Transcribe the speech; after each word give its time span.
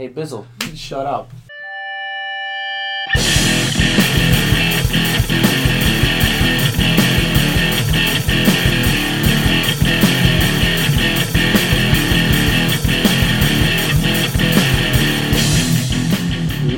Hey, 0.00 0.08
Bizzle, 0.08 0.46
shut 0.74 1.04
up. 1.04 1.30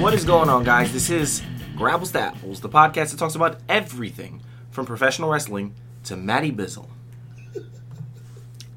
What 0.00 0.14
is 0.14 0.24
going 0.24 0.48
on, 0.48 0.64
guys? 0.64 0.92
This 0.92 1.08
is 1.08 1.44
Grapple 1.76 2.08
Apples, 2.18 2.60
the 2.60 2.68
podcast 2.68 3.12
that 3.12 3.18
talks 3.18 3.36
about 3.36 3.60
everything 3.68 4.42
from 4.72 4.84
professional 4.84 5.30
wrestling 5.30 5.76
to 6.06 6.16
Matty 6.16 6.50
Bizzle. 6.50 6.88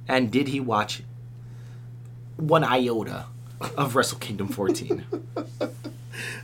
And 0.07 0.29
did 0.29 0.49
he 0.49 0.59
watch 0.59 1.01
one 2.37 2.63
iota 2.63 3.25
of 3.77 3.95
Wrestle 3.95 4.19
Kingdom 4.19 4.47
14? 4.49 5.05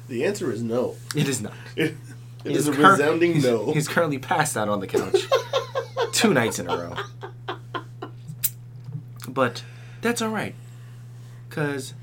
The 0.09 0.25
answer 0.25 0.51
is 0.51 0.61
no. 0.61 0.95
It 1.15 1.29
is 1.29 1.41
not. 1.41 1.53
It 1.77 1.95
He's 2.43 2.57
is 2.57 2.67
a 2.67 2.73
cur- 2.73 2.91
resounding 2.93 3.39
no. 3.39 3.71
He's 3.73 3.87
currently 3.87 4.17
passed 4.17 4.57
out 4.57 4.67
on 4.67 4.79
the 4.81 4.87
couch 4.87 5.15
two 6.11 6.33
nights 6.33 6.57
in 6.59 6.67
a 6.69 6.75
row. 6.75 6.95
But 9.29 9.63
that's 10.01 10.21
all 10.21 10.29
right, 10.29 10.55
cause 11.49 11.93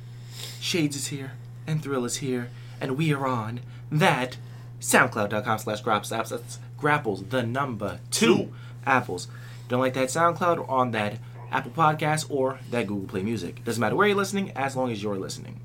Shades 0.60 0.96
is 0.96 1.08
here 1.08 1.32
and 1.66 1.82
Thrill 1.82 2.04
is 2.04 2.18
here, 2.18 2.48
and 2.80 2.96
we 2.96 3.12
are 3.12 3.26
on 3.26 3.60
that 3.90 4.36
SoundCloud.com 4.80 5.58
slash 5.58 5.82
Grapples 5.82 6.08
That's 6.08 6.58
Grapples, 6.80 7.28
the 7.30 7.42
number 7.42 7.98
two, 8.10 8.36
Two. 8.36 8.52
apples. 8.86 9.26
Don't 9.68 9.80
like 9.80 9.94
that 9.94 10.08
SoundCloud 10.08 10.58
or 10.58 10.70
on 10.70 10.92
that 10.92 11.18
Apple 11.50 11.70
Podcast 11.70 12.26
or 12.30 12.60
that 12.70 12.86
Google 12.86 13.08
Play 13.08 13.22
Music. 13.22 13.64
Doesn't 13.64 13.80
matter 13.80 13.96
where 13.96 14.06
you're 14.06 14.16
listening, 14.16 14.52
as 14.52 14.76
long 14.76 14.90
as 14.90 15.02
you're 15.02 15.16
listening. 15.16 15.60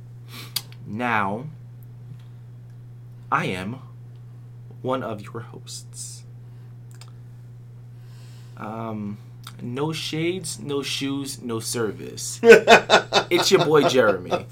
Now, 0.85 1.45
I 3.31 3.45
am 3.45 3.79
one 4.81 5.03
of 5.03 5.21
your 5.21 5.41
hosts. 5.41 6.23
Um, 8.57 9.17
no 9.61 9.91
shades, 9.91 10.59
no 10.59 10.83
shoes, 10.83 11.41
no 11.41 11.59
service. 11.59 12.39
it's 12.43 13.51
your 13.51 13.65
boy 13.65 13.87
Jeremy. 13.87 14.45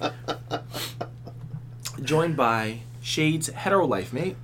Joined 2.01 2.35
by 2.35 2.79
Shades 3.01 3.47
Hetero 3.49 3.85
Life 3.85 4.13
Mate. 4.13 4.35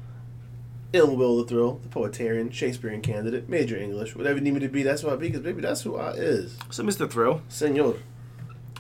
Ill 0.94 1.16
Will 1.16 1.38
the 1.38 1.44
Thrill, 1.46 1.80
the 1.84 1.90
poetarian, 1.90 2.52
Shakespearean 2.52 3.02
candidate, 3.02 3.50
major 3.50 3.76
English, 3.78 4.16
whatever 4.16 4.38
you 4.38 4.44
need 4.44 4.54
me 4.54 4.60
to 4.62 4.70
be, 4.70 4.84
that's 4.84 5.04
what 5.04 5.14
I 5.14 5.16
be, 5.18 5.28
because 5.28 5.42
baby, 5.42 5.62
that's 5.62 5.82
who 5.82 5.98
I 5.98 6.12
is. 6.12 6.58
So, 6.70 6.84
Mr. 6.84 7.10
Thrill, 7.10 7.42
Senor. 7.50 7.96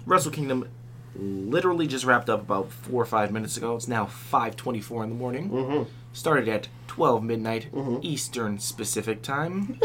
Wrestle 0.05 0.31
Kingdom 0.31 0.69
literally 1.15 1.85
just 1.87 2.05
wrapped 2.05 2.29
up 2.29 2.41
about 2.41 2.71
four 2.71 3.01
or 3.01 3.05
five 3.05 3.31
minutes 3.31 3.57
ago. 3.57 3.75
It's 3.75 3.87
now 3.87 4.05
5:24 4.05 5.03
in 5.03 5.09
the 5.09 5.15
morning. 5.15 5.49
Mm-hmm. 5.49 5.83
Started 6.13 6.47
at 6.47 6.69
12 6.87 7.23
midnight 7.23 7.67
Mhm. 7.73 7.99
Eastern 8.03 8.57
Specific 8.59 9.21
Time. 9.21 9.79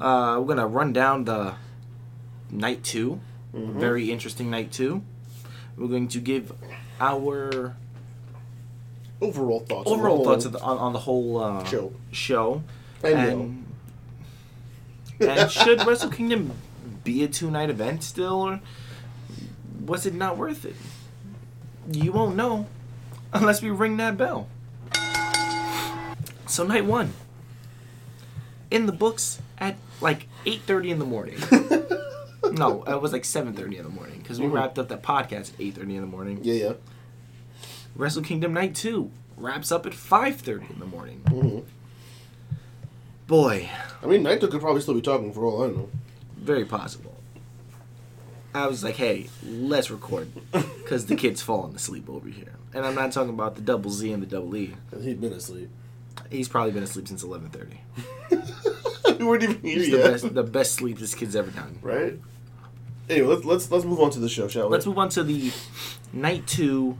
uh, 0.00 0.36
we're 0.40 0.46
gonna 0.46 0.66
run 0.66 0.92
down 0.92 1.24
the 1.24 1.54
night 2.50 2.82
2 2.84 3.20
Mhm. 3.54 3.74
Very 3.74 4.10
interesting 4.10 4.48
night 4.50 4.72
two. 4.72 5.02
We're 5.76 5.88
going 5.88 6.08
to 6.08 6.20
give 6.20 6.52
our 7.00 7.76
Overall 9.22 9.60
thoughts. 9.60 9.90
overall 9.90 10.16
whole 10.16 10.24
thoughts 10.24 10.44
of 10.44 10.52
the, 10.52 10.60
on, 10.60 10.78
on 10.78 10.92
the 10.92 10.98
whole 10.98 11.38
uh, 11.38 11.64
show. 11.64 11.92
show. 12.10 12.62
And 13.04 13.64
And, 15.20 15.28
and 15.38 15.50
should 15.50 15.86
Wrestle 15.86 16.10
Kingdom 16.10 16.52
be 17.04 17.22
a 17.24 17.28
two 17.28 17.50
night 17.50 17.70
event 17.70 18.02
still, 18.02 18.34
or 18.42 18.60
was 19.84 20.06
it 20.06 20.14
not 20.14 20.36
worth 20.36 20.64
it? 20.64 20.76
You 21.90 22.12
won't 22.12 22.36
know 22.36 22.66
unless 23.32 23.62
we 23.62 23.70
ring 23.70 23.96
that 23.98 24.16
bell. 24.16 24.48
So 26.46 26.64
night 26.64 26.84
one, 26.84 27.12
in 28.70 28.86
the 28.86 28.92
books 28.92 29.40
at 29.58 29.76
like 30.00 30.26
eight 30.44 30.62
thirty 30.62 30.90
in 30.90 30.98
the 30.98 31.04
morning. 31.06 31.38
no, 32.52 32.82
it 32.84 33.00
was 33.00 33.12
like 33.12 33.24
seven 33.24 33.54
thirty 33.54 33.78
in 33.78 33.84
the 33.84 33.88
morning 33.90 34.18
because 34.18 34.38
we 34.40 34.46
Mhm. 34.46 34.52
wrapped 34.52 34.78
up 34.78 34.88
that 34.88 35.02
podcast 35.02 35.54
at 35.54 35.60
eight 35.60 35.74
thirty 35.76 35.94
in 35.96 36.02
the 36.02 36.06
morning. 36.08 36.40
Yeah, 36.42 36.54
yeah. 36.54 36.72
Wrestle 37.96 38.22
Kingdom 38.22 38.52
Night 38.54 38.74
Two 38.74 39.10
wraps 39.36 39.70
up 39.72 39.86
at 39.86 39.94
five 39.94 40.36
thirty 40.36 40.66
in 40.72 40.78
the 40.78 40.86
morning. 40.86 41.22
hmm 41.28 41.60
Boy, 43.26 43.70
I 44.02 44.06
mean, 44.06 44.22
Naito 44.24 44.50
could 44.50 44.60
probably 44.60 44.82
still 44.82 44.94
be 44.94 45.00
talking 45.00 45.32
for 45.32 45.44
all 45.46 45.62
I 45.64 45.68
know. 45.68 45.88
very 46.36 46.64
possible. 46.64 47.14
I 48.54 48.66
was 48.66 48.84
like, 48.84 48.96
hey, 48.96 49.28
let's 49.46 49.90
record 49.90 50.28
because 50.52 51.06
the 51.06 51.16
kid's 51.16 51.40
falling 51.40 51.74
asleep 51.74 52.10
over 52.10 52.28
here. 52.28 52.52
And 52.74 52.84
I'm 52.84 52.94
not 52.94 53.10
talking 53.12 53.30
about 53.32 53.54
the 53.54 53.62
double 53.62 53.90
Z 53.90 54.12
and 54.12 54.22
the 54.22 54.26
double 54.26 54.54
E. 54.56 54.74
He'd 55.00 55.20
been 55.22 55.32
asleep. 55.32 55.70
He's 56.30 56.48
probably 56.48 56.72
been 56.72 56.82
asleep 56.82 57.08
since 57.08 57.24
11:30. 57.24 59.18
we 59.18 59.24
weren't 59.24 59.42
even 59.44 59.60
here 59.62 59.78
He's 59.78 59.88
yet. 59.88 60.02
the 60.04 60.10
best, 60.10 60.34
the 60.34 60.42
best 60.42 60.74
sleep 60.74 60.98
this 60.98 61.14
kid's 61.14 61.34
ever 61.34 61.50
done. 61.50 61.78
Right? 61.80 62.18
Anyway, 63.08 63.28
let's, 63.34 63.44
let's, 63.46 63.70
let's 63.70 63.84
move 63.86 64.00
on 64.00 64.10
to 64.10 64.20
the 64.20 64.28
show, 64.28 64.48
shall 64.48 64.66
we? 64.68 64.72
Let's 64.72 64.84
move 64.86 64.98
on 64.98 65.08
to 65.10 65.22
the 65.24 65.50
night 66.12 66.46
two 66.46 66.98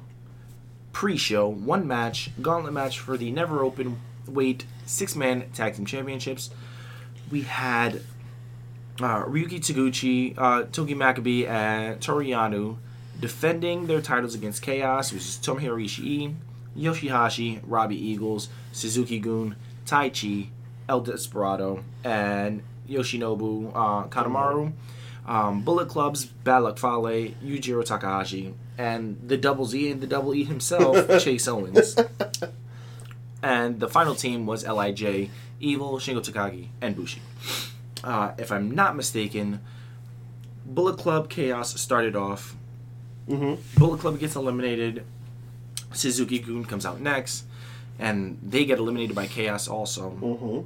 pre-show 0.92 1.48
one 1.48 1.86
match 1.86 2.30
gauntlet 2.40 2.72
match 2.72 2.98
for 2.98 3.16
the 3.16 3.30
never 3.30 3.62
open 3.62 3.98
weight 4.26 4.66
six 4.86 5.16
man 5.16 5.50
tag 5.52 5.74
team 5.74 5.86
championships. 5.86 6.50
We 7.30 7.42
had 7.42 8.02
uh, 9.00 9.24
Ryusuke 9.24 9.60
Taguchi, 9.60 10.34
uh, 10.36 10.64
Togi 10.70 10.94
Makabe, 10.94 11.48
and 11.48 12.00
Toru 12.00 12.24
Yano 12.24 12.76
defending 13.18 13.86
their 13.86 14.00
titles 14.00 14.34
against 14.34 14.62
Chaos, 14.62 15.12
which 15.12 15.22
is 15.22 15.38
Tomohiro 15.38 15.82
Ishii, 15.82 16.34
Yoshihashi, 16.76 17.60
Robbie 17.64 17.96
Eagles, 17.96 18.48
Suzuki 18.72 19.18
Gun, 19.18 19.56
Taichi, 19.86 20.48
El 20.88 21.00
Desperado, 21.02 21.84
and 22.04 22.62
Yoshinobu 22.88 23.70
uh, 23.74 24.08
Kanemaru. 24.08 24.72
Um, 25.26 25.62
Bullet 25.62 25.88
Club's 25.88 26.24
Bad 26.24 26.58
Luck 26.58 26.78
Fale, 26.78 27.34
Yujiro 27.44 27.84
Takahashi, 27.84 28.54
and 28.76 29.16
the 29.24 29.36
Double 29.36 29.66
Z 29.66 29.90
and 29.92 30.00
the 30.00 30.06
Double 30.06 30.34
E 30.34 30.44
himself, 30.44 30.96
Chase 31.22 31.46
Owens. 31.46 31.96
And 33.42 33.80
the 33.80 33.88
final 33.88 34.14
team 34.14 34.46
was 34.46 34.64
Lij, 34.64 35.28
Evil, 35.60 35.98
Shingo 35.98 36.20
Takagi, 36.24 36.68
and 36.80 36.94
Bushi. 36.96 37.20
Uh, 38.04 38.32
if 38.38 38.50
I'm 38.50 38.70
not 38.70 38.96
mistaken, 38.96 39.60
Bullet 40.64 40.98
Club 40.98 41.28
Chaos 41.28 41.78
started 41.80 42.16
off. 42.16 42.56
hmm 43.28 43.54
Bullet 43.76 44.00
Club 44.00 44.18
gets 44.18 44.34
eliminated. 44.36 45.04
Suzuki 45.92 46.38
Gun 46.38 46.64
comes 46.64 46.86
out 46.86 47.00
next, 47.00 47.44
and 47.98 48.38
they 48.42 48.64
get 48.64 48.78
eliminated 48.78 49.14
by 49.14 49.26
Chaos 49.26 49.68
also. 49.68 50.10
hmm 50.10 50.60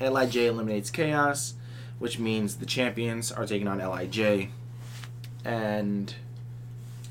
Lij 0.00 0.36
eliminates 0.36 0.90
Chaos, 0.90 1.54
which 1.98 2.18
means 2.18 2.56
the 2.56 2.66
champions 2.66 3.32
are 3.32 3.46
taking 3.46 3.68
on 3.68 3.78
Lij, 3.78 4.48
and 5.44 6.14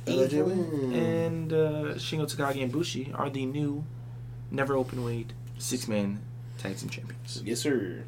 LIJ 0.05 0.33
and 0.33 1.51
uh, 1.53 1.95
Shingo 1.95 2.25
Takagi 2.31 2.61
and 2.61 2.71
Bushi 2.71 3.11
are 3.15 3.29
the 3.29 3.45
new 3.45 3.83
never 4.51 4.75
open 4.75 5.03
weight 5.03 5.33
six 5.57 5.87
man 5.87 6.19
tag 6.57 6.77
team 6.77 6.89
champions. 6.89 7.41
Yes, 7.43 7.59
sir. 7.61 8.03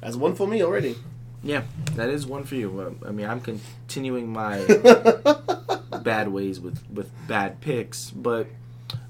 That's 0.00 0.16
one 0.16 0.34
for 0.34 0.46
me 0.46 0.62
already. 0.62 0.96
Yeah, 1.42 1.62
that 1.94 2.08
is 2.08 2.26
one 2.26 2.44
for 2.44 2.56
you. 2.56 2.98
I 3.06 3.10
mean, 3.10 3.26
I'm 3.26 3.40
continuing 3.40 4.28
my 4.32 4.64
bad 6.02 6.28
ways 6.28 6.60
with 6.60 6.82
with 6.92 7.10
bad 7.26 7.60
picks, 7.60 8.10
but 8.10 8.48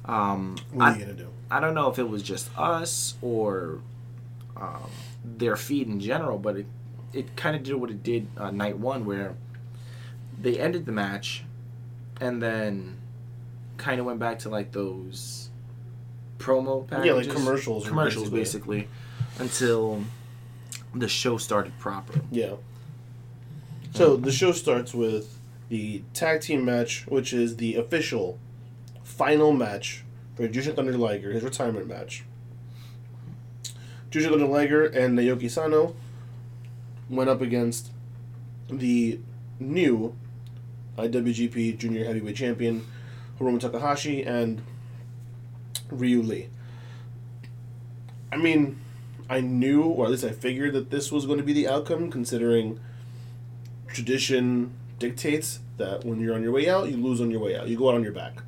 um, 0.05 0.57
What 0.73 0.85
are 0.85 0.91
I, 0.91 0.95
you 0.95 1.01
gonna 1.05 1.17
do? 1.17 1.29
I 1.51 1.61
don't 1.61 1.75
know 1.75 1.91
if 1.91 1.99
it 1.99 2.09
was 2.09 2.23
just 2.23 2.51
us 2.59 3.15
or 3.23 3.81
um, 4.57 4.91
their 5.25 5.57
feed 5.57 5.89
in 5.89 6.01
general, 6.01 6.39
but 6.39 6.57
it 6.59 6.67
it 7.13 7.37
kind 7.37 7.57
of 7.57 7.63
did 7.63 7.75
what 7.75 7.91
it 7.91 8.03
did 8.03 8.27
uh, 8.37 8.51
night 8.51 8.79
one, 8.79 9.05
where 9.05 9.35
they 10.41 10.59
ended 10.59 10.87
the 10.87 10.93
match 10.93 11.45
and 12.21 12.43
then 12.43 12.97
kind 13.77 14.01
of 14.01 14.07
went 14.07 14.19
back 14.19 14.39
to 14.41 14.49
like 14.49 14.73
those 14.73 15.51
promo 16.39 16.87
packages, 16.87 17.07
Yeah, 17.07 17.13
like 17.15 17.29
commercials 17.31 17.87
commercials 17.87 18.31
basically. 18.31 18.81
basically, 18.81 18.89
until 19.39 20.05
the 20.95 21.09
show 21.09 21.37
started 21.39 21.77
proper. 21.79 22.21
Yeah. 22.31 22.55
So 23.95 24.17
the 24.17 24.31
show 24.33 24.53
starts 24.53 24.95
with 24.95 25.39
the 25.69 26.03
tag 26.15 26.41
team 26.41 26.65
match, 26.65 27.05
which 27.09 27.33
is 27.33 27.57
the 27.57 27.75
official 27.77 28.39
final 29.03 29.53
match 29.53 30.05
for 30.37 30.47
Jushin 30.49 30.77
Thunder 30.77 30.97
Liger, 30.97 31.33
his 31.33 31.43
retirement 31.43 31.89
match. 31.89 32.25
Jushin 34.11 34.31
Thunder 34.31 34.47
Liger 34.47 34.85
and 34.87 35.19
Naoki 35.19 35.51
Sano 35.51 35.95
went 37.09 37.31
up 37.31 37.41
against 37.41 37.91
the 38.69 39.19
new 39.59 40.15
IWGP 40.97 41.79
Junior 41.79 42.05
Heavyweight 42.05 42.37
Champion 42.37 42.87
Hiromu 43.39 43.61
Takahashi 43.61 44.23
and 44.23 44.63
Ryu 45.91 46.23
Lee. 46.23 46.49
I 48.31 48.37
mean, 48.37 48.79
I 49.31 49.41
knew, 49.41 49.83
or 49.83 50.07
at 50.07 50.11
least 50.11 50.25
I 50.25 50.33
figured 50.33 50.75
that 50.75 50.91
this 50.91 51.11
was 51.11 51.27
going 51.27 51.39
to 51.39 51.45
be 51.45 51.53
the 51.53 51.69
outcome, 51.69 52.11
considering 52.11 52.81
tradition, 53.87 54.73
dictates 54.99 55.61
that 55.77 56.05
when 56.05 56.21
you're 56.21 56.35
on 56.35 56.43
your 56.43 56.53
way 56.53 56.69
out, 56.69 56.91
you 56.91 56.97
lose 56.97 57.21
on 57.21 57.31
your 57.31 57.41
way 57.41 57.57
out. 57.57 57.69
You 57.69 57.77
go 57.77 57.89
out 57.89 57.95
on 57.95 58.03
your 58.03 58.13
back. 58.13 58.43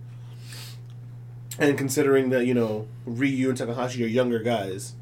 And 1.58 1.76
considering 1.76 2.30
that 2.30 2.46
you 2.46 2.54
know 2.54 2.88
Ryu 3.04 3.48
and 3.48 3.58
Takahashi 3.58 4.02
are 4.04 4.08
younger 4.08 4.38
guys, 4.38 4.94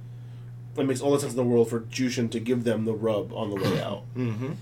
it 0.81 0.87
makes 0.87 1.01
all 1.01 1.13
the 1.13 1.21
sense 1.21 1.33
in 1.33 1.37
the 1.37 1.45
world 1.45 1.69
for 1.71 1.81
Jushin 1.81 2.31
to 2.31 2.41
give 2.41 2.65
them 2.65 2.85
the 2.85 2.95
rub 2.95 3.33
on 3.33 3.51
the 3.51 3.57
way 3.57 3.81
out. 3.83 4.03
Mm-hmm. 4.17 4.53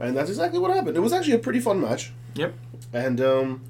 And 0.00 0.16
that's 0.16 0.30
exactly 0.30 0.58
what 0.58 0.74
happened. 0.74 0.96
It 0.96 1.00
was 1.00 1.12
actually 1.12 1.34
a 1.34 1.38
pretty 1.38 1.60
fun 1.60 1.80
match. 1.80 2.12
Yep. 2.34 2.54
And 2.92 3.20
um, 3.20 3.62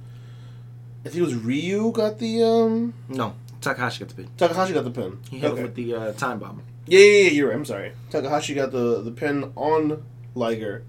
I 1.04 1.08
think 1.08 1.16
it 1.16 1.22
was 1.22 1.34
Ryu 1.34 1.90
got 1.92 2.18
the 2.18 2.42
um, 2.42 2.94
No, 3.08 3.34
Takahashi 3.60 4.00
got 4.00 4.08
the 4.08 4.14
pin. 4.14 4.30
Takahashi 4.36 4.72
got 4.74 4.84
the 4.84 4.90
pin. 4.90 5.18
He 5.30 5.38
hit 5.38 5.50
Okay. 5.50 5.56
him 5.60 5.62
with 5.64 5.74
the 5.74 5.94
uh, 5.94 6.12
time 6.12 6.38
bomb. 6.38 6.62
Yeah, 6.86 6.98
yeah, 7.00 7.20
yeah, 7.22 7.30
you're 7.30 7.48
right. 7.48 7.56
I'm 7.56 7.64
sorry. 7.64 7.92
Takahashi 8.10 8.54
got 8.54 8.72
the 8.72 9.02
the 9.02 9.10
pin 9.10 9.52
on 9.56 10.02
Liger 10.34 10.84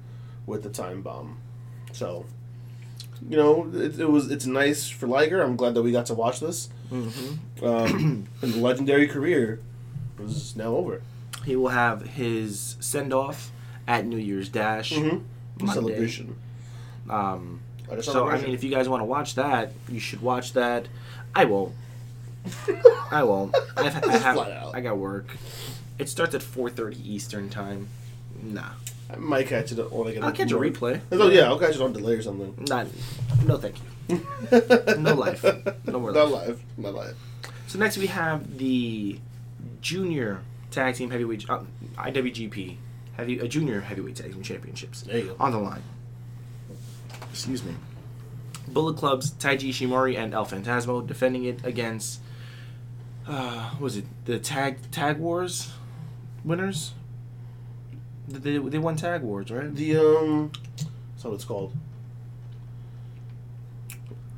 with 0.45 0.63
the 0.63 0.69
time 0.69 1.01
bomb. 1.01 1.37
So, 1.91 2.25
you 3.27 3.35
know, 3.37 3.69
it, 3.73 3.99
it 3.99 4.09
was 4.09 4.29
it's 4.31 4.45
nice 4.45 4.87
for 4.89 5.07
Liger. 5.07 5.41
I'm 5.41 5.55
glad 5.57 5.73
that 5.73 5.81
we 5.81 5.91
got 5.91 6.05
to 6.07 6.13
watch 6.13 6.39
this. 6.39 6.69
Mm-hmm. 6.91 7.65
Um, 7.65 8.27
the 8.41 8.47
legendary 8.47 9.07
career 9.07 9.59
was 10.19 10.55
now 10.55 10.75
over. 10.75 11.01
He 11.45 11.55
will 11.55 11.69
have 11.69 12.01
his 12.01 12.75
send 12.79 13.13
off 13.13 13.51
at 13.87 14.05
New 14.05 14.17
Year's 14.17 14.49
Dash. 14.49 14.93
Mm-hmm. 14.93 15.67
Celebration. 15.67 16.35
Um, 17.09 17.61
so 18.01 18.27
I 18.27 18.39
mean, 18.39 18.53
if 18.53 18.63
you 18.63 18.69
guys 18.69 18.87
want 18.87 19.01
to 19.01 19.05
watch 19.05 19.35
that, 19.35 19.71
you 19.89 19.99
should 19.99 20.21
watch 20.21 20.53
that. 20.53 20.87
I 21.35 21.45
won't. 21.45 21.73
I 23.11 23.23
won't. 23.23 23.55
I've, 23.75 24.03
I, 24.05 24.17
have. 24.17 24.37
I 24.73 24.81
got 24.81 24.97
work. 24.97 25.35
It 25.97 26.07
starts 26.07 26.35
at 26.35 26.41
4:30 26.41 27.05
Eastern 27.05 27.49
time. 27.49 27.89
Nah, 28.41 28.69
I 29.11 29.17
might 29.17 29.47
catch 29.47 29.71
it 29.71 29.79
or 29.79 30.05
like 30.05 30.17
I'll 30.17 30.31
catch 30.31 30.51
a 30.51 30.55
replay. 30.55 31.01
Oh 31.11 31.29
yeah, 31.29 31.43
I'll 31.43 31.59
catch 31.59 31.75
it 31.75 31.81
on 31.81 31.93
delay 31.93 32.13
or 32.13 32.21
something. 32.21 32.53
Not, 32.67 32.87
no, 33.45 33.57
thank 33.57 33.75
you. 33.79 33.85
No 34.97 35.13
life. 35.13 35.43
No 35.85 35.99
more 35.99 36.11
Not 36.11 36.31
life. 36.31 36.59
Not 36.77 36.95
live. 36.95 37.17
So 37.67 37.77
next 37.77 37.97
we 37.97 38.07
have 38.07 38.57
the 38.57 39.19
junior 39.81 40.41
tag 40.71 40.95
team 40.95 41.09
heavyweight 41.11 41.49
uh, 41.49 41.61
IWGP 41.97 42.77
heavy 43.17 43.41
uh, 43.41 43.45
junior 43.47 43.81
heavyweight 43.81 44.15
tag 44.15 44.33
team 44.33 44.41
championships 44.43 45.01
There 45.01 45.17
you 45.17 45.25
go. 45.27 45.35
on 45.39 45.51
the 45.51 45.59
line. 45.59 45.81
Excuse 47.31 47.63
me. 47.63 47.75
Bullet 48.67 48.97
Club's 48.97 49.31
Taiji 49.31 49.69
Ishimori 49.69 50.17
and 50.17 50.33
El 50.33 50.45
Fantasmo 50.45 51.05
defending 51.05 51.43
it 51.45 51.65
against 51.65 52.19
uh 53.27 53.69
what 53.71 53.81
was 53.81 53.97
it 53.97 54.05
the 54.25 54.39
tag 54.39 54.77
tag 54.91 55.17
wars 55.17 55.71
winners? 56.43 56.93
They, 58.27 58.57
they 58.59 58.77
won 58.77 58.95
tag 58.95 59.23
wars, 59.23 59.49
right? 59.49 59.73
The 59.73 59.97
um, 59.97 60.51
that's 60.75 61.23
what 61.23 61.33
it's 61.33 61.45
called. 61.45 61.73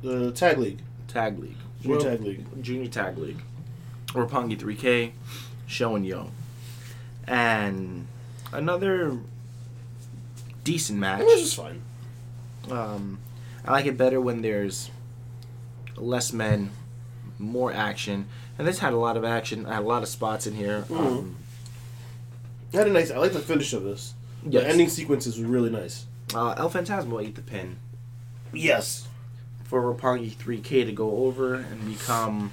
The 0.02 0.32
tag 0.32 0.58
league, 0.58 0.80
Tag 1.08 1.38
League. 1.38 1.56
junior 1.82 1.96
Well, 1.98 2.04
tag 2.06 2.20
league. 2.22 2.62
Junior 2.62 2.88
Tag 2.88 3.18
League. 3.18 3.38
Roppongi 4.12 4.58
3K, 4.58 5.12
Show 5.66 5.96
and 5.96 6.06
Yo. 6.06 6.30
And 7.26 8.06
another 8.52 9.18
decent 10.64 10.98
match. 10.98 11.20
It 11.22 11.26
was 11.26 11.40
just 11.42 11.56
fine. 11.56 11.82
Um, 12.70 13.18
I 13.64 13.72
like 13.72 13.86
it 13.86 13.96
better 13.96 14.20
when 14.20 14.42
there's 14.42 14.90
less 15.96 16.32
men, 16.32 16.70
more 17.38 17.72
action. 17.72 18.26
And 18.58 18.66
this 18.68 18.80
had 18.80 18.92
a 18.92 18.96
lot 18.96 19.16
of 19.16 19.24
action. 19.24 19.66
I 19.66 19.74
had 19.74 19.82
a 19.82 19.86
lot 19.86 20.02
of 20.02 20.08
spots 20.08 20.46
in 20.46 20.54
here. 20.54 20.82
Mhm. 20.88 20.98
Um, 20.98 21.36
It 22.72 22.78
had 22.78 22.86
a 22.86 22.90
nice. 22.92 23.10
I 23.10 23.18
like 23.18 23.32
the 23.32 23.38
finish 23.40 23.72
of 23.72 23.82
this. 23.82 24.14
yes. 24.44 24.62
The 24.62 24.68
ending 24.68 24.88
sequences 24.88 25.36
was 25.38 25.46
really 25.46 25.70
nice. 25.70 26.06
uh, 26.34 26.54
El 26.56 26.70
Fantasmo 26.70 27.22
ate 27.22 27.34
the 27.34 27.42
pin 27.42 27.76
Yes. 28.54 29.06
for 29.64 29.82
Roppongi 29.82 30.34
3K 30.34 30.84
to 30.84 30.92
go 30.92 31.26
over 31.26 31.54
and 31.54 31.86
become 31.86 32.50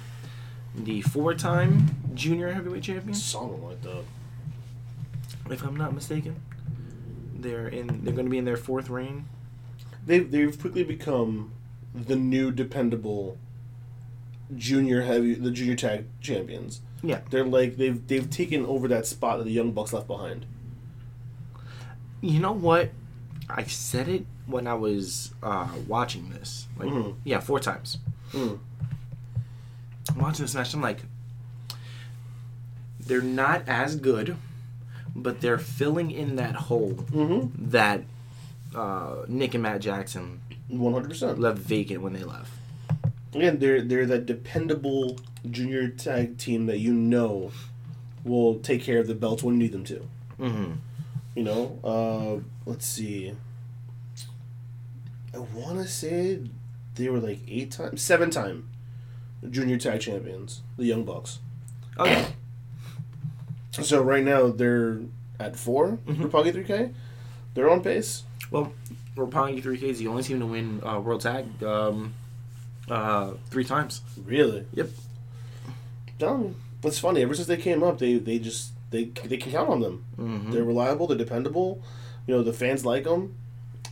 the 0.74 1.00
four-time 1.02 1.88
junior 2.14 2.52
heavyweight 2.52 2.82
champion. 2.82 3.14
Something 3.14 3.62
like 3.62 3.82
that. 3.82 4.04
if 5.50 5.62
I'm 5.64 5.76
not 5.76 5.94
mistaken. 5.94 6.36
They're 7.34 7.68
in. 7.68 8.04
They're 8.04 8.12
going 8.14 8.26
to 8.26 8.30
be 8.30 8.38
in 8.38 8.44
their 8.44 8.56
fourth 8.56 8.88
reign. 8.90 9.24
They've 10.06 10.30
they've 10.30 10.58
quickly 10.60 10.84
become 10.84 11.52
the 11.94 12.14
new 12.16 12.52
dependable 12.52 13.36
junior 14.56 15.02
heavy 15.02 15.34
the 15.34 15.50
junior 15.50 15.74
tag 15.76 16.04
champions. 16.20 16.80
Yeah. 17.02 17.20
They're 17.30 17.44
like 17.44 17.76
they've 17.78 18.06
they've 18.06 18.28
taken 18.28 18.66
over 18.66 18.86
that 18.88 19.06
spot 19.06 19.38
that 19.38 19.44
the 19.44 19.52
young 19.52 19.72
bucks 19.72 19.92
left 19.92 20.06
behind. 20.06 20.44
You 22.20 22.38
know 22.40 22.52
what? 22.52 22.90
I 23.48 23.64
said 23.64 24.08
it 24.08 24.26
when 24.46 24.66
I 24.66 24.74
was 24.74 25.32
uh, 25.42 25.68
watching 25.88 26.28
this. 26.30 26.68
Like, 26.78 26.88
Mhm. 26.90 27.14
yeah, 27.24 27.40
four 27.40 27.58
times. 27.58 27.98
Mm. 28.32 28.58
Watching 30.16 30.44
this 30.44 30.54
match. 30.54 30.74
I'm 30.74 30.80
like, 30.82 31.00
they're 32.98 33.20
not 33.22 33.62
as 33.68 33.96
good, 33.96 34.36
but 35.14 35.40
they're 35.40 35.58
filling 35.58 36.10
in 36.10 36.36
that 36.36 36.54
hole 36.54 36.92
Mm-hmm. 36.94 37.70
that 37.70 38.02
uh, 38.74 39.24
Nick 39.28 39.54
and 39.54 39.62
Matt 39.62 39.80
Jackson 39.80 40.40
One 40.68 40.92
hundred 40.92 41.08
percent. 41.10 41.38
left 41.38 41.58
vacant 41.58 42.02
when 42.02 42.12
they 42.12 42.22
left. 42.24 42.50
Again, 43.34 43.58
they're 43.58 43.80
they're 43.82 44.06
that 44.06 44.26
dependable 44.26 45.18
junior 45.50 45.88
tag 45.88 46.36
team 46.38 46.66
that 46.66 46.78
you 46.78 46.92
know 46.92 47.52
will 48.24 48.58
take 48.58 48.82
care 48.82 48.98
of 49.00 49.06
the 49.06 49.14
belts 49.14 49.42
when 49.42 49.54
you 49.54 49.60
need 49.62 49.72
them 49.72 49.84
to. 49.84 50.06
Mm-hmm. 50.38 50.72
You 51.36 51.42
know, 51.44 51.78
uh, 51.84 52.42
let's 52.68 52.86
see. 52.86 53.32
I 55.32 55.38
want 55.38 55.78
to 55.78 55.86
say 55.88 56.40
they 56.96 57.08
were 57.08 57.20
like 57.20 57.38
eight 57.48 57.70
times, 57.70 58.02
seven 58.02 58.30
time 58.30 58.68
junior 59.48 59.78
tag 59.78 60.00
champions, 60.00 60.62
the 60.76 60.84
Young 60.84 61.04
Bucks. 61.04 61.38
Okay. 61.98 62.26
So 63.72 64.02
right 64.02 64.24
now 64.24 64.48
they're 64.48 65.00
at 65.38 65.56
4 65.56 65.98
Mhm. 66.06 66.30
for 66.30 66.42
Roppongi 66.42 66.52
3K. 66.52 66.92
They're 67.54 67.70
on 67.70 67.82
pace. 67.82 68.24
Well, 68.50 68.72
Roppongi 69.16 69.62
3K 69.62 69.82
is 69.84 69.98
the 70.00 70.08
only 70.08 70.22
team 70.24 70.40
to 70.40 70.46
win 70.46 70.82
uh, 70.84 70.98
World 71.00 71.20
Tag 71.20 71.46
um, 71.62 72.12
uh, 72.90 73.32
three 73.48 73.64
times. 73.64 74.02
Really? 74.26 74.66
Yep. 74.74 74.90
You. 76.18 76.54
It's 76.82 76.98
funny. 76.98 77.22
Ever 77.22 77.34
since 77.34 77.46
they 77.46 77.56
came 77.56 77.82
up, 77.82 77.98
they 77.98 78.18
they 78.18 78.38
just 78.38 78.72
they 78.90 79.04
they 79.24 79.36
can 79.36 79.52
count 79.52 79.68
on 79.70 79.80
them. 79.80 80.04
Mm-hmm. 80.18 80.50
They're 80.50 80.64
reliable. 80.64 81.06
They're 81.06 81.16
dependable. 81.16 81.80
You 82.26 82.34
know 82.34 82.42
the 82.42 82.52
fans 82.52 82.84
like 82.84 83.04
them. 83.04 83.34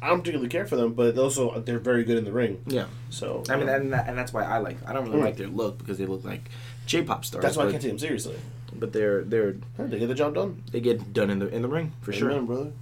I 0.00 0.09
don't 0.09 0.21
particularly 0.21 0.49
care 0.49 0.64
for 0.67 0.76
them, 0.76 0.93
but 0.95 1.19
also 1.19 1.59
they're 1.61 1.78
very 1.81 2.05
good 2.05 2.19
in 2.19 2.25
the 2.25 2.33
ring. 2.33 2.62
Yeah. 2.67 2.87
So 3.11 3.43
I 3.50 3.57
mean, 3.57 3.67
know, 3.67 3.75
and, 3.75 3.93
that, 3.93 4.09
and 4.09 4.17
that's 4.17 4.33
why 4.33 4.45
I 4.45 4.59
like. 4.59 4.76
I 4.87 4.93
don't 4.93 5.05
really 5.07 5.19
Mm. 5.21 5.25
like 5.25 5.37
their 5.37 5.49
look 5.49 5.78
because 5.78 5.99
they 5.99 6.07
look 6.07 6.25
like 6.25 6.49
J-pop 6.87 7.25
stars. 7.25 7.43
that's 7.43 7.57
why 7.57 7.67
I 7.67 7.71
can't 7.71 7.83
take 7.83 7.90
them 7.90 7.99
seriously. 7.99 8.37
But 8.73 8.93
they're 8.93 9.23
they're 9.25 9.57
Hey, 9.76 9.85
they 9.87 9.99
get 9.99 10.07
the 10.09 10.14
job 10.14 10.35
done. 10.35 10.62
they 10.71 10.81
get 10.81 11.12
done 11.12 11.31
in 11.31 11.38
the 11.40 11.49
in 11.49 11.62
the 11.62 11.69
ring 11.69 11.93
for 12.00 12.12
Amen, 12.12 12.21
sure. 12.31 12.43
brother. 12.43 12.73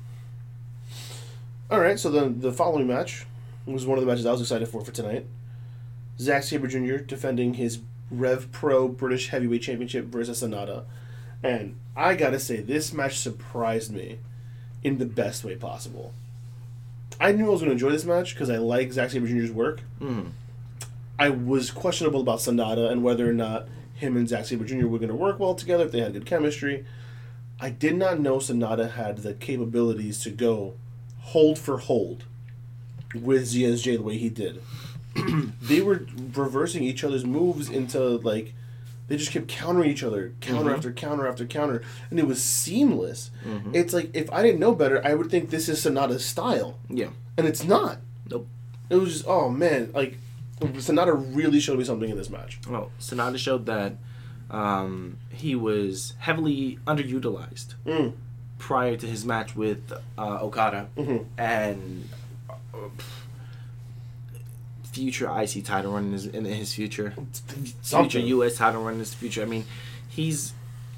All 1.71 1.81
right, 1.81 1.99
so 1.99 2.11
then 2.11 2.41
the 2.41 2.53
following 2.53 2.87
match 2.87 3.27
was 3.67 3.87
one 3.87 3.99
of 3.99 4.05
the 4.05 4.11
matches 4.11 4.27
I 4.27 4.33
was 4.33 4.41
excited 4.41 4.69
for 4.69 4.85
for 4.85 4.93
tonight. 4.93 5.27
Zack 6.19 6.43
Sabre 6.45 6.69
Jr. 6.69 6.97
defending 6.99 7.55
his 7.55 7.81
Rev 8.11 8.51
Pro 8.53 8.89
British 8.89 9.29
Heavyweight 9.31 9.63
Championship 9.63 10.07
versus 10.07 10.43
Sanada, 10.43 10.85
and 11.43 11.77
I 11.97 12.15
gotta 12.15 12.39
say 12.39 12.61
this 12.61 12.93
match 12.93 13.19
surprised 13.19 13.93
me 13.93 14.19
in 14.85 14.99
the 14.99 15.07
best 15.07 15.45
way 15.45 15.57
possible. 15.57 16.13
I 17.19 17.33
knew 17.33 17.47
I 17.47 17.51
was 17.51 17.61
gonna 17.61 17.73
enjoy 17.73 17.91
this 17.91 18.05
match 18.05 18.35
because 18.35 18.51
I 18.51 18.59
like 18.59 18.93
Zack 18.93 19.11
Sabre 19.11 19.27
Jr.'s 19.27 19.51
work. 19.51 19.81
Mm. 20.01 20.31
I 21.19 21.31
was 21.31 21.71
questionable 21.71 22.21
about 22.21 22.41
Sanada 22.41 22.91
and 22.91 23.03
whether 23.03 23.29
or 23.29 23.33
not 23.33 23.69
him 23.95 24.17
and 24.17 24.29
Zack 24.29 24.45
Sabre 24.45 24.65
Jr. 24.65 24.87
were 24.87 24.99
going 24.99 25.09
to 25.09 25.15
work 25.15 25.39
well 25.39 25.55
together, 25.55 25.85
if 25.85 25.93
they 25.93 26.01
had 26.01 26.13
good 26.13 26.27
chemistry. 26.27 26.85
I 27.59 27.71
did 27.71 27.97
not 27.97 28.21
know 28.21 28.37
Sanada 28.37 28.93
had 28.93 29.19
the 29.19 29.33
capabilities 29.33 30.23
to 30.25 30.31
go 30.31 30.75
hold 31.21 31.59
for 31.59 31.79
hold 31.79 32.25
with 33.15 33.45
ZSJ 33.45 33.97
the 33.97 34.03
way 34.03 34.19
he 34.19 34.29
did. 34.29 34.63
they 35.63 35.81
were 35.81 36.07
reversing 36.35 36.85
each 36.85 37.03
other's 37.03 37.25
moves 37.25 37.71
into 37.71 37.99
like 37.99 38.53
they 39.09 39.17
just 39.17 39.31
kept 39.31 39.49
countering 39.49 39.91
each 39.91 40.03
other, 40.03 40.33
counter 40.41 40.71
Mhm. 40.71 40.75
after 40.77 40.93
counter 40.93 41.27
after 41.27 41.47
counter, 41.47 41.83
and 42.11 42.19
it 42.19 42.27
was 42.27 42.43
seamless. 42.43 43.31
Mhm. 43.47 43.75
It's 43.75 43.93
like 43.95 44.11
if 44.15 44.31
I 44.33 44.43
didn't 44.43 44.61
know 44.61 44.75
better, 44.75 45.01
I 45.07 45.15
would 45.15 45.31
think 45.31 45.51
this 45.51 45.69
is 45.69 45.79
Sanada's 45.85 46.25
style, 46.25 46.79
Yeah. 46.89 47.11
and 47.37 47.47
it's 47.47 47.65
not. 47.65 47.99
Nope. 48.31 48.47
It 48.91 48.97
was 48.97 49.13
just 49.13 49.25
oh 49.27 49.49
man, 49.49 49.91
like 49.95 50.19
Sanada 50.61 51.13
really 51.37 51.61
showed 51.61 51.79
me 51.79 51.85
something 51.85 52.09
in 52.09 52.17
this 52.17 52.31
match. 52.31 52.59
Well, 52.69 52.91
Sanada 53.01 53.37
showed 53.39 53.67
that 53.67 53.97
um, 54.49 55.17
he 55.31 55.55
was 55.57 56.15
heavily 56.19 56.79
underutilized 56.87 57.75
Mm. 57.85 58.13
prior 58.59 58.97
to 58.97 59.07
his 59.07 59.25
match 59.25 59.57
with 59.57 59.93
uh, 60.17 60.39
Okada 60.41 60.89
Mhm. 60.97 61.25
and 61.37 62.09
uh, 62.49 62.55
future 64.97 65.29
IC 65.31 65.65
title 65.65 65.93
run 65.93 66.07
in 66.07 66.13
his, 66.13 66.27
in 66.27 66.45
his 66.45 66.73
future. 66.75 67.15
Future 67.83 68.19
U.S. 68.21 68.57
title 68.57 68.83
run 68.83 68.95
in 68.95 68.99
his 69.01 69.15
future. 69.15 69.43
I 69.43 69.45
mean, 69.45 69.65
he's 70.09 70.53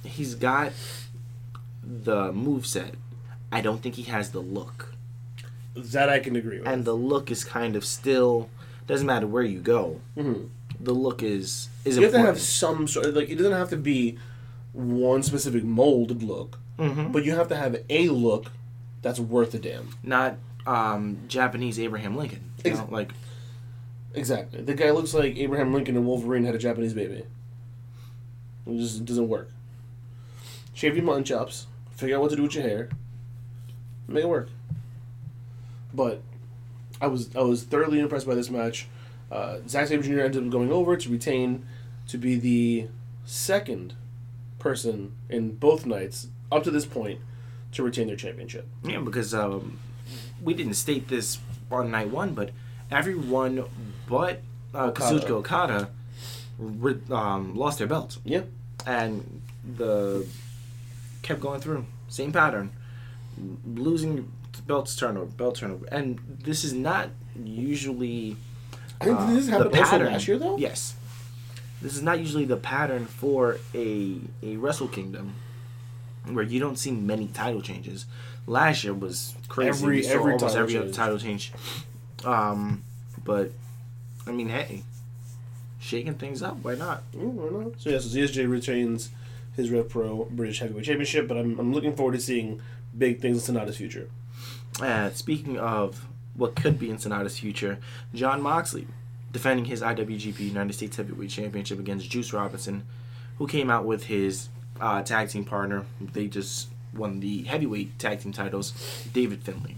he's 0.04 0.34
got 0.34 0.72
the 1.82 2.32
move 2.32 2.66
set. 2.66 2.94
I 3.50 3.60
don't 3.60 3.82
think 3.82 3.94
he 3.96 4.04
has 4.04 4.30
the 4.30 4.40
look. 4.40 4.94
That 5.74 6.08
I 6.08 6.18
can 6.18 6.34
agree 6.36 6.58
with. 6.58 6.68
and 6.68 6.84
the 6.84 6.92
look 6.94 7.30
is 7.30 7.44
kind 7.44 7.76
of 7.76 7.84
still 7.84 8.48
doesn't 8.86 9.06
matter 9.06 9.26
where 9.26 9.42
you 9.44 9.60
go. 9.60 10.00
Mhm. 10.16 10.48
The 10.80 10.92
look 10.92 11.22
is 11.22 11.68
is 11.84 11.96
you 11.96 12.02
have 12.04 12.12
to 12.12 12.18
have 12.20 12.40
some 12.40 12.86
sort 12.88 13.06
of 13.06 13.14
like 13.16 13.28
it 13.30 13.36
doesn't 13.36 13.52
have 13.52 13.70
to 13.70 13.76
be 13.76 14.18
one 14.72 15.22
specific 15.22 15.64
molded 15.64 16.22
look, 16.22 16.58
Mhm. 16.78 17.12
but 17.12 17.24
you 17.24 17.34
have 17.34 17.48
to 17.48 17.56
have 17.56 17.76
a 17.88 18.08
look 18.08 18.50
that's 19.02 19.20
worth 19.20 19.54
a 19.54 19.58
damn. 19.58 19.88
not 20.02 20.36
um, 20.66 21.16
Japanese 21.28 21.78
Abraham 21.80 22.14
Lincoln. 22.16 22.40
You 22.64 22.72
Ex- 22.72 22.78
know, 22.80 22.88
like 22.90 23.10
Exactly. 24.14 24.62
The 24.62 24.74
guy 24.74 24.90
looks 24.90 25.14
like 25.14 25.36
Abraham 25.36 25.72
Lincoln 25.72 25.96
and 25.96 26.06
Wolverine 26.06 26.44
had 26.44 26.54
a 26.54 26.58
Japanese 26.58 26.94
baby. 26.94 27.24
It 28.66 28.76
just 28.78 29.04
doesn't 29.04 29.28
work. 29.28 29.50
Shave 30.74 30.96
your 30.96 31.04
mutton 31.04 31.24
chops. 31.24 31.66
Figure 31.92 32.16
out 32.16 32.22
what 32.22 32.30
to 32.30 32.36
do 32.36 32.42
with 32.42 32.54
your 32.54 32.64
hair. 32.64 32.88
Make 34.06 34.24
it 34.24 34.28
work. 34.28 34.48
But 35.92 36.22
I 37.00 37.06
was 37.06 37.34
I 37.34 37.40
was 37.40 37.64
thoroughly 37.64 38.00
impressed 38.00 38.26
by 38.26 38.34
this 38.34 38.50
match. 38.50 38.88
Uh, 39.30 39.58
Zack 39.68 39.88
Sabre 39.88 40.02
Jr. 40.02 40.20
ended 40.20 40.44
up 40.44 40.50
going 40.50 40.72
over 40.72 40.96
to 40.96 41.08
retain 41.10 41.66
to 42.08 42.16
be 42.16 42.36
the 42.36 42.88
second 43.26 43.94
person 44.58 45.14
in 45.28 45.54
both 45.56 45.84
nights 45.84 46.28
up 46.50 46.64
to 46.64 46.70
this 46.70 46.86
point 46.86 47.20
to 47.72 47.82
retain 47.82 48.06
their 48.06 48.16
championship. 48.16 48.66
yeah, 48.82 48.98
because 48.98 49.34
um, 49.34 49.78
we 50.42 50.54
didn't 50.54 50.74
state 50.74 51.08
this 51.08 51.38
on 51.70 51.90
night 51.90 52.10
one, 52.10 52.32
but 52.32 52.50
everyone 52.90 53.64
but 54.08 54.40
uh, 54.74 54.86
Okada. 54.86 55.18
Kazuchika 55.20 55.30
Okada 55.30 55.90
re- 56.58 56.98
um, 57.10 57.54
lost 57.56 57.78
their 57.78 57.86
belts. 57.86 58.18
Yeah. 58.24 58.42
and 58.86 59.42
the 59.76 60.26
kept 61.22 61.40
going 61.40 61.60
through 61.60 61.84
same 62.08 62.32
pattern 62.32 62.70
losing 63.66 64.30
belts 64.66 64.96
turnover 64.96 65.26
belt 65.26 65.56
turnover 65.56 65.86
and 65.92 66.18
this 66.42 66.64
is 66.64 66.72
not 66.72 67.08
usually 67.44 68.36
I 69.00 69.04
think 69.04 69.18
uh, 69.20 69.30
this 69.34 69.46
the 69.46 69.52
happened 69.52 69.74
also 69.76 69.84
pattern. 69.90 70.12
last 70.12 70.28
year 70.28 70.38
though. 70.38 70.56
yes 70.56 70.94
this 71.82 71.94
is 71.94 72.02
not 72.02 72.18
usually 72.18 72.44
the 72.44 72.56
pattern 72.56 73.04
for 73.06 73.58
a 73.74 74.18
a 74.42 74.56
wrestle 74.56 74.88
kingdom 74.88 75.34
where 76.32 76.44
you 76.44 76.58
don't 76.60 76.78
see 76.78 76.90
many 76.90 77.28
title 77.28 77.60
changes 77.62 78.06
last 78.46 78.84
year 78.84 78.94
was 78.94 79.34
crazy 79.48 79.68
Every- 79.70 79.96
We 79.96 80.02
saw 80.02 80.10
every 80.14 80.32
almost 80.32 80.44
title 80.54 80.60
every 80.62 80.76
other 80.76 80.86
change. 80.86 80.96
title 80.96 81.18
change 81.18 81.52
um 82.24 82.82
but 83.24 83.50
i 84.26 84.32
mean 84.32 84.48
hey 84.48 84.82
shaking 85.80 86.14
things 86.14 86.42
up 86.42 86.56
why 86.62 86.74
not 86.74 87.02
Ooh, 87.16 87.28
why 87.28 87.64
not? 87.64 87.80
So 87.80 87.90
yeah, 87.90 87.98
so 87.98 88.08
ZSJ 88.08 88.50
retains 88.50 89.10
his 89.56 89.70
Rev 89.70 89.88
Pro 89.88 90.24
British 90.30 90.60
Heavyweight 90.60 90.84
Championship, 90.84 91.26
but 91.26 91.36
I'm, 91.36 91.58
I'm 91.58 91.72
looking 91.74 91.94
forward 91.94 92.12
to 92.12 92.20
seeing 92.20 92.62
big 92.96 93.20
things 93.20 93.48
in 93.48 93.54
Sanada's 93.56 93.76
future. 93.76 94.08
Uh, 94.80 95.10
speaking 95.10 95.58
of 95.58 96.06
what 96.34 96.54
could 96.54 96.78
be 96.78 96.90
in 96.90 96.96
Sanada's 96.96 97.38
future, 97.38 97.78
Jon 98.14 98.40
Moxley 98.40 98.86
defending 99.32 99.66
his 99.66 99.82
IWGP 99.82 100.38
United 100.38 100.72
States 100.72 100.96
Heavyweight 100.96 101.30
Championship 101.30 101.78
against 101.78 102.08
Juice 102.08 102.32
Robinson, 102.32 102.84
who 103.38 103.46
came 103.48 103.68
out 103.68 103.84
with 103.84 104.04
his 104.04 104.48
uh, 104.80 105.02
tag 105.02 105.28
team 105.28 105.44
partner. 105.44 105.84
They 106.00 106.28
just 106.28 106.68
won 106.94 107.20
the 107.20 107.42
heavyweight 107.42 107.98
tag 107.98 108.20
team 108.20 108.32
titles, 108.32 108.72
David 109.12 109.42
Finlay. 109.42 109.74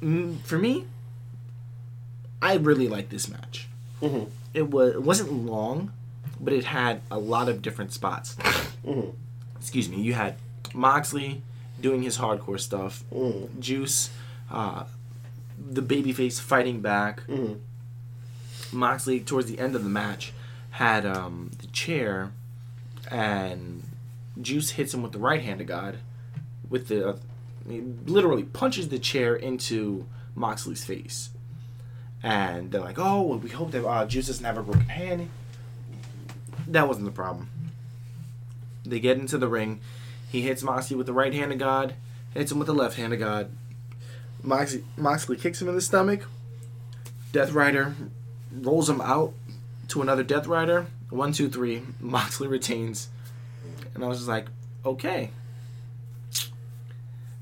For 0.00 0.58
me, 0.58 0.86
I 2.40 2.54
really 2.54 2.88
like 2.88 3.10
this 3.10 3.28
match. 3.28 3.68
Mm-hmm. 4.00 4.30
It 4.54 4.70
was 4.70 4.94
it 4.94 5.02
wasn't 5.02 5.32
long, 5.32 5.92
but 6.40 6.52
it 6.52 6.64
had 6.64 7.02
a 7.10 7.18
lot 7.18 7.48
of 7.48 7.62
different 7.62 7.92
spots. 7.92 8.36
Mm-hmm. 8.84 9.10
Excuse 9.58 9.88
me. 9.88 10.00
You 10.00 10.14
had 10.14 10.36
Moxley 10.72 11.42
doing 11.80 12.02
his 12.02 12.18
hardcore 12.18 12.58
stuff. 12.58 13.04
Mm-hmm. 13.12 13.60
Juice, 13.60 14.10
uh, 14.50 14.84
the 15.58 15.82
babyface 15.82 16.40
fighting 16.40 16.80
back. 16.80 17.26
Mm-hmm. 17.26 17.54
Moxley, 18.72 19.20
towards 19.20 19.50
the 19.50 19.58
end 19.58 19.74
of 19.74 19.82
the 19.82 19.90
match, 19.90 20.32
had 20.70 21.04
um, 21.04 21.50
the 21.58 21.66
chair, 21.68 22.30
and 23.10 23.82
Juice 24.40 24.70
hits 24.70 24.94
him 24.94 25.02
with 25.02 25.12
the 25.12 25.18
right 25.18 25.42
hand 25.42 25.60
of 25.60 25.66
God, 25.66 25.98
with 26.68 26.88
the, 26.88 27.18
uh, 27.70 27.82
he 28.06 28.10
literally 28.10 28.44
punches 28.44 28.88
the 28.88 28.98
chair 28.98 29.34
into 29.34 30.06
Moxley's 30.34 30.84
face, 30.84 31.30
and 32.22 32.70
they're 32.70 32.80
like, 32.80 32.98
"Oh, 32.98 33.22
well, 33.22 33.38
we 33.38 33.50
hope 33.50 33.70
that 33.72 33.86
uh, 33.86 34.06
Juice 34.06 34.26
doesn't 34.26 34.44
have 34.44 34.58
a 34.58 34.62
broken 34.62 34.88
hand." 34.88 35.30
That 36.66 36.88
wasn't 36.88 37.06
the 37.06 37.12
problem. 37.12 37.48
They 38.84 39.00
get 39.00 39.18
into 39.18 39.38
the 39.38 39.48
ring. 39.48 39.80
He 40.30 40.42
hits 40.42 40.62
Moxley 40.62 40.96
with 40.96 41.06
the 41.06 41.12
right 41.12 41.34
hand 41.34 41.52
of 41.52 41.58
God, 41.58 41.94
hits 42.34 42.52
him 42.52 42.58
with 42.58 42.66
the 42.66 42.74
left 42.74 42.96
hand 42.96 43.12
of 43.12 43.18
God. 43.18 43.50
Moxley, 44.42 44.84
Moxley 44.96 45.36
kicks 45.36 45.60
him 45.60 45.68
in 45.68 45.74
the 45.74 45.80
stomach. 45.80 46.22
Death 47.32 47.52
Rider 47.52 47.94
rolls 48.52 48.88
him 48.88 49.00
out 49.00 49.34
to 49.88 50.02
another 50.02 50.22
Death 50.22 50.46
Rider. 50.46 50.86
One, 51.10 51.32
two, 51.32 51.48
three. 51.48 51.82
Moxley 52.00 52.48
retains. 52.48 53.08
And 53.94 54.04
I 54.04 54.08
was 54.08 54.18
just 54.18 54.28
like, 54.28 54.46
okay. 54.84 55.30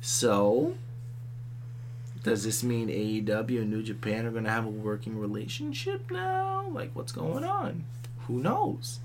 So, 0.08 0.74
does 2.22 2.42
this 2.42 2.64
mean 2.64 2.88
AEW 2.88 3.60
and 3.60 3.68
New 3.70 3.82
Japan 3.82 4.24
are 4.24 4.30
going 4.30 4.44
to 4.44 4.50
have 4.50 4.64
a 4.64 4.70
working 4.70 5.18
relationship 5.18 6.10
now? 6.10 6.64
Like, 6.72 6.92
what's 6.94 7.12
going 7.12 7.44
on? 7.44 7.84
Who 8.20 8.38
knows? 8.40 9.00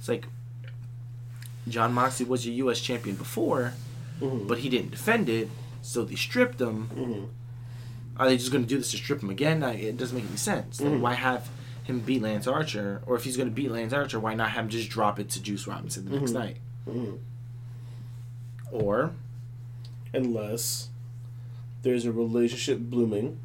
It's 0.00 0.08
like, 0.08 0.26
Jon 1.68 1.92
Moxley 1.92 2.26
was 2.26 2.44
your 2.44 2.56
U.S. 2.56 2.80
champion 2.80 3.14
before, 3.14 3.74
Mm-hmm. 4.20 4.48
but 4.48 4.58
he 4.58 4.68
didn't 4.68 4.90
defend 4.90 5.28
it, 5.28 5.48
so 5.80 6.04
they 6.04 6.16
stripped 6.16 6.60
him. 6.60 6.90
Mm-hmm. 6.92 7.24
Are 8.16 8.26
they 8.28 8.36
just 8.36 8.50
going 8.50 8.64
to 8.64 8.68
do 8.68 8.78
this 8.78 8.90
to 8.90 8.96
strip 8.96 9.22
him 9.22 9.30
again? 9.30 9.60
Like, 9.60 9.78
it 9.78 9.96
doesn't 9.96 10.14
make 10.16 10.26
any 10.26 10.36
sense. 10.36 10.80
Like, 10.80 10.92
Mhm. 10.94 11.00
why 11.00 11.14
have 11.14 11.48
him 11.84 12.00
beat 12.00 12.20
Lance 12.20 12.48
Archer? 12.48 13.00
Or 13.06 13.14
if 13.14 13.22
he's 13.24 13.36
going 13.36 13.48
to 13.48 13.54
beat 13.54 13.70
Lance 13.70 13.92
Archer, 13.92 14.18
why 14.18 14.34
not 14.34 14.50
have 14.50 14.64
him 14.64 14.70
just 14.70 14.90
drop 14.90 15.20
it 15.20 15.30
to 15.30 15.40
Juice 15.42 15.68
Robinson 15.68 16.04
the 16.04 16.18
next 16.18 16.32
Mhm. 16.32 16.34
night? 16.34 16.56
Mm-hmm. 16.88 17.14
Or 18.72 19.12
Unless 20.12 20.88
there's 21.82 22.04
a 22.04 22.12
relationship 22.12 22.78
blooming 22.78 23.38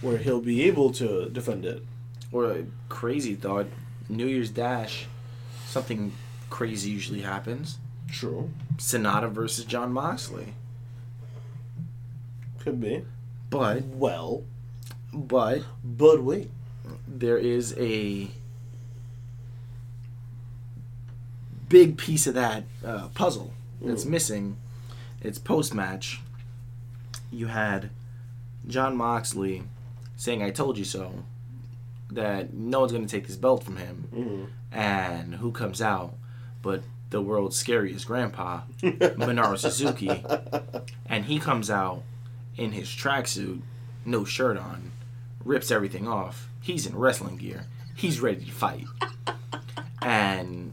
where 0.00 0.18
he'll 0.18 0.40
be 0.40 0.62
able 0.62 0.90
to 0.92 1.28
defend 1.30 1.64
it. 1.64 1.84
or 2.32 2.52
a 2.52 2.64
crazy 2.88 3.34
thought, 3.34 3.66
New 4.08 4.26
Year's 4.26 4.50
Dash, 4.50 5.06
something 5.66 6.12
crazy 6.48 6.88
usually 6.90 7.22
happens. 7.22 7.78
True. 8.08 8.50
Sanada 8.76 9.28
versus 9.30 9.64
Jon 9.64 9.92
Moxley. 9.92 10.54
Could 12.60 12.80
be. 12.80 13.04
But 13.50 13.84
Well, 13.86 14.44
but 15.12 15.64
but 15.82 16.22
wait. 16.22 16.50
there 17.08 17.36
is 17.38 17.74
a 17.78 18.28
big 21.68 21.96
piece 21.96 22.26
of 22.28 22.34
that 22.34 22.64
uh, 22.84 23.08
puzzle 23.08 23.52
that's 23.80 24.04
Mm. 24.04 24.10
missing. 24.10 24.56
It's 25.20 25.38
post 25.38 25.74
match. 25.74 26.20
You 27.30 27.46
had 27.46 27.90
Jon 28.66 28.96
Moxley 28.96 29.62
saying, 30.16 30.42
I 30.42 30.50
told 30.50 30.78
you 30.78 30.84
so, 30.84 31.24
that 32.10 32.52
no 32.52 32.80
one's 32.80 32.92
going 32.92 33.06
to 33.06 33.10
take 33.10 33.26
this 33.26 33.36
belt 33.36 33.62
from 33.64 33.76
him. 33.76 34.08
Mm-hmm. 34.12 34.44
And 34.72 35.34
who 35.36 35.52
comes 35.52 35.80
out 35.82 36.14
but 36.62 36.82
the 37.10 37.20
world's 37.20 37.56
scariest 37.56 38.06
grandpa, 38.06 38.62
Minoru 38.82 39.58
Suzuki. 39.58 40.22
And 41.06 41.24
he 41.24 41.38
comes 41.38 41.70
out 41.70 42.02
in 42.56 42.72
his 42.72 42.88
tracksuit, 42.88 43.62
no 44.04 44.24
shirt 44.24 44.56
on, 44.56 44.92
rips 45.44 45.70
everything 45.70 46.06
off. 46.06 46.48
He's 46.60 46.86
in 46.86 46.96
wrestling 46.96 47.36
gear. 47.36 47.66
He's 47.96 48.20
ready 48.20 48.44
to 48.44 48.52
fight. 48.52 48.86
And 50.02 50.69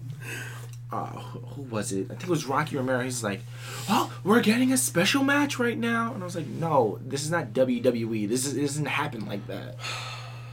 uh, 0.91 1.07
who 1.07 1.39
who 1.39 1.61
was 1.63 1.91
it? 1.91 2.05
I 2.05 2.13
think 2.13 2.23
it 2.23 2.29
was 2.29 2.45
Rocky 2.45 2.77
Romero. 2.77 3.01
He's 3.01 3.23
like, 3.23 3.41
"Oh, 3.89 4.13
we're 4.23 4.41
getting 4.41 4.71
a 4.71 4.77
special 4.77 5.23
match 5.23 5.59
right 5.59 5.77
now," 5.77 6.13
and 6.13 6.23
I 6.23 6.25
was 6.25 6.35
like, 6.35 6.47
"No, 6.47 6.99
this 7.05 7.23
is 7.23 7.31
not 7.31 7.53
WWE. 7.53 8.27
This 8.27 8.45
is 8.45 8.55
it 8.55 8.61
doesn't 8.61 8.85
happen 8.85 9.25
like 9.25 9.47
that. 9.47 9.75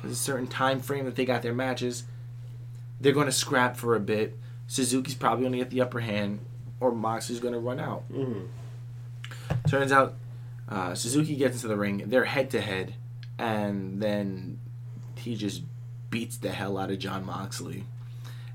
There's 0.03 0.15
a 0.15 0.17
certain 0.17 0.49
time 0.49 0.81
frame 0.81 1.05
that 1.05 1.15
they 1.15 1.25
got 1.25 1.43
their 1.43 1.55
matches. 1.55 2.05
They're 3.01 3.13
going 3.13 3.27
to 3.27 3.33
scrap 3.33 3.77
for 3.77 3.95
a 3.95 4.01
bit. 4.01 4.37
Suzuki's 4.67 5.15
probably 5.15 5.43
going 5.43 5.53
to 5.53 5.59
get 5.59 5.71
the 5.71 5.81
upper 5.81 6.01
hand, 6.01 6.41
or 6.81 6.91
Moxley's 6.93 7.41
going 7.41 7.55
to 7.55 7.61
run 7.61 7.79
out." 7.79 8.03
Mm-hmm. 8.11 8.47
Turns 9.69 9.93
out 9.93 10.17
uh, 10.69 10.95
Suzuki 10.95 11.37
gets 11.37 11.57
into 11.57 11.69
the 11.69 11.77
ring. 11.77 12.03
They're 12.07 12.25
head 12.25 12.51
to 12.51 12.61
head, 12.61 12.95
and 13.39 14.03
then 14.03 14.59
he 15.17 15.37
just 15.37 15.63
beats 16.11 16.37
the 16.39 16.51
hell 16.51 16.77
out 16.77 16.91
of 16.91 16.99
Jon 16.99 17.25
Moxley 17.25 17.85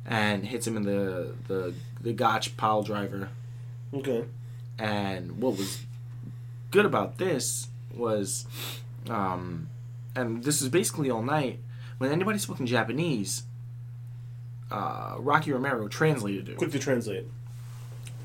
and 0.10 0.48
hits 0.48 0.68
him 0.68 0.76
in 0.76 0.84
the 0.84 1.36
the 1.48 1.74
the 2.02 2.12
Gotch 2.12 2.58
pile 2.58 2.84
driver. 2.84 3.30
Okay. 3.94 4.26
And 4.78 5.40
what 5.40 5.58
was 5.58 5.84
good 6.72 6.86
about 6.86 7.18
this 7.18 7.68
was, 7.94 8.46
um, 9.10 9.70
and 10.16 10.44
this 10.44 10.62
is 10.62 10.70
basically 10.70 11.10
all 11.10 11.22
night. 11.22 11.60
When 12.00 12.12
anybody 12.12 12.40
spoke 12.40 12.60
in 12.60 12.66
Japanese, 12.66 13.44
uh, 14.72 15.16
Rocky 15.20 15.52
Romero 15.52 15.88
translated 15.88 16.50
it. 16.50 16.58
Quick 16.58 16.72
to 16.72 16.80
translate. 16.80 17.26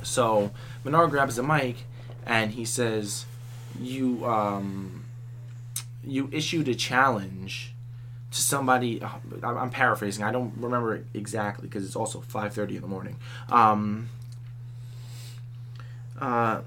So 0.02 0.52
Minoru 0.84 1.10
grabs 1.10 1.36
the 1.36 1.42
mic 1.42 1.76
and 2.24 2.52
he 2.52 2.64
says, 2.64 3.26
you 3.80 4.24
um, 4.24 5.04
you 6.04 6.28
issued 6.32 6.68
a 6.68 6.74
challenge 6.74 7.73
to 8.34 8.40
somebody. 8.40 9.00
I'm 9.42 9.70
paraphrasing. 9.70 10.24
I 10.24 10.32
don't 10.32 10.52
remember 10.58 10.96
it 10.96 11.06
exactly 11.14 11.68
because 11.68 11.86
it's 11.86 11.94
also 11.96 12.20
5:30 12.20 12.76
in 12.76 12.82
the 12.82 12.88
morning. 12.88 13.16
Um, 13.48 14.08
uh, 16.20 16.62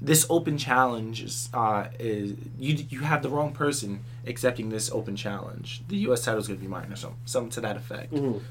this 0.00 0.26
open 0.30 0.58
challenge 0.58 1.22
is, 1.22 1.48
uh, 1.54 1.86
is 1.98 2.34
you 2.58 2.86
you 2.90 3.00
have 3.00 3.22
the 3.22 3.30
wrong 3.30 3.52
person 3.52 4.00
accepting 4.26 4.68
this 4.68 4.90
open 4.90 5.16
challenge. 5.16 5.82
The 5.88 5.96
U.S. 6.08 6.22
title 6.24 6.40
is 6.40 6.46
going 6.46 6.58
to 6.60 6.64
be 6.64 6.68
mine 6.70 6.92
or 6.92 6.96
something, 6.96 7.18
something 7.24 7.50
to 7.52 7.60
that 7.62 7.76
effect. 7.76 8.12
Mhm. 8.12 8.42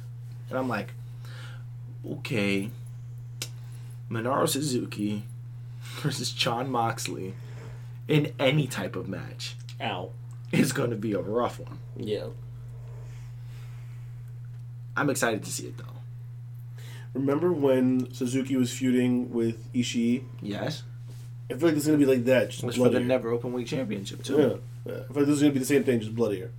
And 0.50 0.58
I'm 0.58 0.68
like, 0.68 0.94
okay, 2.06 2.72
Minoru 4.10 4.50
Suzuki 4.50 5.24
versus 6.02 6.32
Jon 6.32 6.70
Moxley 6.72 7.36
in 8.08 8.34
any 8.40 8.66
type 8.68 8.96
of 8.96 9.08
match 9.08 9.56
Ow. 9.82 10.10
is 10.52 10.72
going 10.72 10.90
to 10.90 10.96
be 10.96 11.14
a 11.14 11.20
rough 11.22 11.60
one. 11.60 11.78
Yeah. 11.98 12.28
I'm 14.98 15.10
excited 15.10 15.44
to 15.44 15.52
see 15.52 15.68
it 15.68 15.78
though. 15.78 15.86
Remember 17.14 17.52
when 17.54 18.12
Suzuki 18.14 18.56
was 18.58 18.72
feuding 18.78 19.32
with 19.32 19.72
Ishii? 19.74 20.24
Yes, 20.42 20.84
I 21.50 21.54
feel 21.54 21.70
like 21.70 21.78
it's 21.78 21.86
gonna 21.86 21.98
be 21.98 22.06
like 22.06 22.26
that, 22.26 22.50
just 22.50 22.64
was 22.64 22.76
for 22.76 22.84
the 22.84 22.90
bloodier. 22.90 23.08
Never 23.08 23.32
Open 23.32 23.54
Weight 23.54 23.68
Championship 23.68 24.24
too. 24.24 24.62
Yeah. 24.86 24.94
yeah. 24.94 25.00
I 25.10 25.14
feel 25.14 25.18
like 25.18 25.26
this 25.26 25.36
is 25.36 25.42
gonna 25.42 25.54
be 25.54 25.60
the 25.60 25.66
same 25.66 25.84
thing, 25.84 26.00
just 26.00 26.16
bloodier. 26.16 26.52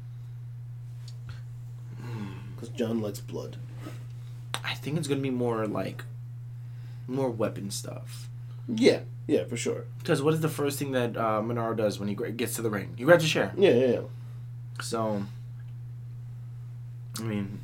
Because 2.55 2.71
Jon 2.71 3.01
likes 3.01 3.21
blood. 3.21 3.57
I 4.65 4.75
think 4.75 4.99
it's 4.99 5.07
going 5.07 5.19
to 5.19 5.23
be 5.23 5.31
more 5.31 5.65
like 5.67 6.03
more 7.07 7.31
weapon 7.31 7.71
stuff. 7.71 8.29
Yeah. 8.67 9.01
Yeah, 9.29 9.45
for 9.45 9.57
sure. 9.57 9.85
Because 9.99 10.23
what 10.23 10.35
is 10.35 10.41
the 10.41 10.49
first 10.49 10.79
thing 10.79 10.93
that 10.93 11.17
uh, 11.17 11.41
Minoru 11.41 11.77
does 11.77 11.99
when 12.01 12.09
he 12.09 12.15
gets 12.15 12.57
to 12.57 12.63
the 12.63 12.71
ring? 12.71 12.95
He 12.97 13.05
grabs 13.05 13.25
a 13.25 13.29
chair. 13.29 13.53
Yeah, 13.57 13.71
yeah, 13.71 13.87
yeah. 13.87 14.01
So, 14.81 15.23
I 17.19 17.23
mean, 17.23 17.61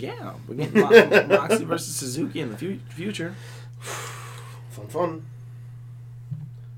yeah, 0.00 0.34
we're 0.48 0.54
getting 0.56 0.80
Mo- 0.80 1.26
Moxley 1.26 1.64
versus 1.64 1.94
Suzuki 1.94 2.40
in 2.40 2.50
the 2.50 2.56
fu- 2.56 2.78
future. 2.90 3.34
Fun, 4.70 4.86
fun. 4.88 5.26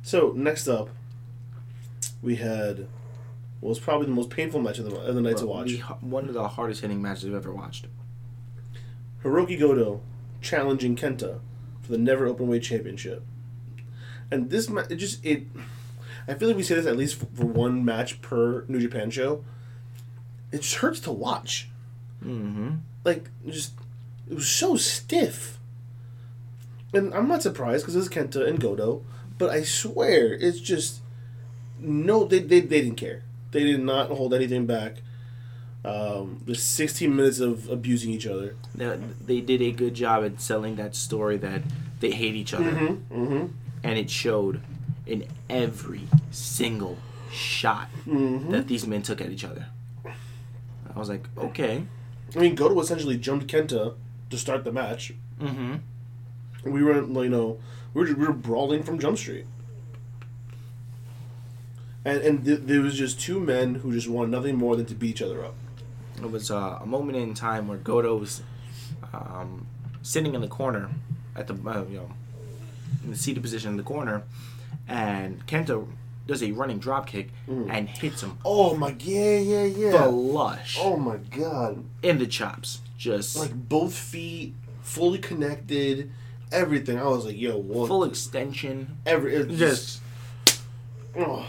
So 0.03 0.33
next 0.35 0.67
up, 0.69 0.89
we 2.23 2.37
had 2.37 2.87
what 3.61 3.69
was 3.71 3.79
probably 3.79 4.07
the 4.07 4.13
most 4.13 4.31
painful 4.31 4.61
match 4.61 4.79
of 4.79 4.87
the 4.87 4.97
of 4.97 5.15
the 5.15 5.21
night 5.21 5.37
to 5.39 5.47
watch. 5.47 5.69
The- 5.69 5.79
one 6.01 6.27
of 6.29 6.35
the 6.35 6.49
hardest 6.49 6.81
hitting 6.81 7.03
matches 7.03 7.27
I've 7.27 7.35
ever 7.35 7.53
watched. 7.53 7.87
Hiroki 9.23 9.59
Goto 9.59 10.01
challenging 10.41 10.97
Kenta 10.97 11.41
for 11.83 11.93
the 11.93 11.99
Never 11.99 12.27
Openweight 12.33 12.63
Championship. 12.63 13.23
And 14.31 14.49
this 14.49 14.71
match, 14.71 14.87
it 14.91 14.97
just 14.97 15.25
it. 15.25 15.43
I 16.27 16.35
feel 16.35 16.49
like 16.49 16.57
we 16.57 16.63
say 16.63 16.77
this 16.77 16.87
at 16.87 16.97
least 16.97 17.17
for, 17.17 17.27
for 17.35 17.45
one 17.47 17.85
match 17.85 18.23
per 18.23 18.65
New 18.69 18.81
Japan 18.81 19.11
show. 19.11 19.45
It 20.53 20.63
just 20.63 20.77
hurts 20.77 21.01
to 21.01 21.13
watch. 21.13 21.69
Mm-hmm. 22.25 22.77
Like 23.05 23.29
just, 23.47 23.73
it 24.31 24.35
was 24.35 24.49
so 24.49 24.77
stiff. 24.77 25.59
And 26.93 27.15
I'm 27.15 27.29
not 27.29 27.43
surprised 27.43 27.85
because 27.85 27.95
it's 27.97 28.09
Kenta 28.15 28.47
and 28.47 28.61
Goto, 28.61 29.03
but 29.39 29.51
I 29.51 29.63
swear 29.63 30.33
it's 30.35 30.59
just 30.61 31.01
no. 31.79 32.25
They 32.25 32.41
they, 32.41 32.61
they 32.61 32.81
didn't 32.83 32.97
care. 32.97 33.23
They 33.53 33.65
did 33.65 33.81
not 33.83 34.09
hold 34.11 34.35
anything 34.35 34.67
back. 34.67 34.97
Um, 35.85 36.43
there's 36.45 36.63
16 36.63 37.15
minutes 37.17 37.41
of 37.41 37.69
abusing 37.71 38.11
each 38.11 38.27
other. 38.27 38.55
They, 38.75 38.99
they 39.25 39.41
did 39.41 39.63
a 39.63 39.73
good 39.73 39.95
job 39.95 40.25
at 40.25 40.39
selling 40.41 40.77
that 40.77 40.95
story 40.95 41.39
that 41.39 41.63
they 42.01 42.11
hate 42.11 42.35
each 42.35 42.53
other, 42.53 42.71
Mm-hmm. 42.71 43.47
and 43.83 43.99
it 43.99 44.11
showed 44.11 44.61
in 45.07 45.25
every 45.49 46.03
single 46.31 46.99
shot 47.33 47.89
Mm-hmm. 48.07 48.51
that 48.53 48.69
these 48.69 48.87
men 48.87 49.01
took 49.03 49.21
at 49.23 49.31
each 49.31 49.45
other. 49.45 49.67
I 50.05 50.99
was 50.99 51.09
like, 51.09 51.25
okay. 51.39 51.85
I 52.35 52.39
mean, 52.39 52.55
Goto 52.55 52.79
essentially 52.81 53.17
jumped 53.17 53.47
Kenta 53.47 53.95
to 54.31 54.39
start 54.39 54.65
the 54.65 54.73
match. 54.73 55.13
Mm-hmm. 55.41 56.71
We 56.71 56.83
were, 56.83 57.03
you 57.03 57.29
know, 57.29 57.59
we 57.95 58.03
were, 58.03 58.15
we 58.15 58.27
were 58.27 58.33
brawling 58.33 58.83
from 58.83 58.99
Jump 58.99 59.19
Street. 59.19 59.47
And 62.05 62.23
and 62.23 62.45
th- 62.45 62.61
there 62.63 62.81
was 62.81 62.97
just 62.97 63.21
two 63.21 63.41
men 63.41 63.77
who 63.77 63.93
just 63.93 64.09
wanted 64.09 64.31
nothing 64.31 64.57
more 64.57 64.77
than 64.77 64.87
to 64.87 64.95
beat 64.95 65.11
each 65.17 65.23
other 65.23 65.45
up. 65.45 65.55
It 66.17 66.31
was 66.31 66.51
uh, 66.51 66.79
a 66.81 66.87
moment 66.87 67.19
in 67.19 67.35
time 67.35 67.69
where 67.69 67.79
Goto 67.79 68.17
was 68.17 68.43
um, 69.13 69.67
sitting 70.03 70.35
in 70.35 70.41
the 70.41 70.49
corner 70.49 70.91
at 71.37 71.47
the 71.47 71.55
uh, 71.55 71.85
you 71.91 71.99
know 71.99 72.11
in 73.05 73.11
the 73.11 73.17
seated 73.17 73.43
position 73.43 73.71
in 73.71 73.77
the 73.77 73.83
corner, 73.83 74.23
and 74.89 75.47
Kenta 75.47 75.87
does 76.31 76.43
a 76.43 76.53
running 76.53 76.79
drop 76.79 77.07
kick 77.07 77.29
Mm. 77.49 77.69
and 77.71 77.89
hits 77.89 78.23
him 78.23 78.39
Oh 78.45 78.77
my, 78.77 78.95
yeah, 79.01 79.39
yeah, 79.39 79.65
yeah. 79.65 80.07
flush 80.09 80.79
Oh 80.81 80.97
my 80.97 81.17
god. 81.17 81.85
in 82.03 82.19
the 82.19 82.27
chops. 82.27 82.81
Just 82.97 83.37
Like 83.37 83.53
both 83.69 83.95
feet 83.95 84.55
fully 84.83 85.19
connected, 85.19 86.11
everything. 86.53 86.99
I 86.99 87.05
was 87.05 87.25
like, 87.27 87.39
yo, 87.39 87.57
what? 87.57 87.89
full 87.89 88.05
extension. 88.05 88.97
every 89.07 89.35
it 89.35 89.49
Just 89.51 90.01
oh 91.17 91.47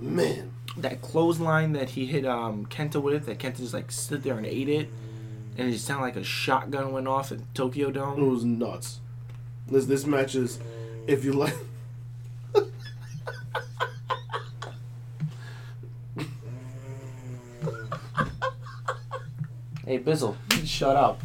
man. 0.00 0.50
that 0.76 1.00
clothesline 1.02 1.72
that 1.72 1.90
he 1.90 2.06
hit 2.06 2.24
um, 2.26 2.66
Kenta 2.66 3.00
with, 3.02 3.26
that 3.26 3.38
Kenta 3.38 3.58
just 3.58 3.74
like 3.74 3.90
stood 3.90 4.22
there 4.22 4.36
and 4.36 4.46
ate 4.46 4.68
it, 4.68 4.88
and 5.56 5.68
it 5.68 5.72
just 5.72 5.84
sounded 5.86 6.02
like 6.04 6.16
a 6.16 6.24
shotgun 6.24 6.92
went 6.92 7.08
off 7.08 7.32
at 7.32 7.38
Tokyo 7.54 7.90
Dome. 7.90 8.14
It 8.14 8.20
Dome. 8.20 8.30
was 8.30 8.44
nuts. 8.44 9.00
This 9.68 9.86
this 9.86 10.04
match 10.06 10.34
is, 10.34 10.58
if 11.06 11.24
you 11.24 11.32
like. 11.32 11.54
Hey 19.90 19.98
Bizzle, 19.98 20.36
shut 20.64 20.94
up. 20.94 21.20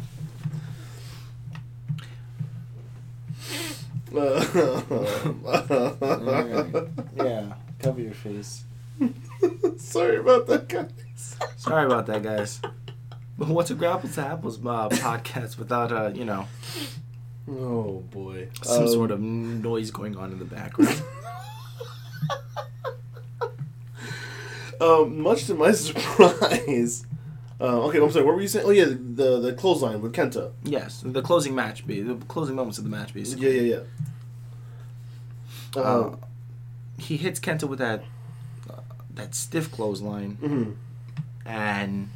Yeah, 7.16 7.52
cover 7.78 8.00
your 8.00 8.12
face. 8.12 8.64
Sorry 9.76 10.16
about 10.16 10.48
that, 10.48 10.66
guys. 10.68 11.36
Sorry 11.56 11.86
about 11.86 12.06
that, 12.06 12.24
guys. 12.24 12.60
But 13.38 13.46
what's 13.46 13.70
a 13.70 13.76
Grapples 13.76 14.16
to 14.16 14.26
Apples 14.26 14.58
uh, 14.58 14.60
podcast 14.88 15.58
without 15.58 15.92
uh, 15.92 16.10
you 16.12 16.24
know, 16.24 16.48
Oh 17.48 18.02
boy. 18.10 18.48
some 18.62 18.82
Um, 18.82 18.88
sort 18.88 19.12
of 19.12 19.20
noise 19.20 19.92
going 19.92 20.16
on 20.16 20.32
in 20.32 20.40
the 20.40 20.44
background? 20.44 21.00
Um, 24.78 25.22
much 25.22 25.46
to 25.46 25.54
my 25.54 25.72
surprise. 25.72 27.06
Uh, 27.60 27.84
okay, 27.86 27.98
I'm 27.98 28.10
sorry. 28.10 28.24
What 28.24 28.34
were 28.34 28.42
you 28.42 28.48
saying? 28.48 28.66
Oh 28.66 28.70
yeah, 28.70 28.84
the 28.86 29.40
the 29.40 29.52
clothesline 29.54 30.00
with 30.02 30.12
Kenta. 30.12 30.52
yes, 30.62 31.02
the 31.04 31.22
closing 31.22 31.54
match, 31.54 31.86
be 31.86 32.02
the 32.02 32.14
closing 32.26 32.54
moments 32.56 32.76
of 32.78 32.84
the 32.84 32.90
match, 32.90 33.14
basically. 33.14 33.46
Yeah, 33.54 33.60
yeah, 33.62 33.76
yeah. 35.74 35.80
Uh, 35.80 35.80
Uh, 35.80 36.16
he 36.98 37.16
hits 37.16 37.40
Kenta 37.40 37.66
with 37.68 37.78
that 37.78 38.04
uh, 38.70 38.80
that 39.14 39.34
stiff 39.34 39.70
clothesline, 39.72 40.36
mhm. 40.42 40.74
and 41.46 42.08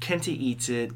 Kenta 0.00 0.28
eats 0.28 0.68
it. 0.68 0.92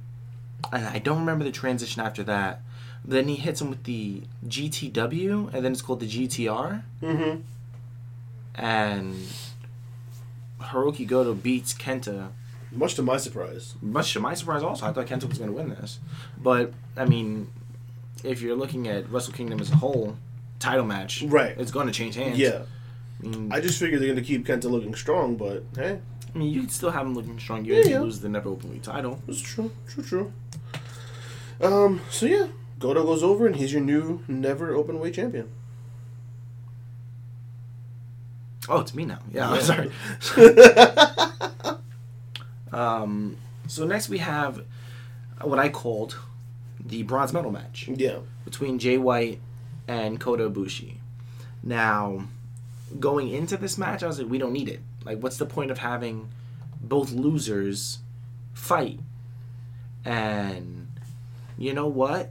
And 0.72 0.86
I 0.86 0.98
don't 0.98 1.18
remember 1.20 1.44
the 1.44 1.52
transition 1.52 2.02
after 2.02 2.22
that. 2.24 2.60
Then 3.04 3.28
he 3.28 3.36
hits 3.36 3.60
him 3.60 3.70
with 3.70 3.84
the 3.84 4.22
GTW, 4.46 5.52
and 5.54 5.64
then 5.64 5.72
it's 5.72 5.82
called 5.82 6.00
the 6.00 6.06
GTR. 6.08 6.82
Mhm. 7.02 7.42
And 8.54 9.14
Hiroki 10.60 11.06
Goto 11.06 11.34
beats 11.34 11.74
Kenta. 11.74 12.30
Much 12.72 12.94
to 12.96 13.02
my 13.02 13.16
surprise. 13.16 13.74
Much 13.80 14.12
to 14.12 14.20
my 14.20 14.34
surprise, 14.34 14.62
also, 14.62 14.86
I 14.86 14.92
thought 14.92 15.06
Kenta 15.06 15.28
was 15.28 15.38
going 15.38 15.50
to 15.50 15.56
win 15.56 15.70
this. 15.70 15.98
But 16.36 16.72
I 16.96 17.04
mean, 17.04 17.48
if 18.24 18.42
you're 18.42 18.56
looking 18.56 18.88
at 18.88 19.08
Wrestle 19.10 19.32
Kingdom 19.32 19.60
as 19.60 19.70
a 19.70 19.76
whole, 19.76 20.16
title 20.58 20.84
match, 20.84 21.22
Right. 21.22 21.54
It's 21.58 21.70
going 21.70 21.86
to 21.86 21.92
change 21.92 22.14
hands. 22.16 22.38
Yeah. 22.38 22.62
I 23.22 23.26
mean, 23.28 23.50
I 23.52 23.60
just 23.60 23.78
figured 23.78 24.00
they're 24.02 24.08
gonna 24.08 24.20
keep 24.20 24.46
Kenta 24.46 24.64
looking 24.70 24.94
strong, 24.94 25.36
but 25.36 25.62
hey, 25.74 26.00
I 26.34 26.38
mean, 26.38 26.52
you 26.52 26.60
could 26.60 26.70
still 26.70 26.90
have 26.90 27.06
him 27.06 27.14
looking 27.14 27.38
strong. 27.38 27.64
You 27.64 27.74
Yeah, 27.76 27.80
yeah, 27.80 27.88
yeah. 27.92 28.00
lose 28.00 28.20
the 28.20 28.28
never 28.28 28.50
openly 28.50 28.78
title. 28.78 29.22
it's 29.26 29.40
true, 29.40 29.70
true, 29.88 30.02
true. 30.04 30.32
Um. 31.62 32.02
So 32.10 32.26
yeah, 32.26 32.48
Goto 32.78 33.04
goes 33.04 33.22
over, 33.22 33.46
and 33.46 33.56
he's 33.56 33.72
your 33.72 33.80
new 33.80 34.22
never 34.28 34.74
open 34.74 34.98
weight 35.00 35.14
champion. 35.14 35.48
Oh, 38.68 38.80
it's 38.80 38.94
me 38.94 39.04
now. 39.04 39.18
Yeah, 39.32 39.50
I'm 39.50 39.60
sorry. 39.62 39.90
um, 42.72 43.36
so 43.68 43.86
next 43.86 44.08
we 44.08 44.18
have 44.18 44.64
what 45.42 45.58
I 45.58 45.68
called 45.68 46.16
the 46.84 47.02
bronze 47.02 47.32
medal 47.32 47.50
match 47.50 47.88
Yeah. 47.94 48.18
between 48.44 48.78
Jay 48.78 48.98
White 48.98 49.40
and 49.88 50.18
Kota 50.20 50.48
Ibushi. 50.48 50.96
Now, 51.62 52.24
going 52.98 53.28
into 53.28 53.56
this 53.56 53.76
match, 53.78 54.02
I 54.02 54.06
was 54.06 54.18
like, 54.18 54.28
we 54.30 54.38
don't 54.38 54.52
need 54.52 54.68
it. 54.68 54.80
Like, 55.04 55.18
what's 55.20 55.36
the 55.36 55.46
point 55.46 55.70
of 55.70 55.78
having 55.78 56.28
both 56.80 57.12
losers 57.12 57.98
fight? 58.54 59.00
And 60.04 60.88
you 61.58 61.72
know 61.74 61.86
what? 61.86 62.30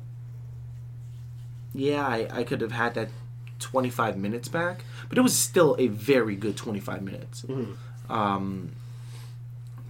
yeah, 1.74 2.08
I, 2.08 2.28
I 2.32 2.43
could 2.45 2.62
have 2.62 2.71
had 2.71 2.93
that 2.93 3.10
25 3.59 4.17
minutes 4.17 4.47
back, 4.47 4.83
but 5.09 5.17
it 5.17 5.21
was 5.21 5.37
still 5.37 5.75
a 5.79 5.87
very 5.87 6.35
good 6.35 6.55
25 6.57 7.01
minutes. 7.01 7.41
Mm-hmm. 7.43 8.11
Um, 8.11 8.71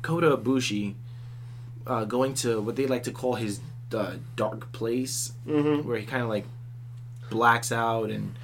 Kota 0.02 0.38
Ibushi 0.38 0.94
uh, 1.88 2.06
going 2.06 2.34
to 2.36 2.62
what 2.62 2.76
they 2.76 2.88
like 2.88 3.04
to 3.04 3.12
call 3.12 3.36
his 3.36 3.60
uh, 3.94 4.14
dark 4.36 4.72
place, 4.72 5.34
Mm-hmm. 5.48 5.88
where 5.88 5.98
he 5.98 6.06
kind 6.06 6.24
of 6.24 6.30
like 6.30 6.46
blacks 7.30 7.72
out 7.72 8.10
and 8.12 8.36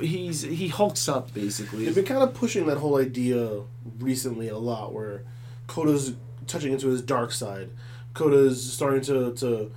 he's 0.00 0.42
he 0.42 0.68
hulks 0.68 1.08
up 1.08 1.32
basically. 1.34 1.84
They've 1.84 1.94
been 1.94 2.04
kind 2.04 2.22
of 2.22 2.34
pushing 2.34 2.66
that 2.66 2.78
whole 2.78 2.98
idea 2.98 3.60
recently 3.98 4.48
a 4.48 4.58
lot, 4.58 4.92
where 4.92 5.22
Kota's 5.66 6.14
touching 6.46 6.72
into 6.72 6.88
his 6.88 7.02
dark 7.02 7.32
side. 7.32 7.70
Kota's 8.14 8.72
starting 8.72 9.02
to, 9.02 9.32
to 9.34 9.70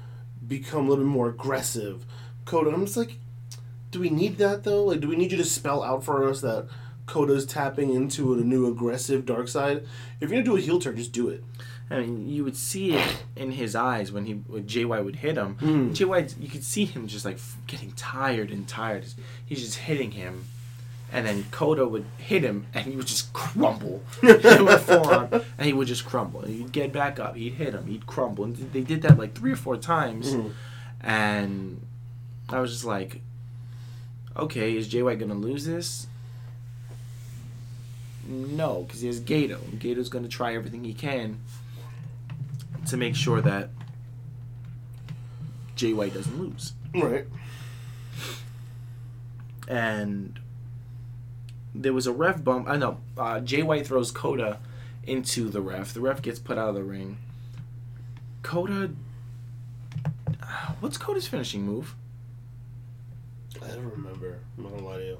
become 0.47 0.87
a 0.87 0.89
little 0.89 1.05
bit 1.05 1.11
more 1.11 1.29
aggressive. 1.29 2.03
Kota, 2.45 2.71
I'm 2.71 2.85
just 2.85 2.97
like, 2.97 3.17
do 3.93 3.99
we 3.99 4.09
need 4.09 4.37
that 4.39 4.63
though? 4.65 4.83
Like, 4.83 4.99
do 4.99 5.07
we 5.07 5.15
need 5.15 5.31
you 5.31 5.37
to 5.37 5.45
spell 5.45 5.81
out 5.83 6.03
for 6.03 6.27
us 6.29 6.41
that 6.41 6.67
Kota's 7.05 7.45
tapping 7.45 7.93
into 7.93 8.33
a 8.33 8.37
new 8.37 8.67
aggressive 8.69 9.25
dark 9.25 9.47
side? 9.47 9.85
If 10.19 10.29
you're 10.29 10.41
gonna 10.41 10.43
do 10.43 10.57
a 10.57 10.59
heel 10.61 10.79
turn, 10.79 10.97
just 10.97 11.11
do 11.13 11.29
it. 11.29 11.43
I 11.89 11.99
mean, 11.99 12.27
you 12.27 12.43
would 12.43 12.55
see 12.57 12.93
it 12.95 13.23
in 13.35 13.51
his 13.51 13.75
eyes 13.75 14.11
when 14.11 14.25
he 14.25 14.33
when 14.33 14.63
JY 14.65 15.03
would 15.03 15.17
hit 15.17 15.37
him. 15.37 15.55
Mm. 15.61 15.91
JY, 15.95 16.35
you 16.41 16.49
could 16.49 16.63
see 16.63 16.85
him 16.85 17.07
just 17.07 17.23
like 17.25 17.37
getting 17.67 17.91
tired 17.91 18.51
and 18.51 18.67
tired. 18.67 19.05
He's 19.45 19.59
just 19.61 19.77
hitting 19.77 20.11
him, 20.11 20.45
and 21.11 21.25
then 21.27 21.45
Kota 21.51 21.85
would 21.87 22.05
hit 22.17 22.41
him, 22.43 22.65
and 22.73 22.85
he 22.85 22.95
would 22.95 23.05
just 23.05 23.31
crumble. 23.33 24.01
a 24.23 24.79
forearm, 24.79 25.29
and 25.57 25.67
he 25.67 25.73
would 25.73 25.87
just 25.87 26.05
crumble. 26.05 26.41
And 26.41 26.55
he'd 26.55 26.71
get 26.71 26.91
back 26.93 27.19
up. 27.19 27.35
He'd 27.35 27.53
hit 27.55 27.73
him. 27.75 27.85
He'd 27.85 28.07
crumble. 28.07 28.45
And 28.45 28.55
they 28.73 28.81
did 28.81 29.01
that 29.03 29.19
like 29.19 29.35
three 29.35 29.51
or 29.51 29.57
four 29.57 29.77
times, 29.77 30.33
Mhm. 30.33 30.51
and 31.01 31.85
I 32.49 32.59
was 32.59 32.71
just 32.71 32.85
like, 32.85 33.21
okay, 34.37 34.75
is 34.75 34.87
JY 34.87 35.19
gonna 35.19 35.33
lose 35.33 35.65
this? 35.65 36.07
No, 38.27 38.83
because 38.83 39.01
he 39.01 39.07
has 39.07 39.19
Gedo. 39.19 39.59
Gedo's 39.77 40.09
gonna 40.09 40.27
try 40.27 40.55
everything 40.55 40.83
he 40.83 40.93
can 40.93 41.39
to 42.87 42.97
make 42.97 43.15
sure 43.15 43.41
that 43.41 43.69
JY 45.75 46.13
doesn't 46.13 46.39
lose. 46.39 46.73
Right. 46.93 47.25
And 49.67 50.39
there 51.73 51.93
was 51.93 52.07
a 52.07 52.11
ref 52.11 52.43
bump. 52.43 52.67
I 52.69 52.77
know. 52.77 52.99
Uh, 53.17 53.39
Jay 53.39 53.63
White 53.63 53.87
throws 53.87 54.11
Kota 54.11 54.59
into 55.05 55.49
the 55.49 55.61
ref. 55.61 55.93
The 55.93 56.01
ref 56.01 56.21
gets 56.21 56.39
put 56.39 56.57
out 56.57 56.69
of 56.69 56.75
the 56.75 56.83
ring. 56.83 57.17
Kota. 58.41 58.91
What's 60.79 60.97
Kota's 60.97 61.27
finishing 61.27 61.63
move? 61.63 61.95
I 63.63 63.75
don't 63.75 63.91
remember. 63.91 64.39
I'm 64.57 64.63
not 64.63 64.73
gonna 64.73 64.85
lie 64.87 64.97
to 64.97 65.05
you. 65.05 65.17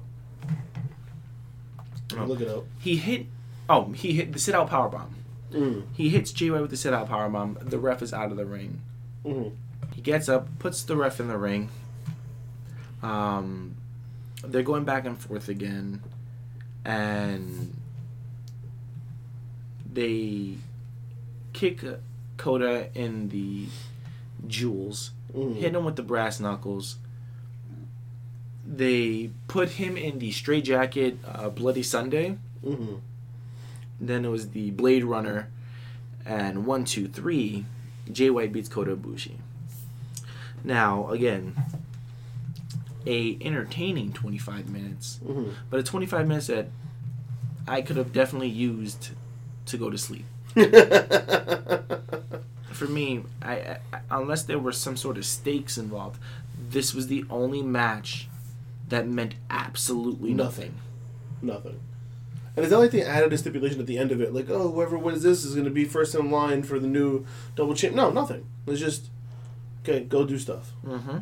Oh. 2.16 2.24
Look 2.24 2.40
it 2.40 2.48
up. 2.48 2.64
He 2.78 2.96
hit. 2.96 3.26
Oh, 3.68 3.92
he 3.92 4.12
hit 4.12 4.32
the 4.32 4.38
sit 4.38 4.54
out 4.54 4.68
power 4.68 4.88
bomb. 4.88 5.14
Mm. 5.52 5.84
He 5.94 6.10
hits 6.10 6.32
Jay 6.32 6.50
White 6.50 6.60
with 6.62 6.70
the 6.70 6.76
sit 6.76 6.92
out 6.92 7.08
power 7.08 7.28
bomb. 7.28 7.56
The 7.60 7.78
ref 7.78 8.02
is 8.02 8.12
out 8.12 8.30
of 8.30 8.36
the 8.36 8.44
ring. 8.44 8.80
hmm 9.24 9.48
He 9.94 10.00
gets 10.02 10.28
up, 10.28 10.48
puts 10.58 10.82
the 10.82 10.96
ref 10.96 11.18
in 11.20 11.28
the 11.28 11.38
ring. 11.38 11.70
Um, 13.02 13.76
they're 14.42 14.62
going 14.62 14.84
back 14.84 15.04
and 15.06 15.16
forth 15.18 15.48
again, 15.48 16.02
and 16.84 17.74
they 19.90 20.56
kick 21.52 21.82
Kota 22.36 22.88
in 22.94 23.28
the 23.28 23.66
jewels, 24.46 25.12
Mhm. 25.34 25.56
hit 25.56 25.74
him 25.74 25.84
with 25.84 25.96
the 25.96 26.02
brass 26.02 26.40
knuckles. 26.40 26.96
They 28.66 29.30
put 29.46 29.70
him 29.70 29.96
in 29.96 30.18
the 30.18 30.30
straitjacket 30.32 31.18
uh, 31.26 31.50
Bloody 31.50 31.82
Sunday. 31.82 32.38
hmm 32.62 32.94
Then 34.00 34.24
it 34.24 34.28
was 34.28 34.50
the 34.50 34.70
Blade 34.70 35.04
Runner, 35.04 35.48
and 36.24 36.64
one, 36.66 36.84
two, 36.84 37.06
three. 37.08 37.66
Jay 38.10 38.30
White 38.30 38.52
beats 38.52 38.68
Kota 38.68 38.94
Ibushi. 38.96 39.36
Now 40.62 41.08
again, 41.10 41.54
a 43.06 43.36
entertaining 43.40 44.12
twenty 44.12 44.38
five 44.38 44.68
minutes, 44.68 45.20
hmm 45.24 45.50
but 45.70 45.80
a 45.80 45.82
twenty 45.82 46.06
five 46.06 46.26
minutes 46.26 46.46
that 46.48 46.68
I 47.68 47.82
could 47.82 47.96
have 47.96 48.12
definitely 48.12 48.48
used 48.48 49.10
to 49.66 49.76
go 49.76 49.90
to 49.90 49.98
sleep. 49.98 50.24
For 52.72 52.86
me, 52.86 53.22
I, 53.42 53.76
I 53.92 54.00
unless 54.10 54.42
there 54.42 54.58
were 54.58 54.72
some 54.72 54.96
sort 54.96 55.16
of 55.16 55.24
stakes 55.24 55.78
involved, 55.78 56.18
this 56.70 56.92
was 56.94 57.06
the 57.06 57.24
only 57.30 57.62
match 57.62 58.28
that 58.88 59.08
meant 59.08 59.34
absolutely 59.50 60.34
nothing. 60.34 60.74
Nothing. 61.40 61.80
And 62.56 62.64
it's 62.64 62.70
not 62.70 62.80
like 62.80 62.92
they 62.92 63.02
added 63.02 63.32
a 63.32 63.38
stipulation 63.38 63.80
at 63.80 63.86
the 63.86 63.98
end 63.98 64.12
of 64.12 64.20
it, 64.20 64.32
like, 64.32 64.48
oh, 64.48 64.70
whoever 64.70 64.96
wins 64.96 65.22
this 65.22 65.44
is 65.44 65.54
going 65.54 65.64
to 65.64 65.72
be 65.72 65.84
first 65.84 66.14
in 66.14 66.30
line 66.30 66.62
for 66.62 66.78
the 66.78 66.86
new 66.86 67.26
double 67.56 67.74
champ. 67.74 67.96
No, 67.96 68.10
nothing. 68.10 68.46
It's 68.66 68.80
just, 68.80 69.10
okay, 69.82 70.04
go 70.04 70.24
do 70.24 70.38
stuff. 70.38 70.72
Mm-hmm. 70.86 71.18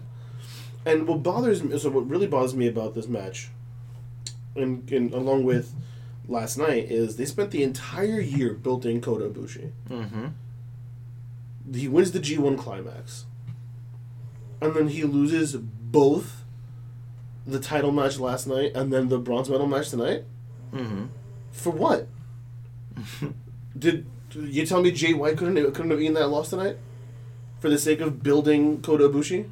And 0.85 1.09
what 1.09 1.23
bothers 1.23 1.63
me, 1.63 1.79
so 1.79 1.89
what 1.91 2.09
really 2.09 2.27
bothers 2.27 2.55
me 2.55 2.69
about 2.69 2.95
this 2.95 3.09
match, 3.09 3.49
and, 4.55 4.91
and 4.93 5.15
along 5.15 5.45
with 5.45 5.73
last 6.29 6.59
night, 6.59 6.91
is 6.91 7.17
they 7.17 7.25
spent 7.25 7.51
the 7.51 7.63
entire 7.63 8.21
year 8.21 8.53
building 8.53 9.01
Kota 9.01 9.25
Ibushi. 9.25 9.71
Mm-hmm. 9.89 10.27
He 11.75 11.89
wins 11.89 12.13
the 12.13 12.21
G1 12.21 12.59
climax. 12.59 13.25
And 14.61 14.75
then 14.75 14.89
he 14.89 15.05
loses 15.05 15.57
both 15.57 16.42
the 17.47 17.59
title 17.59 17.93
match 17.93 18.19
last 18.19 18.47
night 18.47 18.73
and 18.75 18.93
then 18.93 19.09
the 19.09 19.19
bronze 19.19 19.49
medal 19.49 19.67
match 19.67 19.91
tonight? 19.91 20.25
Mm-hmm. 20.73 21.07
For 21.53 21.71
what? 21.71 22.09
Did 23.79 24.07
you 24.35 24.65
tell 24.67 24.83
me 24.83 24.91
Jay 24.91 25.15
White 25.15 25.37
couldn't 25.37 25.57
couldn't 25.73 25.91
have 25.91 26.01
eaten 26.01 26.15
that 26.15 26.29
loss 26.29 26.51
tonight? 26.51 26.77
For 27.61 27.69
the 27.71 27.79
sake 27.79 28.01
of 28.01 28.23
building 28.23 28.83
Kota 28.83 29.09
Ibushi? 29.09 29.49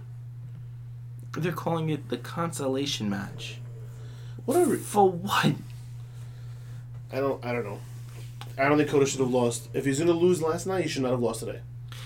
They're 1.33 1.53
calling 1.53 1.91
it 1.91 2.09
the 2.09 2.17
consolation 2.17 3.09
match. 3.09 3.59
Whatever. 4.45 4.77
For 4.77 5.09
what? 5.11 5.55
I 7.13 7.17
don't 7.17 7.45
I 7.45 7.53
don't 7.53 7.65
know. 7.65 7.81
I 8.59 8.69
don't 8.69 8.79
think 8.79 8.91
Kota 8.91 9.07
should 9.07 9.21
have 9.21 9.31
lost. 9.31 9.69
If 9.73 9.85
he's 9.85 9.99
gonna 9.99 10.13
lose 10.13 10.43
last 10.43 10.67
night, 10.67 10.83
he 10.83 10.89
should 10.89 11.03
not 11.03 11.13
have 11.13 11.21
lost 11.21 11.41
today. 11.41 11.61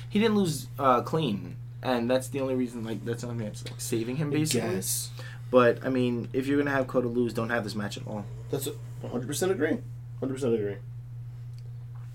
He 0.09 0.20
didn't 0.20 0.37
lose 0.37 0.68
uh, 0.79 1.03
clean, 1.03 1.57
and 1.83 2.09
that's 2.09 2.29
the 2.29 2.40
only 2.40 2.55
reason. 2.55 2.85
Like 2.85 3.05
that's 3.05 3.23
the 3.23 3.29
only 3.29 3.38
thing 3.44 3.49
that's 3.49 3.64
like 3.64 3.81
saving 3.81 4.16
him 4.16 4.31
basically. 4.31 4.75
Yes. 4.75 5.11
But 5.54 5.86
I 5.86 5.88
mean, 5.88 6.28
if 6.32 6.48
you're 6.48 6.58
gonna 6.58 6.72
have 6.72 6.88
Kota 6.88 7.06
lose, 7.06 7.32
don't 7.32 7.50
have 7.50 7.62
this 7.62 7.76
match 7.76 7.96
at 7.96 8.04
all. 8.08 8.26
That's 8.50 8.66
one 9.00 9.12
hundred 9.12 9.28
percent 9.28 9.52
agree. 9.52 9.78
Hundred 10.18 10.34
percent 10.34 10.52
agree. 10.52 10.78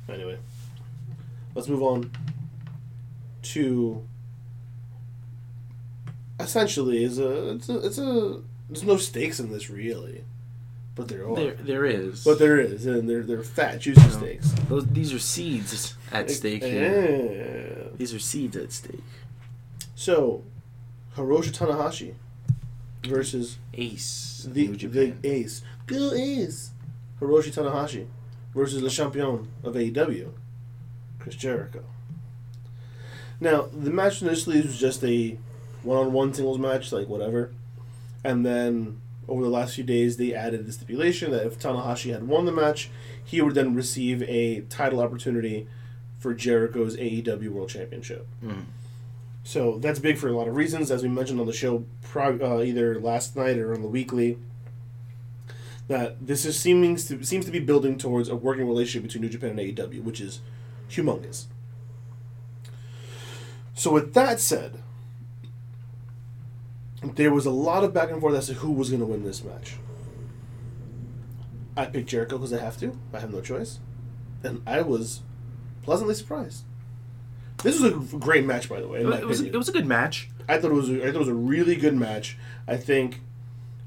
Anyway. 0.09 0.37
Let's 1.55 1.69
move 1.69 1.81
on 1.81 2.11
to 3.43 4.05
essentially 6.37 7.01
is 7.01 7.17
a 7.17 7.51
it's 7.51 7.69
a 7.69 7.77
it's 7.77 7.97
a 7.97 8.41
there's 8.69 8.83
no 8.83 8.97
stakes 8.97 9.39
in 9.39 9.53
this 9.53 9.69
really. 9.69 10.25
But 10.95 11.07
there 11.07 11.25
are. 11.25 11.33
There, 11.37 11.53
there 11.53 11.85
is. 11.85 12.25
But 12.25 12.39
there 12.39 12.59
is, 12.59 12.85
and 12.87 13.09
they're 13.09 13.23
they're 13.23 13.41
fat, 13.41 13.79
juicy 13.79 14.01
No. 14.01 14.09
steaks. 14.09 14.51
Those, 14.67 14.85
these 14.87 15.13
are 15.13 15.19
seeds 15.19 15.95
at 16.11 16.29
stake 16.29 16.61
here. 16.61 17.85
Yeah. 17.87 17.87
These 17.95 18.13
are 18.13 18.19
seeds 18.19 18.57
at 18.57 18.73
stake. 18.73 18.99
So, 19.95 20.43
Hiroshi 21.15 21.51
Tanahashi 21.57 22.15
versus 23.03 23.57
Ace. 23.73 24.47
the 24.49 24.67
the 24.67 25.13
ace. 25.23 25.61
Go 25.87 26.13
ace. 26.13 26.71
Hiroshi 27.19 27.53
Tanahashi 27.53 28.07
versus 28.53 28.81
Le 28.81 28.89
Champion 28.89 29.47
of 29.63 29.75
AEW, 29.75 30.31
Chris 31.19 31.35
Jericho. 31.35 31.83
Now, 33.39 33.67
the 33.73 33.89
match 33.89 34.21
initially 34.21 34.61
was 34.61 34.77
just 34.79 35.03
a 35.03 35.37
one-on-one 35.83 36.33
singles 36.33 36.57
match, 36.57 36.91
like 36.91 37.07
whatever, 37.07 37.51
and 38.23 38.45
then 38.45 38.99
over 39.27 39.43
the 39.43 39.49
last 39.49 39.75
few 39.75 39.83
days 39.83 40.17
they 40.17 40.33
added 40.33 40.65
the 40.65 40.71
stipulation 40.71 41.31
that 41.31 41.45
if 41.45 41.59
Tanahashi 41.59 42.11
had 42.11 42.27
won 42.27 42.45
the 42.45 42.51
match, 42.51 42.89
he 43.23 43.41
would 43.41 43.53
then 43.53 43.75
receive 43.75 44.23
a 44.23 44.61
title 44.61 44.99
opportunity 44.99 45.67
for 46.17 46.33
Jericho's 46.33 46.97
AEW 46.97 47.49
World 47.49 47.69
Championship. 47.69 48.27
Mm. 48.43 48.65
So 49.49 49.79
that's 49.79 49.97
big 49.97 50.19
for 50.19 50.27
a 50.27 50.31
lot 50.31 50.47
of 50.47 50.55
reasons, 50.55 50.91
as 50.91 51.01
we 51.01 51.09
mentioned 51.09 51.39
on 51.39 51.47
the 51.47 51.53
show, 51.53 51.83
uh, 52.15 52.61
either 52.61 52.99
last 52.99 53.35
night 53.35 53.57
or 53.57 53.73
on 53.73 53.81
the 53.81 53.87
weekly. 53.87 54.37
That 55.87 56.23
this 56.23 56.45
is 56.45 56.59
seeming 56.59 56.97
to, 56.97 57.23
seems 57.23 57.45
to 57.45 57.51
be 57.51 57.57
building 57.57 57.97
towards 57.97 58.29
a 58.29 58.35
working 58.35 58.67
relationship 58.67 59.07
between 59.07 59.23
New 59.23 59.29
Japan 59.29 59.57
and 59.57 59.59
AEW, 59.59 60.03
which 60.03 60.21
is 60.21 60.41
humongous. 60.87 61.45
So 63.73 63.91
with 63.91 64.13
that 64.13 64.39
said, 64.39 64.83
there 67.01 67.33
was 67.33 67.47
a 67.47 67.49
lot 67.49 67.83
of 67.83 67.91
back 67.91 68.11
and 68.11 68.21
forth 68.21 68.35
as 68.35 68.45
to 68.47 68.53
who 68.53 68.71
was 68.71 68.91
going 68.91 68.99
to 68.99 69.07
win 69.07 69.23
this 69.23 69.43
match. 69.43 69.77
I 71.75 71.87
picked 71.87 72.09
Jericho 72.09 72.37
because 72.37 72.53
I 72.53 72.61
have 72.61 72.77
to. 72.81 72.95
I 73.11 73.19
have 73.19 73.33
no 73.33 73.41
choice, 73.41 73.79
and 74.43 74.61
I 74.67 74.81
was 74.81 75.21
pleasantly 75.81 76.13
surprised. 76.13 76.65
This 77.63 77.79
was 77.79 77.91
a 78.13 78.17
great 78.17 78.45
match, 78.45 78.69
by 78.69 78.79
the 78.79 78.87
way. 78.87 79.01
It 79.01 79.25
was, 79.27 79.41
it 79.41 79.53
was 79.53 79.67
a 79.69 79.71
good 79.73 79.85
match. 79.85 80.29
I 80.47 80.57
thought 80.57 80.71
it 80.71 80.75
was 80.75 80.89
a, 80.89 81.01
I 81.03 81.07
thought 81.07 81.15
it 81.15 81.19
was 81.19 81.27
a 81.27 81.33
really 81.33 81.75
good 81.75 81.95
match. 81.95 82.37
I 82.67 82.77
think 82.77 83.21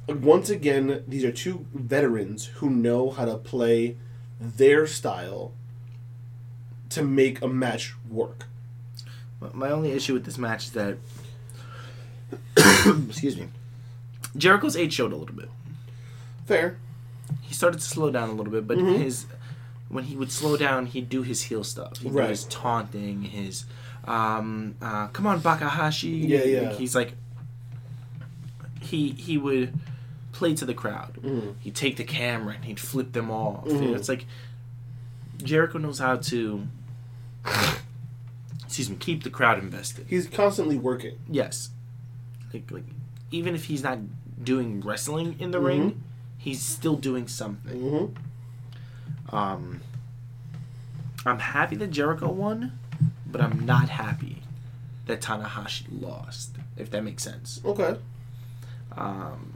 uh, 0.09 0.15
once 0.15 0.51
again 0.51 1.03
these 1.09 1.25
are 1.25 1.33
two 1.33 1.67
veterans 1.75 2.47
who 2.57 2.69
know 2.71 3.11
how 3.11 3.25
to 3.25 3.37
play 3.37 3.97
their 4.41 4.87
style 4.87 5.53
to 6.91 7.03
make 7.03 7.41
a 7.41 7.49
match 7.49 7.95
work. 8.09 8.47
My 9.53 9.71
only 9.71 9.91
issue 9.93 10.13
with 10.15 10.25
this 10.25 10.39
match 10.39 10.67
is 10.67 10.73
that, 10.73 10.99
excuse 13.09 13.37
me, 13.37 13.49
Jericho's 14.37 14.77
age 14.77 14.93
showed 14.93 15.13
a 15.13 15.17
little 15.17 15.35
bit. 15.35 15.49
Fair. 16.47 16.77
He 17.41 17.55
started 17.55 17.81
to 17.81 17.87
slow 17.87 18.11
down 18.11 18.29
a 18.29 18.33
little 18.33 18.53
bit, 18.53 18.67
but 18.67 18.79
Mhm. 18.79 18.99
his 18.99 19.27
when 19.93 20.05
he 20.05 20.17
would 20.17 20.33
slow 20.33 20.57
down, 20.57 20.87
he'd 20.87 21.09
do 21.09 21.23
his 21.23 21.43
heel 21.43 21.63
stuff. 21.63 21.99
He'd 21.99 22.11
Right. 22.13 22.25
do 22.25 22.31
his 22.31 22.45
taunting, 22.45 23.23
his 23.23 23.65
um, 24.05 24.75
uh, 24.83 25.07
come 25.09 25.29
on 25.29 25.41
Bakahashi. 25.41 26.29
Yeah, 26.29 26.43
yeah. 26.45 26.73
He's 26.73 26.97
like 26.97 27.13
he 28.81 29.11
he 29.13 29.39
would 29.39 29.73
play 30.33 30.55
to 30.55 30.65
the 30.65 30.75
crowd. 30.75 31.19
Mhm. 31.23 31.55
He'd 31.61 31.77
take 31.77 31.97
the 31.97 32.05
camera 32.05 32.55
and 32.57 32.65
he'd 32.65 32.81
flip 32.81 33.13
them 33.13 33.31
off. 33.31 33.65
Mhm. 33.67 33.95
It's 33.95 34.09
like 34.09 34.27
Jericho 35.43 35.79
knows 35.79 35.99
how 36.01 36.17
to 36.17 36.67
excuse 38.65 38.89
me, 38.89 38.97
keep 38.99 39.23
the 39.23 39.31
crowd 39.31 39.59
invested. 39.59 40.07
He's 40.09 40.27
constantly 40.27 40.79
working. 40.79 41.19
Yes. 41.31 41.71
Like, 42.53 42.71
like 42.71 42.85
even 43.31 43.55
if 43.55 43.67
he's 43.67 43.83
not 43.83 43.99
doing 44.43 44.81
wrestling 44.81 45.37
in 45.39 45.51
the 45.51 45.59
Mhm. 45.59 45.65
ring, 45.67 46.03
he's 46.39 46.61
still 46.63 46.97
doing 46.97 47.29
something. 47.29 47.79
Mm-hmm. 47.79 48.23
Um, 49.33 49.81
I'm 51.25 51.39
happy 51.39 51.77
that 51.77 51.91
Jericho 51.91 52.29
won, 52.29 52.79
but 53.27 53.41
I'm 53.41 53.65
not 53.65 53.89
happy 53.89 54.43
that 55.07 55.21
Tanahashi 55.21 55.85
lost. 55.91 56.57
If 56.77 56.91
that 56.91 57.03
makes 57.03 57.23
sense. 57.23 57.61
Okay. 57.65 57.97
Um, 58.97 59.55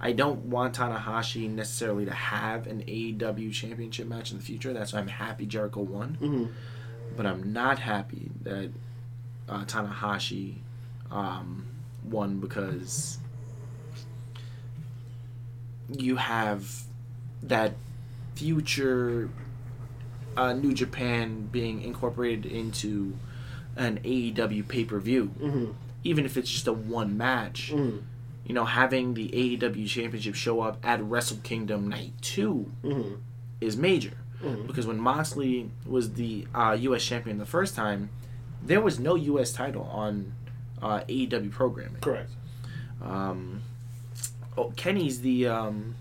I 0.00 0.12
don't 0.12 0.46
want 0.46 0.74
Tanahashi 0.74 1.48
necessarily 1.48 2.04
to 2.06 2.12
have 2.12 2.66
an 2.66 2.82
AEW 2.82 3.52
championship 3.52 4.08
match 4.08 4.32
in 4.32 4.38
the 4.38 4.42
future. 4.42 4.72
That's 4.72 4.92
why 4.92 4.98
I'm 4.98 5.08
happy 5.08 5.46
Jericho 5.46 5.80
won. 5.80 6.18
Mm-hmm. 6.20 6.44
But 7.16 7.26
I'm 7.26 7.52
not 7.52 7.78
happy 7.78 8.30
that 8.42 8.70
uh, 9.48 9.64
Tanahashi 9.64 10.54
um, 11.10 11.66
won 12.04 12.40
because 12.40 13.18
you 15.88 16.16
have 16.16 16.82
that 17.42 17.74
future 18.42 19.30
uh, 20.36 20.52
New 20.52 20.72
Japan 20.74 21.48
being 21.52 21.82
incorporated 21.82 22.44
into 22.50 23.16
an 23.76 24.00
AEW 24.02 24.66
pay 24.66 24.84
per 24.84 24.98
view, 24.98 25.30
Mm-hmm. 25.40 25.72
even 26.04 26.24
if 26.24 26.36
it's 26.36 26.50
just 26.50 26.66
a 26.66 26.72
one 26.72 27.16
match. 27.16 27.70
Mm-hmm. 27.72 27.98
You 28.46 28.54
know, 28.54 28.64
having 28.64 29.14
the 29.14 29.28
AEW 29.28 29.86
championship 29.86 30.34
show 30.34 30.60
up 30.60 30.78
at 30.82 31.00
Wrestle 31.02 31.38
Kingdom 31.44 31.88
Night 31.88 32.12
2 32.22 32.70
Mm-hmm. 32.84 33.14
is 33.60 33.76
major. 33.76 34.14
Mhm. 34.42 34.66
Because 34.66 34.84
when 34.88 34.98
Moxley 34.98 35.70
was 35.86 36.14
the 36.14 36.48
uh, 36.52 36.76
U.S. 36.80 37.04
champion 37.04 37.38
the 37.38 37.46
first 37.46 37.76
time, 37.76 38.10
there 38.60 38.80
was 38.80 38.98
no 38.98 39.14
U.S. 39.14 39.52
title 39.52 39.84
on 39.84 40.32
uh, 40.82 41.00
AEW 41.08 41.52
programming. 41.52 42.00
Correct. 42.00 42.30
Um, 43.00 43.62
oh, 44.58 44.72
Kenny's 44.74 45.20
the 45.20 45.46
um, 45.46 45.94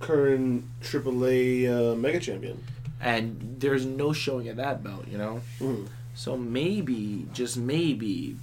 Current 0.00 0.64
AAA 0.82 1.68
uh, 1.92 1.94
Mega 1.94 2.18
Champion. 2.20 2.62
and 3.00 3.56
there's 3.60 3.86
no 3.86 4.12
showing 4.12 4.48
of 4.48 4.56
that 4.56 4.82
belt, 4.82 5.06
you 5.08 5.16
know. 5.18 5.40
Mm-hmm. 5.60 5.86
So 6.14 6.36
maybe, 6.36 7.28
just 7.32 7.56
maybe, 7.56 8.36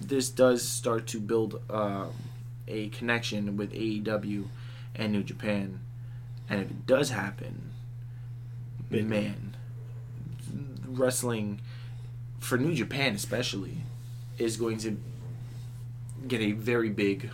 this 0.00 0.28
does 0.28 0.66
start 0.66 1.06
to 1.08 1.20
build 1.20 1.60
uh, 1.70 2.06
a 2.66 2.88
connection 2.88 3.56
with 3.56 3.72
AEW 3.72 4.44
and 4.94 5.12
New 5.12 5.22
Japan, 5.22 5.80
and 6.48 6.60
if 6.60 6.70
it 6.70 6.86
does 6.86 7.10
happen, 7.10 7.70
Big. 8.90 9.06
man, 9.06 9.56
wrestling 10.86 11.60
for 12.40 12.56
New 12.58 12.74
Japan 12.74 13.14
especially 13.14 13.78
is 14.38 14.56
going 14.56 14.78
to 14.78 14.96
get 16.26 16.40
a 16.40 16.52
very 16.52 16.88
big 16.90 17.30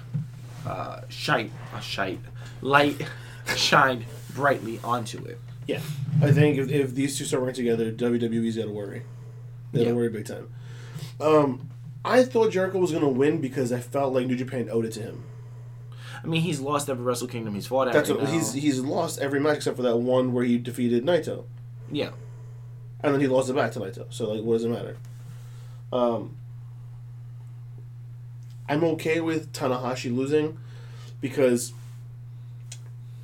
uh, 0.67 1.01
shite, 1.09 1.51
a 1.77 1.81
shite, 1.81 2.21
light, 2.61 3.01
shine 3.57 4.07
brightly 4.35 4.81
onto 4.85 5.25
it. 5.25 5.39
Yeah, 5.67 5.81
I 6.23 6.31
think 6.33 6.59
if, 6.59 6.71
if 6.71 6.95
these 6.95 7.17
two 7.17 7.25
start 7.25 7.43
working 7.43 7.65
together, 7.65 7.91
WWE's 7.91 8.57
got 8.57 8.65
to 8.65 8.71
worry. 8.71 9.03
They 9.73 9.79
got 9.81 9.85
to 9.85 9.91
Yeah. 9.91 9.97
worry 9.97 10.09
big 10.11 10.27
time. 10.27 10.49
Um, 11.21 11.71
I 12.05 12.23
thought 12.25 12.51
Jericho 12.53 12.79
was 12.79 12.93
gonna 12.93 13.09
win 13.09 13.41
because 13.41 13.73
I 13.73 13.81
felt 13.81 14.13
like 14.13 14.27
New 14.27 14.37
Japan 14.37 14.69
owed 14.71 14.85
it 14.85 14.93
to 14.93 15.01
him. 15.01 15.25
I 16.23 16.27
mean, 16.27 16.43
he's 16.43 16.61
lost 16.61 16.89
every 16.91 17.05
Wrestle 17.05 17.29
Kingdom 17.29 17.55
he's 17.55 17.67
fought 17.67 17.89
at. 17.89 17.95
That's 17.95 18.11
right 18.11 18.21
what, 18.21 18.29
he's 18.31 18.53
he's 18.53 18.81
lost 18.81 19.19
every 19.21 19.41
match 19.41 19.57
except 19.59 19.77
for 19.77 19.83
that 19.83 19.97
one 19.97 20.33
where 20.33 20.45
he 20.45 20.59
defeated 20.59 21.05
Naito, 21.05 21.45
yeah. 21.91 22.11
and 23.03 23.15
then 23.15 23.21
he 23.21 23.27
lost 23.27 23.49
it 23.49 23.55
back 23.55 23.73
to 23.73 23.81
Naito. 23.81 24.07
So 24.13 24.33
like, 24.33 24.43
what 24.43 24.55
does 24.55 24.65
it 24.65 24.71
matter? 24.71 24.97
Um, 25.93 26.37
I'm 28.69 28.85
okay 28.85 29.21
with 29.21 29.53
Tanahashi 29.53 30.15
losing 30.15 30.59
because 31.21 31.73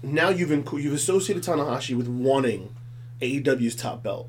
now 0.02 0.28
you've 0.30 0.50
inc- 0.50 0.82
you've 0.82 0.94
associated 0.94 1.42
Tanahashi 1.44 1.96
with 1.96 2.08
wanting 2.08 2.74
AEW's 3.20 3.74
top 3.74 4.02
belt. 4.02 4.28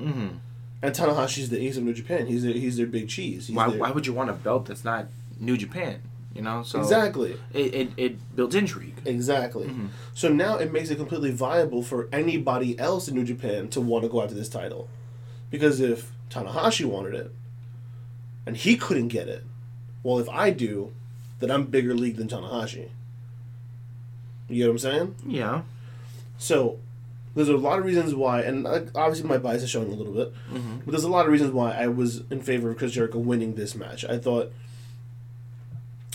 Mm-hmm. 0.00 0.36
And 0.84 0.94
Tanahashi's 0.94 1.48
the 1.50 1.60
ace 1.64 1.76
of 1.76 1.84
New 1.84 1.94
Japan. 1.94 2.26
He's 2.26 2.42
their, 2.42 2.52
he's 2.54 2.76
their 2.76 2.86
big 2.86 3.08
cheese. 3.08 3.46
He's 3.46 3.54
Why, 3.56 3.70
their- 3.70 3.78
why 3.78 3.90
would 3.92 4.06
you 4.06 4.12
want 4.12 4.30
a 4.30 4.32
belt 4.32 4.66
that's 4.66 4.84
not 4.84 5.06
New 5.38 5.56
Japan? 5.56 6.00
You 6.34 6.40
know, 6.40 6.62
so 6.62 6.80
exactly, 6.80 7.36
it, 7.52 7.74
it, 7.74 7.90
it 7.98 8.34
builds 8.36 8.54
intrigue. 8.54 8.94
exactly. 9.04 9.66
Mhm. 9.66 9.88
So 10.14 10.30
now 10.32 10.56
it 10.56 10.72
makes 10.72 10.88
it 10.88 10.96
completely 10.96 11.30
viable 11.30 11.82
for 11.82 12.08
anybody 12.10 12.78
else 12.78 13.06
in 13.06 13.14
New 13.14 13.24
Japan 13.24 13.68
to 13.68 13.82
want 13.82 14.04
to 14.04 14.08
go 14.08 14.22
after 14.22 14.34
this 14.34 14.48
title, 14.48 14.88
because 15.50 15.78
if 15.78 16.10
Tanahashi 16.30 16.86
wanted 16.86 17.12
it, 17.14 17.30
and 18.46 18.56
he 18.56 18.76
couldn't 18.76 19.08
get 19.08 19.28
it, 19.28 19.44
well, 20.02 20.18
if 20.18 20.28
I 20.30 20.48
do, 20.48 20.92
then 21.40 21.50
I'm 21.50 21.64
bigger 21.66 21.94
league 21.94 22.16
than 22.16 22.28
Tanahashi. 22.28 22.88
You 24.48 24.56
get 24.56 24.64
what 24.66 24.70
I'm 24.72 24.78
saying? 24.78 25.14
Yeah. 25.26 25.62
So 26.38 26.78
there's 27.34 27.48
a 27.48 27.56
lot 27.56 27.78
of 27.78 27.84
reasons 27.84 28.14
why, 28.14 28.42
and 28.42 28.66
obviously 28.94 29.28
my 29.28 29.38
bias 29.38 29.62
is 29.62 29.70
showing 29.70 29.90
a 29.90 29.94
little 29.94 30.12
bit, 30.12 30.32
Mm-hmm. 30.52 30.78
but 30.84 30.90
there's 30.90 31.04
a 31.04 31.08
lot 31.08 31.24
of 31.26 31.32
reasons 31.32 31.52
why 31.52 31.72
I 31.72 31.86
was 31.88 32.22
in 32.30 32.40
favor 32.42 32.70
of 32.70 32.76
Chris 32.78 32.92
Jericho 32.92 33.18
winning 33.18 33.54
this 33.54 33.74
match. 33.74 34.04
I 34.04 34.18
thought 34.18 34.52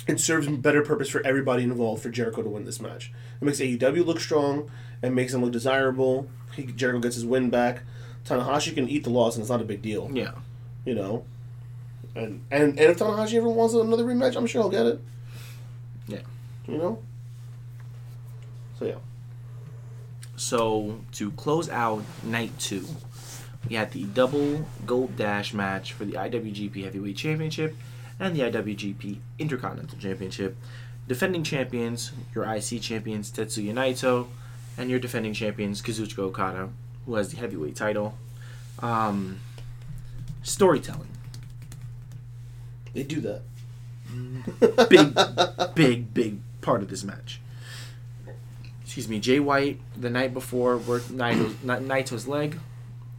it 0.08 0.20
serves 0.20 0.48
better 0.48 0.82
purpose 0.84 1.10
for 1.10 1.26
everybody 1.26 1.64
involved 1.64 2.02
for 2.04 2.10
Jericho 2.10 2.42
to 2.44 2.50
win 2.50 2.66
this 2.66 2.80
match. 2.80 3.12
It 3.42 3.46
makes 3.46 3.60
AEW 3.60 4.06
look 4.06 4.20
strong 4.20 4.70
and 5.02 5.14
makes 5.16 5.32
them 5.34 5.42
look 5.44 5.52
desirable. 5.52 6.30
He, 6.56 6.64
Jericho 6.64 7.00
gets 7.00 7.16
his 7.16 7.26
win 7.26 7.50
back. 7.50 7.82
Tanahashi 8.26 8.74
can 8.74 8.88
eat 8.90 9.04
the 9.04 9.10
loss, 9.10 9.36
and 9.36 9.42
it's 9.42 9.50
not 9.50 9.62
a 9.62 9.66
big 9.66 9.82
deal, 9.82 10.10
Yeah. 10.14 10.32
you 10.86 10.96
know. 10.96 11.26
And 12.16 12.42
and 12.52 12.80
and 12.80 12.80
if 12.80 13.00
Tanahashi 13.00 13.36
ever 13.36 13.50
wants 13.50 13.74
another 13.76 14.04
rematch, 14.06 14.36
I'm 14.36 14.48
sure 14.48 14.62
he'll 14.64 14.72
get 14.72 14.86
it. 14.86 15.02
Yeah. 16.08 16.22
You 16.68 16.78
know. 16.78 17.00
So 18.80 18.86
yeah. 18.86 18.96
So 20.36 21.02
to 21.14 21.32
close 21.32 21.70
out 21.70 22.04
night 22.24 22.58
two, 22.60 22.86
we 23.68 23.76
had 23.76 23.92
the 23.92 24.04
double 24.06 24.66
gold 24.86 25.16
dash 25.18 25.54
match 25.54 25.94
for 25.94 26.06
the 26.06 26.14
IWGP 26.14 26.84
Heavyweight 26.84 27.18
Championship 27.18 27.76
and 28.20 28.36
the 28.36 28.42
IWGP 28.42 29.18
Intercontinental 29.40 29.98
Championship. 29.98 30.56
Defending 31.08 31.44
champions, 31.44 32.12
your 32.36 32.44
IC 32.44 32.82
champions 32.82 33.32
Tetsuya 33.32 33.74
Naito, 33.74 34.28
and 34.78 34.90
your 34.90 35.00
defending 35.00 35.34
champions 35.34 35.82
Kazuchika 35.82 36.20
Okada, 36.20 36.70
who 37.06 37.16
has 37.16 37.32
the 37.32 37.38
heavyweight 37.38 37.76
title. 37.76 38.18
Um, 38.80 39.40
storytelling, 40.44 41.08
They 42.94 43.04
do 43.04 43.22
that. 43.22 43.42
big, 44.90 45.76
big, 45.76 46.14
big 46.14 46.40
part 46.62 46.82
of 46.82 46.90
this 46.90 47.04
match. 47.04 47.40
Excuse 48.88 49.10
me, 49.10 49.20
Jay 49.20 49.42
White 49.42 49.82
the 49.98 50.10
night 50.10 50.34
before 50.34 50.78
worked 50.78 51.10
Naito's, 51.12 51.54
Naito's 51.56 52.26
leg. 52.26 52.58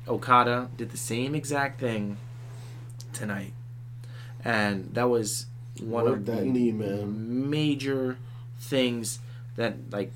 Okada 0.09 0.71
did 0.79 0.93
the 0.93 0.97
same 0.97 1.35
exact 1.35 1.79
thing 1.79 2.17
tonight, 3.13 3.53
and 4.43 4.89
that 4.95 5.11
was 5.11 5.45
one 5.79 6.07
Work 6.07 6.17
of 6.17 6.27
that 6.27 6.39
the 6.39 6.45
knee, 6.47 6.73
man. 6.73 7.51
major 7.51 8.17
things 8.59 9.19
that 9.57 9.77
like 9.93 10.11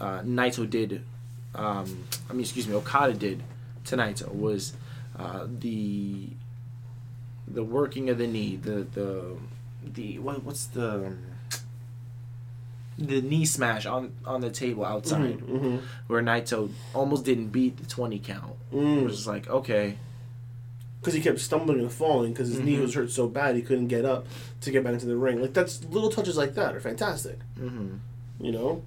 uh, 0.00 0.20
Naito 0.20 0.68
did. 0.68 1.02
Um, 1.54 2.04
I 2.30 2.32
mean, 2.32 2.40
excuse 2.40 2.66
me, 2.66 2.74
Okada 2.76 3.12
did 3.12 3.42
tonight 3.84 4.22
was 4.34 4.72
uh, 5.18 5.46
the 5.46 6.30
the 7.46 7.62
working 7.62 8.08
of 8.08 8.16
the 8.16 8.26
knee, 8.26 8.56
the 8.56 8.86
the 8.94 9.36
the 9.84 10.18
what, 10.18 10.42
what's 10.42 10.64
the 10.64 11.12
the 12.98 13.20
knee 13.20 13.44
smash 13.44 13.84
on 13.86 14.12
on 14.24 14.40
the 14.40 14.50
table 14.50 14.84
outside 14.84 15.38
Mm-hmm. 15.38 15.76
where 16.06 16.22
Naito 16.22 16.70
almost 16.94 17.24
didn't 17.24 17.48
beat 17.48 17.76
the 17.76 17.86
twenty 17.86 18.18
count. 18.18 18.54
It 18.72 18.76
Mm. 18.76 19.04
was 19.04 19.16
just 19.16 19.26
like 19.26 19.48
okay, 19.48 19.96
because 21.00 21.14
he 21.14 21.20
kept 21.20 21.38
stumbling 21.40 21.80
and 21.80 21.92
falling 21.92 22.32
because 22.32 22.48
his 22.48 22.60
knee 22.60 22.76
Mhm. 22.76 22.82
was 22.82 22.94
hurt 22.94 23.10
so 23.10 23.28
bad 23.28 23.54
he 23.56 23.62
couldn't 23.62 23.88
get 23.88 24.04
up 24.04 24.26
to 24.62 24.70
get 24.70 24.82
back 24.82 24.94
into 24.94 25.06
the 25.06 25.16
ring. 25.16 25.40
Like 25.42 25.52
that's 25.52 25.84
little 25.84 26.08
touches 26.10 26.36
like 26.36 26.54
that 26.54 26.74
are 26.74 26.80
fantastic. 26.80 27.38
Mm-hmm. 27.60 27.96
You 28.44 28.52
know. 28.52 28.82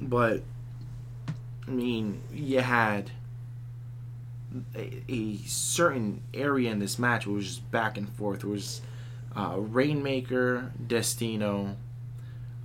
But 0.00 0.42
I 1.66 1.70
mean, 1.70 2.20
you 2.32 2.60
had 2.60 3.10
a, 4.74 5.02
a 5.08 5.36
certain 5.46 6.20
area 6.34 6.70
in 6.70 6.78
this 6.78 6.98
match 6.98 7.26
where 7.26 7.34
it 7.34 7.36
was 7.38 7.46
just 7.46 7.70
back 7.70 7.96
and 7.96 8.08
forth. 8.10 8.44
It 8.44 8.48
was 8.48 8.80
uh, 9.34 9.56
Rainmaker, 9.58 10.72
Destino. 10.86 11.76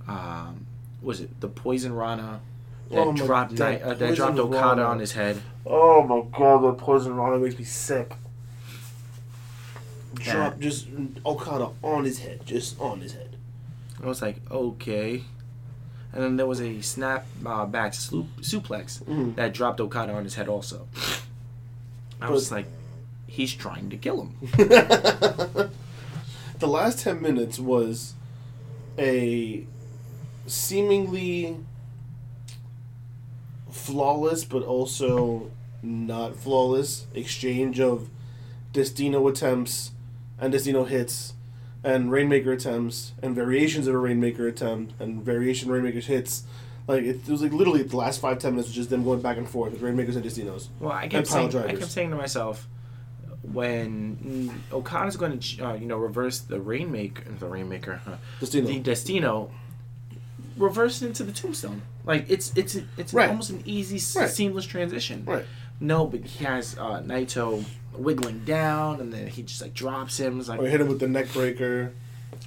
Um, 0.08 0.66
was 1.02 1.20
it 1.20 1.40
the 1.40 1.48
Poison 1.48 1.92
Rana 1.94 2.40
that 2.90 2.98
Oh 2.98 3.12
dropped 3.12 3.56
that 3.56 3.82
uh, 3.82 3.94
that 3.94 4.14
dropped 4.16 4.38
Okada 4.38 4.82
Rana. 4.82 4.82
on 4.84 4.98
his 4.98 5.12
head? 5.12 5.40
Oh 5.64 6.02
my 6.02 6.22
god, 6.36 6.62
that 6.64 6.78
poison 6.78 7.14
Rana 7.16 7.38
makes 7.38 7.58
me 7.58 7.64
sick. 7.64 8.14
Drop 10.14 10.58
just 10.58 10.88
Okada 11.24 11.70
on 11.82 12.04
his 12.04 12.18
head, 12.18 12.44
just 12.44 12.78
on 12.80 13.00
his 13.00 13.14
head. 13.14 13.36
I 14.02 14.06
was 14.06 14.20
like, 14.20 14.36
okay. 14.50 15.22
And 16.12 16.22
then 16.22 16.36
there 16.36 16.46
was 16.46 16.60
a 16.60 16.80
snap 16.82 17.26
uh, 17.46 17.64
back 17.64 17.94
sloop, 17.94 18.26
suplex 18.42 19.02
Mhm. 19.04 19.34
that 19.36 19.54
dropped 19.54 19.80
Okada 19.80 20.12
on 20.12 20.24
his 20.24 20.34
head 20.34 20.48
also. 20.48 20.86
I 22.20 22.26
But- 22.26 22.32
was 22.32 22.52
like, 22.52 22.66
he's 23.26 23.54
trying 23.54 23.88
to 23.90 23.96
kill 23.96 24.22
him. 24.26 24.36
the 24.52 25.70
last 26.68 26.98
10 27.00 27.22
minutes 27.22 27.58
was 27.58 28.14
a 28.98 29.64
seemingly 30.46 31.56
flawless 33.70 34.44
but 34.44 34.62
also 34.62 35.50
not 35.82 36.36
flawless 36.36 37.06
exchange 37.14 37.80
of 37.80 38.08
Destino 38.72 39.26
attempts 39.28 39.92
and 40.38 40.52
Destino 40.52 40.84
hits 40.84 41.34
and 41.84 42.10
Rainmaker 42.12 42.52
attempts 42.52 43.12
and 43.22 43.34
variations 43.34 43.86
of 43.86 43.94
a 43.94 43.98
Rainmaker 43.98 44.46
attempt 44.46 44.94
and 45.00 45.22
variation 45.22 45.70
Rainmaker's 45.70 46.06
hits. 46.06 46.44
Like 46.86 47.02
it, 47.02 47.20
it 47.26 47.28
was 47.28 47.42
like 47.42 47.52
literally 47.52 47.82
the 47.82 47.96
last 47.96 48.20
five 48.20 48.38
ten 48.38 48.52
minutes 48.52 48.68
was 48.68 48.76
just 48.76 48.90
them 48.90 49.04
going 49.04 49.20
back 49.20 49.36
and 49.36 49.48
forth 49.48 49.72
with 49.72 49.82
Rainmakers 49.82 50.16
and 50.16 50.24
Destinos. 50.24 50.68
Well, 50.80 50.92
I 50.92 51.08
kept 51.08 51.26
saying, 51.26 51.56
I 51.56 51.74
kept 51.74 51.90
saying 51.90 52.10
to 52.10 52.16
myself, 52.16 52.66
when 53.42 54.52
Okada's 54.72 55.16
going 55.16 55.38
to, 55.38 55.62
uh, 55.64 55.74
you 55.74 55.86
know, 55.86 55.96
reverse 55.96 56.40
the 56.40 56.60
Rainmaker, 56.60 57.24
the 57.38 57.46
Rainmaker, 57.46 58.00
huh, 58.04 58.16
Destino. 58.40 58.66
the 58.68 58.78
Destino, 58.80 59.50
reverse 60.56 61.02
it 61.02 61.06
into 61.06 61.24
the 61.24 61.32
Tombstone. 61.32 61.82
Like 62.04 62.26
it's 62.28 62.52
it's 62.56 62.76
it's 62.96 63.12
Right. 63.14 63.28
almost 63.28 63.50
an 63.50 63.62
easy, 63.64 63.96
Right. 64.18 64.28
seamless 64.28 64.64
transition. 64.66 65.24
Right. 65.26 65.44
No, 65.80 66.06
but 66.06 66.24
he 66.24 66.44
has 66.44 66.76
uh, 66.78 67.00
Naito 67.02 67.64
wiggling 67.96 68.44
down, 68.44 69.00
and 69.00 69.12
then 69.12 69.26
he 69.26 69.42
just 69.42 69.60
like 69.62 69.74
drops 69.74 70.18
him. 70.18 70.38
It's 70.40 70.48
like 70.48 70.60
or 70.60 70.66
hit 70.68 70.80
him 70.80 70.88
with 70.88 71.00
the 71.00 71.08
neck 71.08 71.32
breaker. 71.32 71.92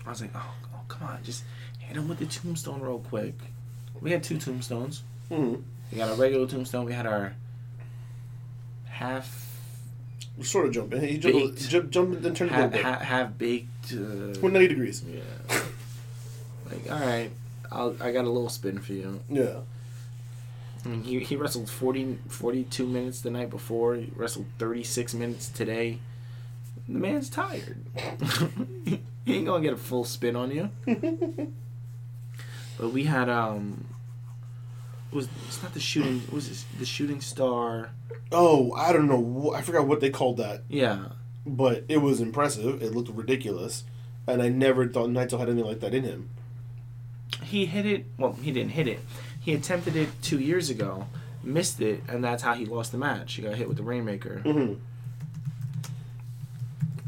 I 0.05 0.09
was 0.09 0.21
like, 0.21 0.31
oh, 0.35 0.53
oh, 0.73 0.79
come 0.87 1.07
on, 1.07 1.19
just 1.23 1.43
hit 1.79 1.97
him 1.97 2.07
with 2.07 2.19
the 2.19 2.25
Tombstone 2.25 2.81
real 2.81 2.99
quick. 2.99 3.33
We 4.01 4.11
had 4.11 4.23
two 4.23 4.37
Tombstones. 4.37 5.03
hmm 5.29 5.55
We 5.91 5.97
got 5.97 6.11
a 6.11 6.15
regular 6.15 6.47
Tombstone. 6.47 6.85
We 6.85 6.93
had 6.93 7.05
our 7.05 7.33
half 8.85 9.57
We 10.37 10.43
Sort 10.43 10.65
of 10.67 10.73
jumping. 10.73 11.01
He 11.01 11.17
jumped, 11.17 11.67
jumped, 11.69 11.91
jumped 11.91 12.25
and 12.25 12.35
turned 12.35 12.51
a 12.51 12.53
half, 12.53 12.63
little 12.63 12.69
bit. 12.71 12.81
half, 12.83 13.01
half 13.01 13.37
baked. 13.37 13.93
Uh, 13.93 14.35
190 14.41 14.67
degrees. 14.67 15.03
yeah. 15.07 15.21
Like, 16.69 16.91
all 16.91 16.99
right, 16.99 17.29
I'll, 17.71 17.95
I 18.01 18.11
got 18.11 18.25
a 18.25 18.29
little 18.29 18.49
spin 18.49 18.79
for 18.79 18.93
you. 18.93 19.21
Yeah. 19.29 19.59
I 20.83 20.87
mean, 20.87 21.03
he, 21.03 21.19
he 21.19 21.35
wrestled 21.35 21.69
40, 21.69 22.19
42 22.29 22.85
minutes 22.85 23.21
the 23.21 23.31
night 23.31 23.49
before. 23.49 23.95
He 23.95 24.11
wrestled 24.15 24.45
36 24.59 25.13
minutes 25.15 25.49
today. 25.49 25.99
The 26.87 26.99
man's 26.99 27.29
tired. 27.29 27.77
he 29.25 29.35
ain't 29.37 29.47
gonna 29.47 29.63
get 29.63 29.73
a 29.73 29.77
full 29.77 30.03
spin 30.03 30.35
on 30.35 30.51
you. 30.51 30.69
But 32.77 32.89
we 32.89 33.05
had 33.05 33.29
um, 33.29 33.85
was 35.11 35.29
it's 35.47 35.63
not 35.63 35.73
the 35.73 35.79
shooting? 35.79 36.21
Was 36.31 36.49
it 36.51 36.65
the 36.77 36.85
shooting 36.85 37.21
star? 37.21 37.91
Oh, 38.31 38.73
I 38.73 38.91
don't 38.91 39.07
know. 39.07 39.53
I 39.55 39.61
forgot 39.61 39.87
what 39.87 40.01
they 40.01 40.09
called 40.09 40.37
that, 40.37 40.63
Yeah, 40.67 41.05
but 41.45 41.85
it 41.87 41.97
was 41.97 42.19
impressive. 42.19 42.81
It 42.81 42.93
looked 42.93 43.09
ridiculous, 43.09 43.85
and 44.27 44.41
I 44.41 44.49
never 44.49 44.87
thought 44.87 45.09
Naito 45.09 45.39
had 45.39 45.47
anything 45.47 45.65
like 45.69 45.79
that 45.79 45.93
in 45.93 46.03
him. 46.03 46.29
He 47.43 47.65
hit 47.65 47.85
it. 47.85 48.05
Well, 48.17 48.33
he 48.33 48.51
didn't 48.51 48.71
hit 48.71 48.87
it. 48.87 48.99
He 49.39 49.53
attempted 49.53 49.95
it 49.95 50.09
two 50.21 50.39
years 50.39 50.69
ago, 50.69 51.07
missed 51.43 51.79
it, 51.81 52.01
and 52.07 52.23
that's 52.23 52.41
how 52.43 52.53
he 52.53 52.65
lost 52.65 52.91
the 52.91 52.97
match. 52.97 53.33
He 53.33 53.41
got 53.41 53.55
hit 53.55 53.67
with 53.67 53.77
the 53.77 53.83
rainmaker. 53.83 54.41
Mm-hmm. 54.43 54.73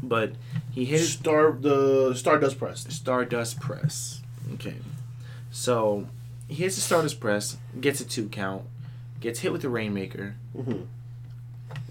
But 0.02 0.32
he 0.72 0.84
hit 0.84 1.00
it 1.00 1.04
Star 1.06 1.52
the 1.52 2.14
Stardust 2.14 2.58
press. 2.58 2.86
Stardust 2.88 3.60
press. 3.60 4.20
Okay. 4.54 4.76
So 5.50 6.06
he 6.46 6.54
hits 6.56 6.76
the 6.76 6.80
Stardust 6.80 7.20
press, 7.20 7.56
gets 7.80 8.00
a 8.00 8.04
two 8.06 8.28
count, 8.28 8.62
gets 9.20 9.40
hit 9.40 9.52
with 9.52 9.62
the 9.62 9.68
Rainmaker, 9.68 10.36
Mm-hmm. 10.56 10.82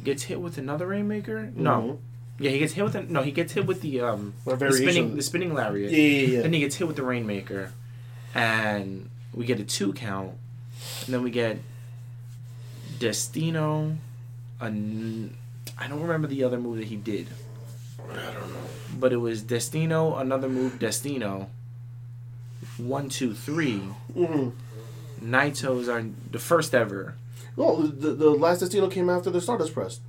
gets 0.04 0.24
hit 0.24 0.40
with 0.42 0.58
another 0.58 0.88
Rainmaker. 0.88 1.52
No. 1.56 2.00
Yeah, 2.40 2.52
he 2.52 2.60
gets 2.60 2.74
hit 2.74 2.84
with 2.84 2.94
the, 2.94 3.02
no, 3.04 3.24
he 3.24 3.32
gets 3.32 3.54
hit 3.54 3.66
with 3.66 3.82
the 3.82 4.02
um 4.02 4.34
the 4.46 4.72
spinning 4.72 5.16
the 5.16 5.22
spinning 5.24 5.54
lariat. 5.54 5.92
Yeah, 5.92 5.98
yeah, 5.98 6.28
yeah. 6.38 6.42
Then 6.44 6.54
he 6.54 6.60
gets 6.60 6.76
hit 6.76 6.88
with 6.88 6.96
the 6.96 7.04
Rainmaker, 7.04 7.74
and 8.38 9.10
we 9.34 9.46
get 9.46 9.60
a 9.60 9.64
two 9.64 9.92
count, 9.94 10.34
and 11.06 11.14
then 11.14 11.24
we 11.24 11.32
get 11.32 11.58
Destino. 13.00 13.98
An, 14.60 15.36
I 15.78 15.88
don't 15.88 16.02
remember 16.02 16.28
the 16.28 16.44
other 16.44 16.60
move 16.60 16.78
that 16.78 16.88
he 16.88 16.96
did, 16.96 17.28
I 18.00 18.14
don't 18.14 18.54
know. 18.54 18.60
but 19.00 19.12
it 19.12 19.18
was 19.18 19.42
Destino, 19.42 20.16
another 20.16 20.50
move, 20.50 20.80
Destino. 20.80 21.50
One, 22.78 23.10
two, 23.10 23.34
three. 23.34 23.82
Mm-hmm. 24.16 24.50
Naito's 25.32 25.90
are 25.90 26.06
the 26.32 26.40
first 26.40 26.76
ever. 26.76 27.16
Well, 27.56 27.78
the, 27.78 28.12
the 28.12 28.30
last 28.30 28.60
Destino 28.60 28.88
came 28.88 29.10
after 29.10 29.32
the 29.32 29.42
Stardust 29.42 29.74
press. 29.74 30.00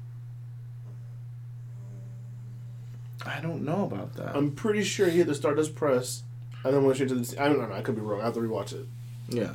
I 3.24 3.40
don't 3.40 3.64
know 3.64 3.84
about 3.84 4.14
that. 4.16 4.36
I'm 4.36 4.52
pretty 4.52 4.82
sure 4.84 5.08
he 5.08 5.18
hit 5.18 5.26
the 5.26 5.34
Stardust 5.34 5.74
press, 5.74 6.22
and 6.64 6.74
then 6.74 6.82
went 6.84 6.96
straight 6.96 7.08
to 7.10 7.14
the. 7.14 7.42
I 7.42 7.48
don't 7.48 7.58
know. 7.58 7.74
I 7.74 7.82
could 7.82 7.94
be 7.94 8.00
wrong. 8.00 8.20
I 8.20 8.24
have 8.24 8.34
to 8.34 8.40
rewatch 8.40 8.72
it. 8.72 8.86
yeah. 9.28 9.52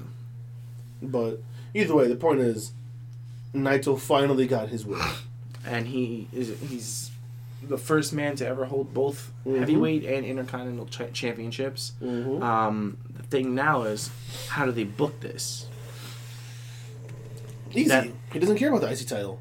But 1.02 1.42
either 1.74 1.94
way, 1.96 2.08
the 2.08 2.16
point 2.16 2.40
is, 2.40 2.72
Naito 3.54 4.00
finally 4.00 4.48
got 4.48 4.70
his 4.70 4.86
win. 4.86 5.02
and 5.66 5.88
he 5.88 6.28
is 6.34 6.58
he's 6.70 7.12
the 7.68 7.78
first 7.78 8.12
man 8.14 8.36
to 8.36 8.46
ever 8.48 8.66
hold 8.66 8.94
both 8.94 9.32
Mhm. 9.46 9.60
heavyweight 9.60 10.04
and 10.06 10.26
intercontinental 10.26 10.86
ch- 10.88 11.14
championships. 11.14 11.94
Mm-hmm. 12.02 12.44
Um, 12.44 12.98
the 13.16 13.24
thing 13.24 13.56
now 13.56 13.84
is, 13.84 14.10
how 14.50 14.66
do 14.66 14.72
they 14.74 14.84
book 14.84 15.20
this? 15.22 15.68
Easy. 17.72 17.88
that- 17.90 18.08
he 18.34 18.40
doesn't 18.40 18.58
care 18.58 18.70
about 18.70 18.82
the 18.82 18.92
IC 18.92 19.08
title. 19.08 19.40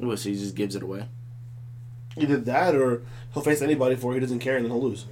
Well, 0.00 0.16
so 0.16 0.28
he 0.30 0.34
just 0.36 0.54
gives 0.54 0.74
it 0.76 0.82
away. 0.82 1.06
Either 2.16 2.36
that, 2.38 2.74
or 2.74 3.02
he'll 3.34 3.42
face 3.42 3.62
anybody 3.62 3.94
for 3.96 4.12
it. 4.12 4.14
He 4.16 4.20
doesn't 4.20 4.38
care, 4.40 4.56
and 4.56 4.64
then 4.64 4.72
he'll 4.72 4.82
lose. 4.82 5.06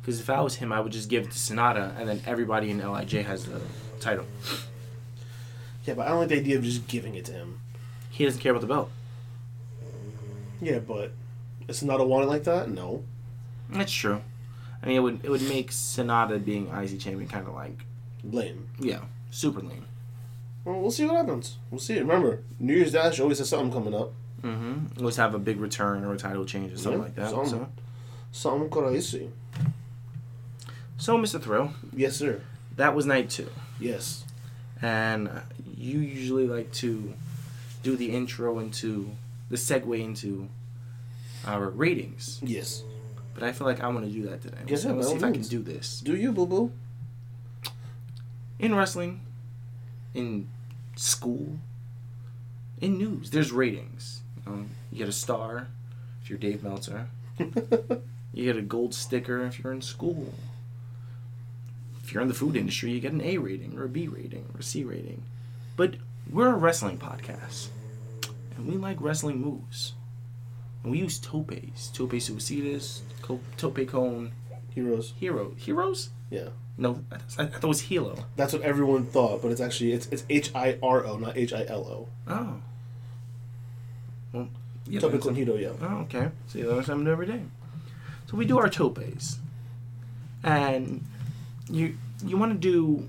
Because 0.00 0.18
if 0.20 0.30
I 0.30 0.40
was 0.40 0.56
him, 0.56 0.72
I 0.72 0.80
would 0.80 0.92
just 0.92 1.08
give 1.08 1.24
it 1.24 1.30
to 1.32 1.38
Sanada, 1.38 1.98
and 1.98 2.08
then 2.08 2.22
everybody 2.26 2.70
in 2.70 2.78
Lij 2.78 3.12
has 3.12 3.44
the 3.44 3.60
title. 4.00 4.24
Yeah, 5.84 5.94
but 5.94 6.06
I 6.06 6.10
don't 6.10 6.20
like 6.20 6.28
the 6.28 6.38
idea 6.38 6.56
of 6.56 6.64
just 6.64 6.86
giving 6.88 7.14
it 7.14 7.24
to 7.26 7.32
him. 7.32 7.60
He 8.10 8.24
doesn't 8.24 8.40
care 8.40 8.52
about 8.52 8.60
the 8.62 8.66
belt. 8.66 8.90
Yeah, 10.60 10.78
but 10.78 11.12
it's 11.68 11.82
not 11.82 12.00
a 12.00 12.04
want 12.04 12.24
it 12.24 12.28
like 12.28 12.44
that. 12.44 12.70
No. 12.70 13.02
That's 13.70 13.92
true. 13.92 14.20
I 14.82 14.86
mean, 14.86 14.96
it 14.96 15.00
would 15.00 15.24
it 15.24 15.30
would 15.30 15.42
make 15.48 15.70
Sanada 15.70 16.42
being 16.42 16.68
IC 16.68 16.98
champion 17.00 17.28
kind 17.28 17.46
of 17.46 17.54
like 17.54 17.84
Lame. 18.24 18.68
yeah, 18.78 19.00
super 19.30 19.60
lame. 19.60 19.86
Well, 20.64 20.80
we'll 20.80 20.90
see 20.90 21.06
what 21.06 21.16
happens. 21.16 21.56
We'll 21.70 21.78
see. 21.80 21.98
Remember, 21.98 22.40
New 22.58 22.74
Year's 22.74 22.92
Dash 22.92 23.20
always 23.20 23.38
has 23.38 23.48
something 23.48 23.72
coming 23.72 23.94
up. 23.94 24.12
Mm-hmm. 24.42 25.02
Let's 25.02 25.16
have 25.16 25.34
a 25.34 25.38
big 25.38 25.58
return 25.60 26.04
or 26.04 26.12
a 26.12 26.18
title 26.18 26.44
change 26.44 26.72
or 26.72 26.76
something 26.78 26.98
Yeah, 27.00 27.04
like 27.06 27.14
that. 27.16 27.30
something. 27.30 27.50
So, 27.50 27.68
Something 28.32 28.70
crazy. 28.70 29.30
So 31.00 31.18
Mr. 31.18 31.40
Thrill, 31.42 31.72
Yes, 31.96 32.16
sir. 32.16 32.42
that 32.76 32.94
was 32.94 33.06
night 33.06 33.30
two. 33.30 33.48
Yes. 33.80 34.24
and 34.82 35.28
uh, 35.28 35.40
you 35.76 35.98
usually 35.98 36.46
like 36.46 36.70
to 36.74 37.14
do 37.82 37.96
the 37.96 38.10
intro 38.14 38.58
into 38.58 39.10
the 39.50 39.56
segue 39.56 39.98
into 40.00 40.48
our 41.46 41.68
ratings 41.70 42.38
Yes. 42.42 42.82
but 43.34 43.42
i 43.42 43.52
feel 43.52 43.66
like 43.66 43.80
i 43.80 43.88
want 43.88 44.04
to 44.04 44.10
do 44.12 44.28
that 44.28 44.42
today 44.42 44.58
Yes, 44.66 44.82
so 44.82 44.92
let's 44.94 45.08
see 45.08 45.14
if 45.16 45.22
all 45.22 45.28
i 45.30 45.32
can 45.32 45.42
do 45.42 45.62
this 45.62 46.00
Do 46.00 46.14
you, 46.14 46.32
boo 46.32 46.46
boo? 46.46 46.72
in 48.58 48.74
wrestling 48.74 49.20
in 50.14 50.48
school 50.96 51.58
in 52.80 52.98
news 52.98 53.30
there's 53.30 53.52
ratings 53.52 54.20
you 54.46 54.98
get 54.98 55.08
a 55.08 55.12
star 55.12 55.68
if 56.22 56.28
you're 56.28 56.38
dave 56.38 56.62
meltzer 56.62 57.06
you 57.38 58.44
get 58.44 58.56
a 58.56 58.62
gold 58.62 58.92
sticker 58.94 59.44
if 59.46 59.58
you're 59.62 59.72
in 59.72 59.80
school 59.82 60.34
if 62.10 62.14
you're 62.14 62.22
in 62.22 62.28
the 62.28 62.34
food 62.34 62.56
industry 62.56 62.90
you 62.90 63.00
get 63.00 63.12
an 63.12 63.20
a 63.20 63.38
rating 63.38 63.78
or 63.78 63.84
a 63.84 63.88
b 63.88 64.08
rating 64.08 64.44
or 64.52 64.60
a 64.60 64.62
c 64.62 64.84
rating 64.84 65.22
but 65.76 65.94
we're 66.28 66.52
a 66.52 66.56
wrestling 66.56 66.98
podcast 66.98 67.68
and 68.60 68.70
we 68.70 68.76
like 68.76 69.00
wrestling 69.00 69.40
moves. 69.40 69.94
And 70.82 70.92
we 70.92 70.98
use 70.98 71.18
topes, 71.18 71.88
tope 71.88 72.12
suicidas, 72.12 73.00
tope 73.56 73.86
con, 73.88 74.32
Heroes. 74.74 75.14
hero, 75.18 75.54
heroes. 75.56 76.10
Yeah. 76.30 76.48
No, 76.78 77.02
I, 77.10 77.16
I 77.16 77.46
thought 77.46 77.64
it 77.64 77.66
was 77.66 77.80
hilo. 77.82 78.24
That's 78.36 78.52
what 78.52 78.62
everyone 78.62 79.04
thought, 79.04 79.42
but 79.42 79.50
it's 79.50 79.60
actually 79.60 79.92
it's 79.92 80.06
it's 80.08 80.24
H 80.30 80.54
I 80.54 80.78
R 80.82 81.04
O, 81.04 81.18
not 81.18 81.36
H 81.36 81.52
I 81.52 81.64
L 81.66 81.80
O. 81.80 82.08
Oh. 82.28 82.54
Well, 84.32 84.48
yeah. 84.86 85.00
Tope 85.00 85.12
that's 85.12 85.24
con 85.24 85.34
hiro, 85.34 85.56
yeah. 85.56 85.72
Oh, 85.82 85.98
okay. 86.02 86.28
See, 86.48 86.64
learn 86.64 86.84
something 86.84 87.08
every 87.08 87.26
day. 87.26 87.42
So 88.30 88.36
we 88.36 88.46
do 88.46 88.58
our 88.58 88.68
topes, 88.68 89.38
and 90.44 91.04
you 91.70 91.96
you 92.24 92.36
want 92.36 92.52
to 92.52 92.58
do 92.58 93.08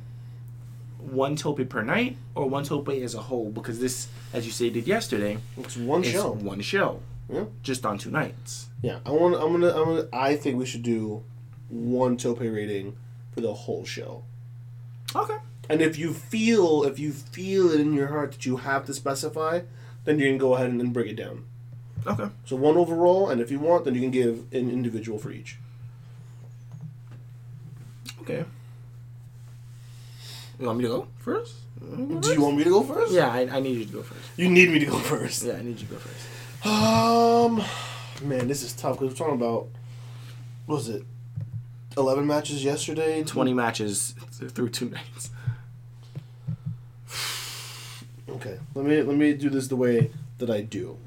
one 0.99 1.35
tope 1.35 1.67
per 1.67 1.81
night 1.81 2.15
or 2.35 2.47
one 2.47 2.63
tope 2.63 2.89
as 2.89 3.15
a 3.15 3.21
whole 3.21 3.49
because 3.49 3.79
this, 3.79 4.07
as 4.33 4.45
you 4.45 4.51
stated 4.51 4.87
yesterday, 4.87 5.37
It's 5.57 5.75
one 5.75 6.03
is 6.03 6.11
show. 6.11 6.31
one 6.31 6.61
show, 6.61 6.99
Yeah. 7.29 7.45
just 7.63 7.85
on 7.85 7.97
two 7.97 8.11
nights. 8.11 8.67
Yeah. 8.81 8.99
I 9.05 9.11
want. 9.11 9.35
I'm 9.35 9.51
gonna. 9.51 9.69
I'm 9.69 9.85
gonna. 9.85 10.07
I 10.13 10.35
think 10.35 10.57
we 10.59 10.65
should 10.65 10.83
do 10.83 11.23
one 11.69 12.17
tope 12.17 12.39
rating 12.39 12.95
for 13.31 13.41
the 13.41 13.53
whole 13.53 13.83
show. 13.85 14.23
Okay. 15.15 15.37
And 15.69 15.81
if 15.81 15.97
you 15.97 16.13
feel 16.13 16.83
if 16.83 16.99
you 16.99 17.11
feel 17.11 17.71
it 17.71 17.79
in 17.79 17.93
your 17.93 18.07
heart 18.07 18.33
that 18.33 18.45
you 18.45 18.57
have 18.57 18.85
to 18.85 18.93
specify, 18.93 19.61
then 20.05 20.19
you 20.19 20.25
can 20.27 20.37
go 20.37 20.53
ahead 20.55 20.69
and, 20.69 20.79
and 20.81 20.93
break 20.93 21.07
it 21.11 21.15
down. 21.15 21.45
Okay. 22.05 22.29
So 22.45 22.55
one 22.55 22.77
overall, 22.77 23.29
and 23.29 23.39
if 23.41 23.51
you 23.51 23.59
want, 23.59 23.85
then 23.85 23.95
you 23.95 24.01
can 24.01 24.11
give 24.11 24.39
an 24.51 24.69
individual 24.71 25.17
for 25.19 25.31
each. 25.31 25.57
Okay. 28.21 28.45
You 30.59 30.65
want 30.67 30.77
me 30.77 30.83
to 30.83 30.89
go 30.89 31.07
first? 31.17 31.55
Do 31.79 32.33
you 32.33 32.41
want 32.41 32.57
me 32.57 32.63
to 32.63 32.69
go 32.69 32.83
first? 32.83 33.11
Yeah, 33.11 33.29
I, 33.31 33.47
I 33.57 33.59
need 33.59 33.77
you 33.77 33.85
to 33.85 33.91
go 33.91 34.03
first. 34.03 34.29
You 34.37 34.49
need 34.49 34.69
me 34.69 34.77
to 34.79 34.85
go 34.85 34.97
first. 34.97 35.43
Yeah, 35.43 35.53
I 35.53 35.63
need 35.63 35.79
you 35.79 35.87
to 35.87 35.93
go 35.93 35.97
first. 35.97 36.65
Um, 36.65 37.63
man, 38.27 38.47
this 38.47 38.61
is 38.61 38.73
tough 38.73 38.99
because 38.99 39.09
we're 39.13 39.17
talking 39.17 39.41
about 39.41 39.67
what 40.67 40.75
was 40.75 40.89
it, 40.89 41.03
eleven 41.97 42.27
matches 42.27 42.63
yesterday? 42.63 43.23
20 43.23 43.53
matches 43.53 44.13
through 44.49 44.69
two 44.69 44.89
nights. 44.89 45.31
Okay, 48.29 48.59
let 48.75 48.85
me 48.85 49.01
let 49.01 49.17
me 49.17 49.33
do 49.33 49.49
this 49.49 49.67
the 49.67 49.75
way 49.75 50.11
that 50.37 50.49
I 50.49 50.61
do, 50.61 50.97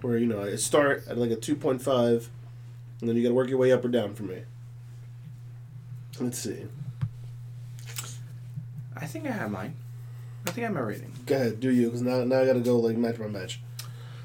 where 0.00 0.16
you 0.16 0.26
know 0.26 0.42
I 0.42 0.56
start 0.56 1.04
at 1.06 1.18
like 1.18 1.30
a 1.30 1.36
two 1.36 1.54
point 1.54 1.82
five, 1.82 2.30
and 3.00 3.08
then 3.08 3.16
you 3.16 3.22
got 3.22 3.28
to 3.28 3.34
work 3.34 3.48
your 3.50 3.58
way 3.58 3.70
up 3.70 3.84
or 3.84 3.88
down 3.88 4.14
for 4.14 4.22
me. 4.22 4.42
Let's 6.20 6.38
see. 6.38 6.66
I 8.96 9.06
think 9.06 9.26
I 9.26 9.32
have 9.32 9.50
mine. 9.50 9.74
I 10.46 10.50
think 10.50 10.64
I 10.64 10.68
have 10.68 10.74
my 10.74 10.80
rating. 10.80 11.12
Go 11.26 11.34
ahead, 11.36 11.60
do 11.60 11.70
you? 11.70 11.86
Because 11.86 12.02
now 12.02 12.22
now 12.24 12.40
I 12.40 12.46
got 12.46 12.52
to 12.54 12.60
go 12.60 12.78
like 12.78 12.96
match 12.96 13.18
by 13.18 13.26
match. 13.26 13.60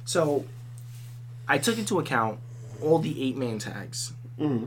So, 0.06 0.46
I 1.48 1.58
took 1.58 1.78
into 1.78 2.00
account 2.00 2.40
all 2.82 3.00
the 3.00 3.22
eight 3.24 3.38
man 3.38 3.60
tags. 3.60 4.14
hmm 4.38 4.66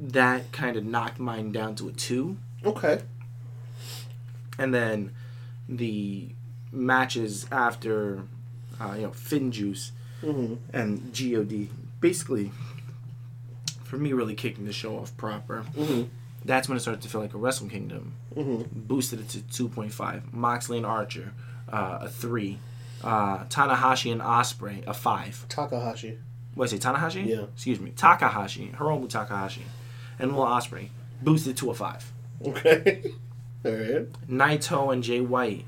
That 0.00 0.52
kind 0.52 0.76
of 0.76 0.84
knocked 0.84 1.18
mine 1.18 1.52
down 1.52 1.74
to 1.76 1.88
a 1.88 1.92
two. 1.92 2.36
Okay. 2.64 3.00
And 4.58 4.74
then 4.74 5.12
the 5.68 6.28
matches 6.72 7.46
after, 7.50 8.22
uh, 8.80 8.94
you 8.96 9.02
know, 9.02 9.12
Fin 9.12 9.50
Juice 9.50 9.92
hmm 10.20 10.54
and 10.72 11.12
God. 11.12 11.68
Basically, 12.00 12.50
for 13.84 13.96
me, 13.98 14.12
really 14.12 14.34
kicking 14.34 14.64
the 14.66 14.72
show 14.72 14.96
off 14.98 15.16
proper. 15.16 15.62
hmm 15.74 16.02
That's 16.44 16.68
when 16.68 16.76
it 16.76 16.80
started 16.80 17.02
to 17.02 17.08
feel 17.08 17.20
like 17.20 17.34
a 17.34 17.38
Wrestle 17.38 17.68
Kingdom. 17.68 18.14
hmm 18.34 18.62
Boosted 18.72 19.20
it 19.20 19.28
to 19.50 19.68
2.5. 19.68 20.32
Moxley 20.32 20.78
and 20.78 20.86
Archer, 20.86 21.32
uh, 21.70 21.98
a 22.02 22.08
3. 22.08 22.58
Uh, 23.02 23.44
Tanahashi 23.44 24.12
and 24.12 24.20
Ospreay, 24.20 24.86
a 24.86 24.92
5. 24.94 25.46
Takahashi. 25.48 26.18
What 26.54 26.68
did 26.70 26.76
I 26.76 26.78
say, 26.82 26.90
Tanahashi? 26.92 27.26
Yeah. 27.26 27.42
Excuse 27.54 27.80
me. 27.80 27.92
Takahashi. 27.96 28.72
Hiromu 28.76 29.08
Takahashi. 29.08 29.62
And 30.18 30.34
Will 30.34 30.44
Ospreay. 30.44 30.88
Boosted 31.22 31.56
to 31.58 31.70
a 31.70 31.74
5. 31.74 32.12
Okay. 32.46 33.02
All 33.64 33.72
right. 33.72 34.12
Naito 34.28 34.92
and 34.92 35.02
Jay 35.02 35.20
White 35.20 35.64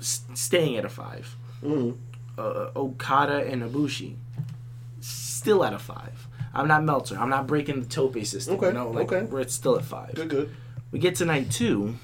staying 0.00 0.76
at 0.76 0.84
a 0.84 0.88
5. 0.88 1.36
hmm 1.60 1.90
Uh, 2.38 2.70
Okada 2.76 3.44
and 3.50 3.62
Ibushi 3.62 4.14
still 5.00 5.64
at 5.64 5.72
a 5.72 5.78
5. 5.78 6.27
I'm 6.54 6.68
not 6.68 6.84
Meltzer. 6.84 7.18
I'm 7.18 7.28
not 7.28 7.46
breaking 7.46 7.80
the 7.80 7.86
tope 7.86 8.18
system. 8.24 8.56
Okay, 8.56 8.68
You 8.68 8.72
know, 8.72 8.90
like, 8.90 9.12
okay. 9.12 9.26
Where 9.26 9.42
it's 9.42 9.54
still 9.54 9.76
at 9.76 9.84
5. 9.84 10.14
Good. 10.14 10.28
Good. 10.28 10.54
We 10.90 10.98
get 10.98 11.16
to 11.16 11.24
night 11.24 11.50
two. 11.50 11.96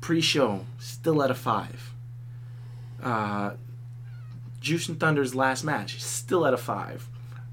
Pre-show, 0.00 0.64
still 0.78 1.22
at 1.22 1.30
a 1.30 1.34
five. 1.34 1.92
Uh, 3.02 3.52
Jushin 4.60 4.98
Thunder's 4.98 5.34
last 5.34 5.64
match, 5.64 6.02
still 6.02 6.46
at 6.46 6.54
a 6.54 6.56
five. 6.56 7.08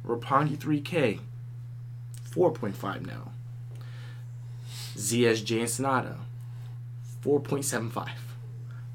Roppongi 0.06 0.58
3K, 0.58 1.20
4.5 2.32 3.06
now. 3.06 3.32
ZSJ 4.96 5.60
and 5.60 5.68
Sanada, 5.68 6.18
4.75. 7.24 8.10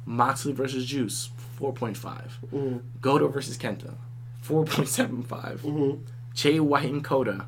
Moxley 0.07 0.53
versus 0.53 0.87
Juice, 0.87 1.29
4.5. 1.61 2.31
hmm 2.51 2.77
Goto 3.01 3.29
versus 3.29 3.57
Kenta, 3.59 3.95
4.75. 4.45 5.61
hmm 5.61 5.91
Jay 6.35 6.61
White 6.61 6.91
and 6.91 7.05
Kota, 7.05 7.47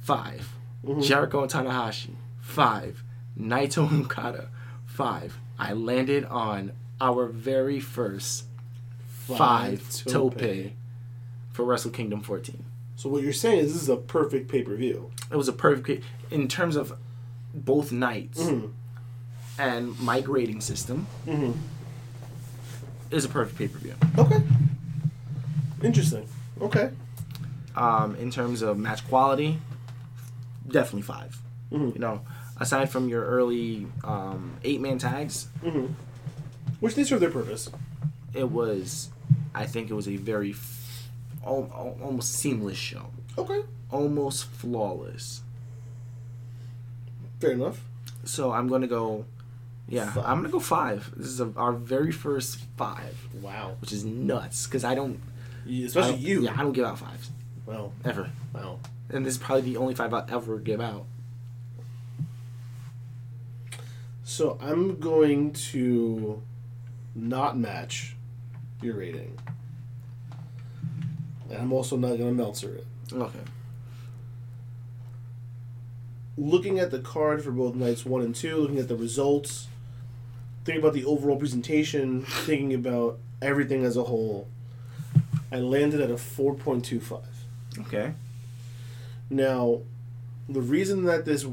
5. 0.00 0.56
Mhm. 0.84 1.02
Jericho 1.02 1.42
and 1.42 1.50
Tanahashi, 1.50 2.14
5. 2.40 3.04
Naito 3.38 3.90
and 3.90 4.06
Okada, 4.06 4.48
5. 4.86 5.38
I 5.58 5.72
landed 5.74 6.24
on 6.24 6.72
our 7.00 7.26
very 7.26 7.78
first 7.80 8.44
5 9.06 10.04
tope 10.06 10.40
for 11.52 11.64
Wrestle 11.64 11.90
Kingdom 11.90 12.22
14. 12.22 12.64
So 12.96 13.08
what 13.10 13.22
you're 13.22 13.32
saying 13.32 13.60
is 13.60 13.72
this 13.74 13.82
is 13.82 13.88
a 13.88 13.96
perfect 13.96 14.48
pay 14.50 14.62
per 14.62 14.74
view. 14.74 15.10
It 15.30 15.36
was 15.36 15.48
a 15.48 15.52
perfect, 15.52 16.04
in 16.30 16.48
terms 16.48 16.76
of 16.76 16.94
both 17.54 17.92
nights 17.92 18.48
hmm 18.48 18.66
and 19.58 19.98
my 20.00 20.22
grading 20.22 20.62
system, 20.62 21.06
hmm 21.26 21.52
it 23.10 23.14
was 23.14 23.24
a 23.24 23.28
perfect 23.28 23.58
pay 23.58 23.68
per 23.68 23.78
view. 23.78 23.94
Okay. 24.18 24.42
Interesting. 25.82 26.28
Okay. 26.60 26.90
Um, 27.76 28.14
in 28.16 28.30
terms 28.30 28.62
of 28.62 28.78
match 28.78 29.06
quality, 29.08 29.58
definitely 30.68 31.02
5. 31.02 31.38
hmm 31.70 31.88
You 31.94 31.98
know, 31.98 32.20
aside 32.58 32.90
from 32.90 33.08
your 33.08 33.24
early 33.24 33.86
um, 34.04 34.52
eight 34.64 34.80
man 34.80 34.98
tags, 34.98 35.48
hmm 35.62 35.86
Which 36.80 36.94
they 36.94 37.04
serve 37.04 37.20
their 37.20 37.30
purpose. 37.30 37.70
it 38.34 38.48
was 38.50 39.10
i 39.54 39.66
think 39.66 39.90
it 39.90 39.94
was 39.94 40.06
a 40.06 40.14
very 40.16 40.50
f- 40.52 41.08
al- 41.44 41.68
al- 41.74 41.98
almost 42.04 42.32
seamless 42.34 42.76
show 42.78 43.06
Okay. 43.36 43.62
almost 43.90 44.44
flawless 44.44 45.42
Fair 47.40 47.52
enough. 47.52 47.80
so 48.24 48.52
i'm 48.52 48.68
gonna 48.68 48.86
go 48.86 49.24
yeah 49.90 50.10
Five. 50.12 50.24
i'm 50.24 50.36
gonna 50.38 50.48
go 50.48 50.60
five 50.60 51.12
this 51.16 51.26
is 51.26 51.40
a, 51.40 51.52
our 51.56 51.72
very 51.72 52.12
first 52.12 52.58
five 52.78 53.14
Wow. 53.42 53.76
which 53.80 53.92
is 53.92 54.04
nuts 54.04 54.66
because 54.66 54.84
i 54.84 54.94
don't 54.94 55.20
I 55.66 55.70
Especially 55.84 56.12
don't- 56.12 56.20
you. 56.20 56.42
yeah 56.44 56.52
i 56.56 56.62
don't 56.62 56.72
give 56.72 56.84
out 56.86 56.98
fives 56.98 57.30
Wow. 57.66 57.92
ever 58.04 58.30
Wow. 58.54 58.78
and 59.10 59.26
this 59.26 59.34
is 59.34 59.38
probably 59.38 59.62
the 59.62 59.76
only 59.76 59.94
five 59.94 60.14
i'll 60.14 60.26
ever 60.30 60.58
give 60.58 60.80
out 60.80 61.04
So 64.22 64.56
I'm 64.62 65.00
going 65.00 65.52
to 65.72 66.40
not 67.16 67.58
match 67.58 68.14
your 68.80 68.94
rating. 68.94 69.36
And 71.50 71.58
I'm 71.58 71.72
also 71.72 71.96
not 71.96 72.10
going 72.16 72.18
to 72.18 72.32
Meltzer 72.32 72.76
it. 72.76 72.86
okay 73.12 73.40
Looking 76.38 76.78
at 76.78 76.90
the 76.92 77.00
card 77.00 77.42
for 77.42 77.50
both 77.50 77.74
nights 77.74 78.06
one 78.06 78.22
and 78.22 78.34
two, 78.34 78.56
looking 78.56 78.78
at 78.78 78.86
the 78.88 78.94
results, 78.96 79.66
thinking 80.64 80.82
about 80.82 80.94
the 80.94 81.04
overall 81.04 81.36
presentation, 81.36 82.22
thinking 82.22 82.74
about 82.74 83.18
everything 83.42 83.84
as 83.84 83.96
a 83.96 84.04
whole, 84.04 84.48
I 85.52 85.56
landed 85.56 86.00
at 86.00 86.10
a 86.10 86.14
4.25. 86.14 87.22
okay 87.80 88.14
Now, 89.30 89.80
the 90.48 90.60
reason 90.60 91.04
that 91.04 91.24
this 91.24 91.46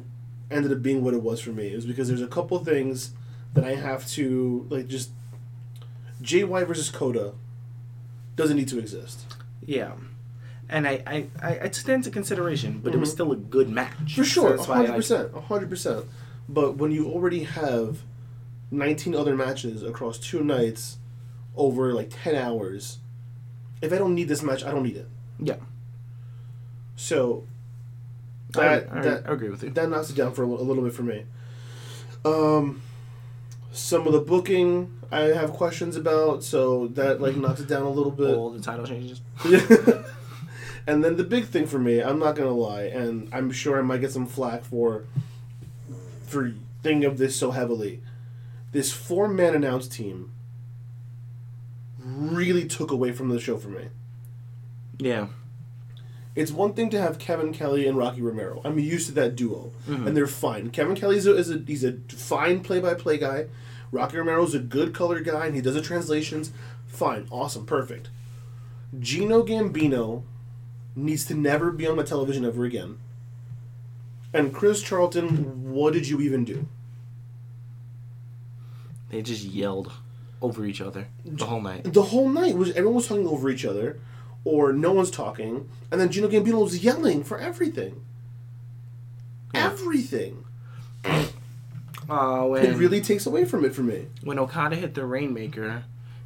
ended 0.50 0.72
up 0.72 0.82
being 0.82 1.04
what 1.04 1.14
it 1.14 1.22
was 1.22 1.40
for 1.40 1.52
me 1.52 1.68
is 1.68 1.86
because 1.86 2.08
there's 2.08 2.22
a 2.22 2.28
couple 2.28 2.58
things 2.64 3.12
that 3.54 3.64
I 3.64 3.76
have 3.76 4.08
to 4.12 4.66
like 4.70 4.88
just 4.88 5.12
JY 6.22 6.66
versus 6.68 6.90
Kota 6.90 7.34
doesn't 8.36 8.58
need 8.58 8.68
to 8.70 8.80
exist. 8.80 9.26
yeah 9.66 9.92
and 10.70 10.86
I, 10.86 11.02
I, 11.08 11.28
I, 11.42 11.60
I 11.64 11.68
took 11.70 11.86
that 11.86 11.94
into 11.94 12.12
consideration, 12.12 12.82
but 12.84 12.94
it 12.94 12.98
was 12.98 13.10
Mhm. 13.10 13.14
still 13.14 13.32
a 13.32 13.38
good 13.38 13.70
match. 13.70 14.16
For 14.16 14.26
sure, 14.26 14.50
that's 14.50 14.68
why 14.68 14.76
I- 14.76 14.78
hundred 14.80 14.96
percent, 14.98 15.34
hundred 15.34 15.70
percent. 15.70 16.06
But 16.50 16.76
when 16.76 16.92
you 16.92 17.08
already 17.08 17.44
have 17.44 18.00
nineteen 18.72 19.16
other 19.16 19.36
matches 19.36 19.84
across 19.84 20.18
two 20.18 20.44
nights 20.44 20.98
over 21.56 21.94
like 21.94 22.10
ten 22.24 22.36
hours, 22.36 23.00
if 23.82 23.92
I 23.94 23.98
don't 23.98 24.16
need 24.16 24.28
this 24.28 24.44
match, 24.44 24.64
I 24.64 24.72
don't 24.72 24.84
need 24.84 24.98
it. 24.98 25.08
Yeah. 25.40 25.58
So 26.96 27.46
I, 28.56 28.60
that 28.60 28.92
I, 28.92 29.02
that 29.02 29.30
I 29.30 29.34
agree 29.34 29.50
with 29.50 29.64
you. 29.64 29.70
that 29.70 29.90
knocks 29.90 30.10
it 30.10 30.16
down 30.16 30.34
for 30.34 30.44
a, 30.44 30.48
a 30.48 30.66
little 30.66 30.84
bit 30.84 30.94
for 30.94 31.04
me. 31.04 31.26
Um, 32.26 32.82
some 33.72 34.08
of 34.08 34.14
the 34.14 34.20
booking 34.20 34.92
I 35.12 35.22
have 35.22 35.54
questions 35.54 35.96
about, 35.96 36.44
so 36.44 36.88
that 36.90 37.22
like 37.22 37.36
knocks 37.36 37.62
it 37.62 37.68
down 37.68 37.84
a 37.84 37.90
little 37.90 38.12
bit. 38.12 38.36
All 38.36 38.50
the 38.50 38.62
title 38.62 38.86
changes. 38.86 39.22
and 40.88 41.04
then 41.04 41.18
the 41.18 41.24
big 41.24 41.46
thing 41.46 41.66
for 41.66 41.80
me, 41.80 42.02
I'm 42.02 42.20
not 42.20 42.36
gonna 42.36 42.52
lie, 42.52 42.84
and 42.84 43.30
I'm 43.32 43.52
sure 43.52 43.80
I 43.80 43.82
might 43.82 44.02
get 44.02 44.12
some 44.12 44.26
flack 44.26 44.64
for 44.66 45.06
for 46.26 46.54
thinking 46.84 47.06
of 47.06 47.18
this 47.18 47.36
so 47.36 47.52
heavily. 47.52 48.02
This 48.78 48.94
four 48.94 49.28
man 49.28 49.56
announced 49.56 49.92
team 49.92 50.30
really 52.00 52.68
took 52.68 52.92
away 52.92 53.12
from 53.12 53.30
the 53.30 53.40
show 53.40 53.58
for 53.58 53.70
me. 53.70 53.86
Yeah. 55.00 55.30
It's 56.36 56.52
one 56.52 56.74
thing 56.74 56.92
to 56.92 57.02
have 57.02 57.18
Kevin 57.18 57.52
Kelly 57.54 57.88
and 57.88 57.98
Rocky 57.98 58.22
Romero. 58.22 58.62
I'm 58.64 58.78
used 58.78 59.08
to 59.08 59.14
that 59.16 59.36
duo, 59.36 59.72
Mhm. 59.88 60.06
and 60.06 60.16
they're 60.16 60.28
fine. 60.28 60.70
Kevin 60.70 60.96
Kelly 60.96 61.18
is 61.18 61.26
a, 61.26 61.36
is 61.36 61.50
a 61.50 61.58
he's 61.66 61.84
a 61.84 61.94
fine 62.10 62.60
play 62.60 62.80
by 62.80 62.94
play 62.94 63.18
guy. 63.18 63.48
Rocky 63.92 64.18
Romero's 64.18 64.54
a 64.54 64.60
good 64.60 64.94
color 64.94 65.22
guy, 65.22 65.48
and 65.48 65.56
he 65.56 65.62
does 65.64 65.74
the 65.74 65.82
translations. 65.82 66.52
Fine, 66.86 67.26
awesome, 67.32 67.66
perfect. 67.66 68.10
Gino 69.00 69.42
Gambino 69.44 70.22
needs 70.96 71.26
to 71.26 71.34
never 71.34 71.72
be 71.72 71.88
on 71.88 71.98
the 71.98 72.04
television 72.04 72.46
ever 72.46 72.64
again. 72.64 72.98
And 74.36 74.54
Chris 74.54 74.84
Charlton, 74.84 75.72
what 75.72 75.94
did 75.94 76.08
you 76.08 76.22
even 76.22 76.46
do? 76.46 76.68
They 79.10 79.22
just 79.22 79.44
yelled 79.44 79.92
over 80.42 80.66
each 80.66 80.82
other 80.82 81.08
the 81.26 81.46
whole 81.46 81.62
night. 81.62 81.92
The 81.94 82.02
whole 82.04 82.30
night 82.30 82.56
was 82.56 82.70
everyone 82.72 82.96
was 82.96 83.08
talking 83.08 83.28
over 83.28 83.50
each 83.50 83.66
other, 83.66 84.00
or 84.44 84.72
no 84.74 84.92
one's 84.94 85.12
talking, 85.12 85.70
and 85.92 86.00
then 86.00 86.12
Gino 86.12 86.28
Gambino 86.28 86.62
was 86.62 86.84
yelling 86.84 87.24
for 87.24 87.38
everything. 87.38 88.02
Yeah. 89.54 89.66
Everything. 89.68 90.44
Oh, 92.10 92.54
It 92.54 92.74
really 92.78 93.02
takes 93.02 93.26
away 93.26 93.44
from 93.44 93.66
it 93.66 93.76
for 93.76 93.84
me. 93.84 94.08
when 94.24 94.40
Okada 94.40 94.78
hit 94.78 94.94
the 94.94 95.06
Rainmaker, 95.06 95.84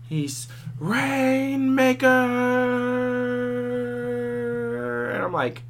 he's 0.08 0.48
Rainmaker, 0.80 2.06
and 5.16 5.24
I'm 5.24 5.34
like, 5.34 5.64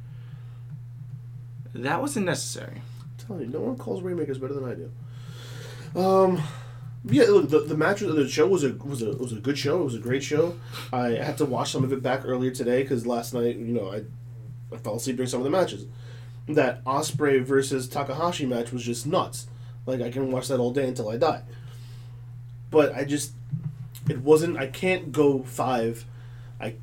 that 1.74 2.00
wasn't 2.00 2.26
necessary. 2.26 2.82
I'm 3.00 3.26
telling 3.26 3.42
you, 3.44 3.48
no 3.48 3.60
one 3.60 3.76
calls 3.78 4.02
Rainmakers 4.02 4.38
better 4.38 4.54
than 4.54 4.64
I 4.64 4.74
do. 4.74 4.90
Um, 5.98 6.42
yeah, 7.04 7.24
look, 7.24 7.50
the, 7.50 7.60
the 7.60 7.76
match, 7.76 8.00
the 8.00 8.28
show 8.28 8.46
was 8.46 8.62
a 8.62 8.72
was 8.74 9.02
a 9.02 9.12
was 9.16 9.32
a 9.32 9.36
good 9.36 9.58
show. 9.58 9.80
It 9.80 9.84
was 9.84 9.94
a 9.96 9.98
great 9.98 10.22
show. 10.22 10.56
I 10.92 11.10
had 11.10 11.36
to 11.38 11.44
watch 11.44 11.72
some 11.72 11.82
of 11.82 11.92
it 11.92 12.02
back 12.02 12.22
earlier 12.24 12.52
today 12.52 12.82
because 12.82 13.06
last 13.06 13.34
night, 13.34 13.56
you 13.56 13.72
know, 13.72 13.90
I 13.90 14.02
I 14.74 14.78
fell 14.78 14.96
asleep 14.96 15.16
during 15.16 15.28
some 15.28 15.40
of 15.40 15.44
the 15.44 15.50
matches. 15.50 15.86
That 16.48 16.84
Ospreay 16.84 17.42
versus 17.42 17.88
Takahashi 17.88 18.46
match 18.46 18.72
was 18.72 18.84
just 18.84 19.06
nuts. 19.06 19.46
Like 19.86 20.00
I 20.00 20.10
can 20.10 20.30
watch 20.30 20.48
that 20.48 20.60
all 20.60 20.72
day 20.72 20.86
until 20.86 21.08
I 21.08 21.16
die. 21.16 21.42
But 22.70 22.94
I 22.94 23.04
just, 23.04 23.32
it 24.08 24.20
wasn't. 24.20 24.56
I 24.56 24.66
can't 24.66 25.12
go 25.12 25.42
five. 25.42 26.04
I, 26.60 26.74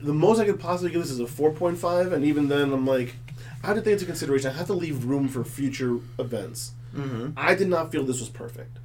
the 0.00 0.14
most 0.14 0.38
I 0.40 0.46
could 0.46 0.58
possibly 0.58 0.90
give 0.90 1.02
this 1.02 1.10
is 1.10 1.20
a 1.20 1.26
four 1.26 1.52
point 1.52 1.78
five, 1.78 2.12
and 2.12 2.24
even 2.24 2.48
then, 2.48 2.72
I'm 2.72 2.86
like, 2.86 3.16
I 3.62 3.68
have 3.68 3.76
to 3.76 3.82
take 3.82 3.94
into 3.94 4.06
consideration. 4.06 4.50
I 4.50 4.54
have 4.54 4.66
to 4.66 4.74
leave 4.74 5.04
room 5.04 5.28
for 5.28 5.44
future 5.44 5.98
events. 6.18 6.72
Mm-hmm. 6.94 7.30
I 7.36 7.54
did 7.54 7.68
not 7.68 7.92
feel 7.92 8.02
this 8.02 8.20
was 8.20 8.30
perfect. 8.30 8.78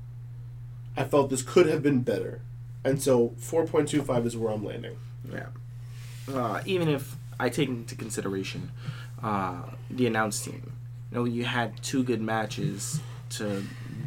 I 0.97 1.03
felt 1.05 1.29
this 1.29 1.41
could 1.41 1.67
have 1.67 1.81
been 1.81 2.01
better, 2.01 2.41
and 2.83 3.01
so 3.01 3.33
four 3.37 3.65
point 3.65 3.87
two 3.89 4.01
five 4.03 4.25
is 4.25 4.35
where 4.35 4.51
I'm 4.53 4.63
landing. 4.65 4.97
Yeah. 5.31 5.47
Uh, 6.31 6.61
even 6.65 6.87
if 6.89 7.15
I 7.39 7.49
take 7.49 7.69
into 7.69 7.95
consideration 7.95 8.71
uh, 9.23 9.63
the 9.89 10.07
announced 10.07 10.45
team, 10.45 10.73
you 11.11 11.17
know, 11.17 11.23
you 11.25 11.45
had 11.45 11.81
two 11.81 12.03
good 12.03 12.21
matches 12.21 12.99
to 13.31 13.63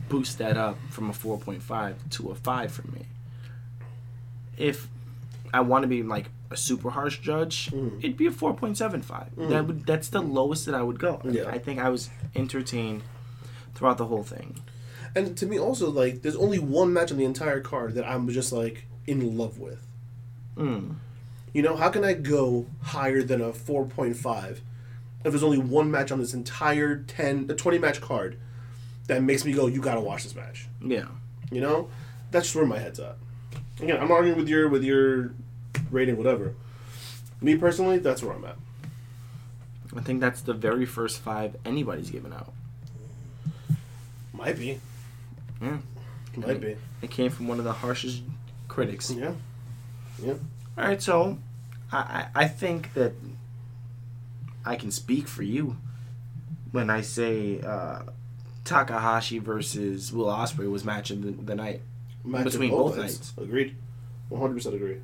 boost 0.08 0.38
that 0.38 0.56
up 0.56 0.76
from 0.90 1.08
a 1.10 1.12
4.5 1.12 1.94
to 2.10 2.30
a 2.30 2.34
5 2.34 2.72
for 2.72 2.86
me. 2.92 3.06
If 4.56 4.88
I 5.52 5.60
want 5.60 5.82
to 5.82 5.88
be 5.88 6.02
like 6.02 6.26
a 6.50 6.56
super 6.56 6.90
harsh 6.90 7.18
judge, 7.20 7.70
Mm. 7.70 7.98
it'd 7.98 8.16
be 8.16 8.26
a 8.26 8.30
4.75. 8.30 9.48
That 9.48 9.66
would 9.66 9.86
that's 9.86 10.08
the 10.08 10.20
lowest 10.20 10.66
that 10.66 10.74
I 10.74 10.82
would 10.82 10.98
go. 10.98 11.20
Yeah. 11.24 11.48
I 11.48 11.58
think 11.58 11.80
I 11.80 11.88
was 11.88 12.10
entertained 12.36 13.02
throughout 13.74 13.98
the 13.98 14.06
whole 14.06 14.22
thing. 14.22 14.60
And 15.16 15.36
to 15.36 15.46
me, 15.46 15.58
also 15.58 15.90
like, 15.90 16.22
there's 16.22 16.36
only 16.36 16.58
one 16.58 16.92
match 16.92 17.12
on 17.12 17.18
the 17.18 17.24
entire 17.24 17.60
card 17.60 17.94
that 17.94 18.04
I'm 18.04 18.28
just 18.28 18.52
like 18.52 18.86
in 19.06 19.36
love 19.36 19.58
with. 19.58 19.86
Mm. 20.56 20.96
You 21.52 21.62
know, 21.62 21.76
how 21.76 21.88
can 21.90 22.04
I 22.04 22.14
go 22.14 22.66
higher 22.82 23.22
than 23.22 23.40
a 23.40 23.52
four 23.52 23.84
point 23.86 24.16
five 24.16 24.60
if 25.24 25.32
there's 25.32 25.42
only 25.42 25.58
one 25.58 25.90
match 25.90 26.12
on 26.12 26.20
this 26.20 26.34
entire 26.34 26.96
10, 26.96 27.46
a 27.48 27.54
20 27.54 27.78
match 27.78 28.00
card 28.00 28.36
that 29.06 29.22
makes 29.22 29.44
me 29.44 29.52
go, 29.52 29.66
you 29.66 29.80
gotta 29.80 30.00
watch 30.00 30.22
this 30.22 30.34
match. 30.34 30.68
Yeah. 30.84 31.06
You 31.50 31.62
know, 31.62 31.88
that's 32.30 32.46
just 32.46 32.56
where 32.56 32.66
my 32.66 32.78
head's 32.78 33.00
at. 33.00 33.16
Again, 33.80 34.00
I'm 34.00 34.10
arguing 34.10 34.36
with 34.36 34.48
your 34.48 34.68
with 34.68 34.84
your 34.84 35.32
rating, 35.90 36.16
whatever. 36.16 36.54
Me 37.40 37.56
personally, 37.56 37.98
that's 37.98 38.22
where 38.22 38.34
I'm 38.34 38.44
at. 38.44 38.56
I 39.96 40.00
think 40.00 40.20
that's 40.20 40.42
the 40.42 40.54
very 40.54 40.86
first 40.86 41.20
five 41.20 41.56
anybody's 41.64 42.10
given 42.10 42.32
out. 42.32 42.52
Might 44.32 44.58
be, 44.58 44.80
Yeah. 45.64 45.78
might 46.46 46.60
be. 46.60 46.76
It 47.02 47.10
came 47.10 47.30
from 47.30 47.48
one 47.48 47.58
of 47.58 47.64
the 47.64 47.72
harshest 47.72 48.22
critics. 48.68 49.10
Yeah, 49.10 49.32
yeah. 50.22 50.34
All 50.76 50.84
right, 50.84 51.00
so 51.00 51.38
I, 51.92 52.26
I 52.34 52.48
think 52.48 52.94
that 52.94 53.12
I 54.64 54.76
can 54.76 54.90
speak 54.90 55.28
for 55.28 55.42
you 55.42 55.76
when 56.72 56.90
I 56.90 57.00
say 57.02 57.60
uh, 57.60 58.02
Takahashi 58.64 59.38
versus 59.38 60.12
Will 60.12 60.26
Ospreay 60.26 60.70
was 60.70 60.84
match 60.84 61.10
of 61.10 61.22
the, 61.22 61.30
the 61.30 61.54
night, 61.54 61.82
Match 62.24 62.44
Between 62.44 62.70
both 62.70 62.96
nights. 62.96 63.32
Agreed. 63.38 63.76
One 64.28 64.40
hundred 64.40 64.54
percent 64.54 64.74
agree. 64.74 64.96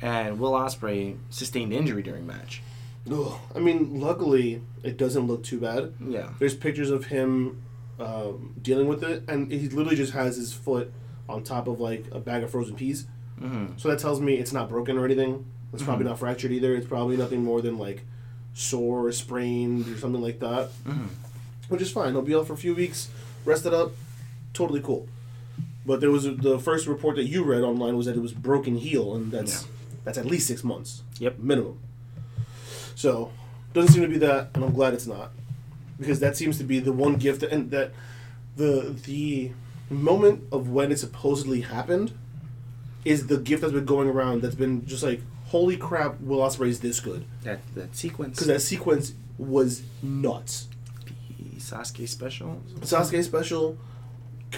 and 0.00 0.38
Will 0.38 0.52
Ospreay 0.52 1.16
sustained 1.30 1.72
injury 1.72 2.02
during 2.02 2.26
match. 2.26 2.62
Ugh. 3.10 3.34
I 3.54 3.58
mean, 3.58 4.00
luckily, 4.00 4.62
it 4.82 4.96
doesn't 4.96 5.26
look 5.26 5.42
too 5.44 5.60
bad. 5.60 5.92
Yeah, 6.00 6.30
There's 6.38 6.54
pictures 6.54 6.90
of 6.90 7.06
him 7.06 7.62
um, 7.98 8.54
dealing 8.60 8.88
with 8.88 9.02
it, 9.02 9.24
and 9.28 9.50
he 9.50 9.68
literally 9.68 9.96
just 9.96 10.12
has 10.12 10.36
his 10.36 10.52
foot 10.52 10.92
on 11.28 11.42
top 11.42 11.66
of 11.68 11.80
like 11.80 12.04
a 12.12 12.18
bag 12.20 12.42
of 12.42 12.50
frozen 12.50 12.74
peas. 12.76 13.06
hmm 13.38 13.66
So 13.76 13.88
that 13.88 13.98
tells 13.98 14.20
me 14.20 14.34
it's 14.34 14.52
not 14.52 14.68
broken 14.68 14.96
or 14.98 15.04
anything. 15.04 15.44
It's 15.72 15.82
probably 15.82 16.04
not 16.06 16.18
fractured 16.18 16.52
either. 16.52 16.74
It's 16.74 16.86
probably 16.86 17.16
nothing 17.16 17.42
more 17.44 17.60
than 17.60 17.76
like 17.78 18.04
sore 18.54 19.06
or 19.06 19.12
sprained 19.12 19.88
or 19.88 19.98
something 19.98 20.22
like 20.22 20.38
that, 20.40 20.70
hmm 20.86 21.06
which 21.68 21.82
is 21.82 21.90
fine. 21.90 22.12
He'll 22.12 22.22
be 22.22 22.34
out 22.34 22.46
for 22.46 22.52
a 22.52 22.56
few 22.56 22.74
weeks, 22.76 23.08
rested 23.44 23.74
up, 23.74 23.90
totally 24.54 24.80
cool. 24.80 25.08
But 25.84 26.00
there 26.00 26.10
was 26.12 26.24
a, 26.24 26.30
the 26.32 26.58
first 26.60 26.86
report 26.86 27.16
that 27.16 27.24
you 27.24 27.42
read 27.44 27.62
online 27.62 27.96
was 27.96 28.06
that 28.06 28.16
it 28.16 28.22
was 28.22 28.32
broken 28.32 28.76
heel, 28.76 29.14
and 29.16 29.32
that's 29.32 29.62
Yeah. 29.62 29.68
that's 30.04 30.18
at 30.18 30.26
least 30.26 30.46
six 30.46 30.62
months. 30.64 31.02
Yep. 31.18 31.38
minimum. 31.40 31.78
So 32.94 33.32
doesn't 33.74 33.92
seem 33.92 34.02
to 34.02 34.08
be 34.08 34.18
that, 34.18 34.50
and 34.54 34.64
I'm 34.64 34.72
glad 34.72 34.94
it's 34.94 35.06
not, 35.06 35.32
because 35.98 36.20
that 36.20 36.36
seems 36.36 36.58
to 36.58 36.64
be 36.64 36.78
the 36.78 36.92
one 36.92 37.16
gift 37.16 37.40
that, 37.40 37.50
and 37.52 37.70
that 37.70 37.92
the 38.56 38.94
the 39.04 39.52
moment 39.90 40.44
of 40.50 40.68
when 40.68 40.90
it 40.90 40.98
supposedly 40.98 41.60
happened 41.62 42.12
is 43.04 43.28
the 43.28 43.38
gift 43.38 43.62
that's 43.62 43.72
been 43.72 43.84
going 43.84 44.08
around. 44.08 44.42
That's 44.42 44.54
been 44.54 44.86
just 44.86 45.02
like 45.02 45.20
holy 45.46 45.76
crap, 45.76 46.20
Will 46.20 46.38
Ospreay's 46.38 46.80
this 46.80 47.00
good 47.00 47.24
that 47.42 47.60
that 47.74 47.94
sequence, 47.96 48.36
because 48.36 48.48
that 48.48 48.60
sequence 48.60 49.12
was 49.38 49.82
nuts. 50.02 50.68
the 51.38 51.60
Sasuke 51.60 52.08
special. 52.08 52.62
Sasuke 52.80 53.22
special 53.22 53.78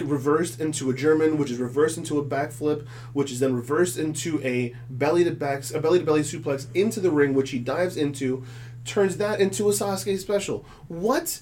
reversed 0.01 0.59
into 0.61 0.89
a 0.89 0.93
German, 0.93 1.37
which 1.37 1.51
is 1.51 1.57
reversed 1.57 1.97
into 1.97 2.19
a 2.19 2.23
backflip, 2.23 2.85
which 3.13 3.31
is 3.31 3.39
then 3.39 3.53
reversed 3.53 3.97
into 3.97 4.41
a 4.43 4.75
belly 4.89 5.23
to 5.23 5.31
back, 5.31 5.69
a 5.71 5.79
belly 5.79 5.99
to 5.99 6.05
belly 6.05 6.21
suplex 6.21 6.67
into 6.73 6.99
the 6.99 7.11
ring, 7.11 7.33
which 7.33 7.51
he 7.51 7.59
dives 7.59 7.97
into, 7.97 8.43
turns 8.85 9.17
that 9.17 9.39
into 9.39 9.69
a 9.69 9.71
Sasuke 9.71 10.17
special. 10.19 10.65
What? 10.87 11.41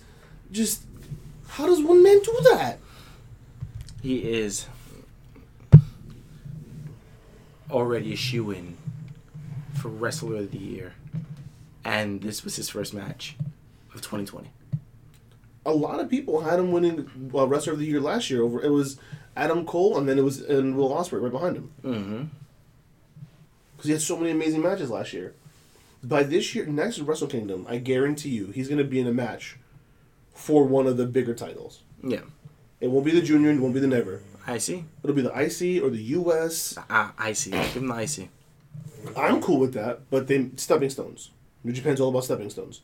Just 0.51 0.83
how 1.47 1.65
does 1.65 1.81
one 1.81 2.03
man 2.03 2.19
do 2.21 2.37
that? 2.51 2.79
He 4.01 4.17
is 4.19 4.67
already 7.69 8.13
a 8.13 8.15
shoe 8.15 8.51
in 8.51 8.77
for 9.75 9.89
Wrestler 9.89 10.37
of 10.37 10.51
the 10.51 10.57
Year, 10.57 10.93
and 11.83 12.21
this 12.21 12.43
was 12.43 12.55
his 12.55 12.69
first 12.69 12.93
match 12.93 13.35
of 13.93 14.01
2020. 14.01 14.49
A 15.65 15.71
lot 15.73 15.99
of 15.99 16.09
people 16.09 16.41
had 16.41 16.59
him 16.59 16.71
winning 16.71 17.31
uh, 17.33 17.45
Wrestler 17.47 17.73
of 17.73 17.79
the 17.79 17.85
Year 17.85 17.99
last 17.99 18.29
year. 18.29 18.41
Over 18.41 18.61
it 18.61 18.69
was 18.69 18.97
Adam 19.35 19.65
Cole, 19.65 19.97
and 19.97 20.07
then 20.07 20.17
it 20.17 20.23
was 20.23 20.39
and 20.41 20.75
Will 20.77 20.89
Ospreay 20.89 21.21
right 21.21 21.31
behind 21.31 21.57
him 21.57 21.71
Mm-hmm. 21.83 22.23
because 23.75 23.85
he 23.85 23.91
had 23.91 24.01
so 24.01 24.17
many 24.17 24.31
amazing 24.31 24.61
matches 24.61 24.89
last 24.89 25.11
year. 25.13 25.33
By 26.07 26.23
this 26.23 26.55
year, 26.55 26.65
next 26.65 26.99
Wrestle 26.99 27.27
Kingdom, 27.27 27.65
I 27.67 27.77
guarantee 27.77 28.29
you, 28.29 28.47
he's 28.47 28.67
going 28.69 28.77
to 28.77 28.83
be 28.83 28.99
in 28.99 29.07
a 29.07 29.13
match 29.13 29.57
for 30.33 30.63
one 30.63 30.87
of 30.87 30.95
the 30.95 31.05
bigger 31.05 31.33
titles. 31.33 31.81
Yeah, 32.01 32.21
It 32.79 32.87
won't 32.87 33.05
be 33.05 33.11
the 33.11 33.21
junior, 33.21 33.51
it 33.51 33.59
won't 33.59 33.73
be 33.73 33.79
the 33.79 33.87
never. 33.87 34.21
I 34.45 34.59
see. 34.59 34.85
It'll 35.03 35.15
be 35.15 35.21
the 35.23 35.33
IC 35.37 35.83
or 35.83 35.89
the 35.89 36.01
US. 36.17 36.77
Ah, 36.89 37.13
I 37.17 37.33
see. 37.33 37.51
Give 37.51 37.75
him 37.77 37.87
the 37.87 37.95
icy. 37.95 38.29
I'm 39.17 39.41
cool 39.41 39.59
with 39.59 39.73
that, 39.73 40.09
but 40.09 40.27
they 40.27 40.49
stepping 40.55 40.89
stones. 40.89 41.31
New 41.63 41.73
Japan's 41.73 41.99
all 41.99 42.09
about 42.09 42.23
stepping 42.23 42.49
stones. 42.49 42.81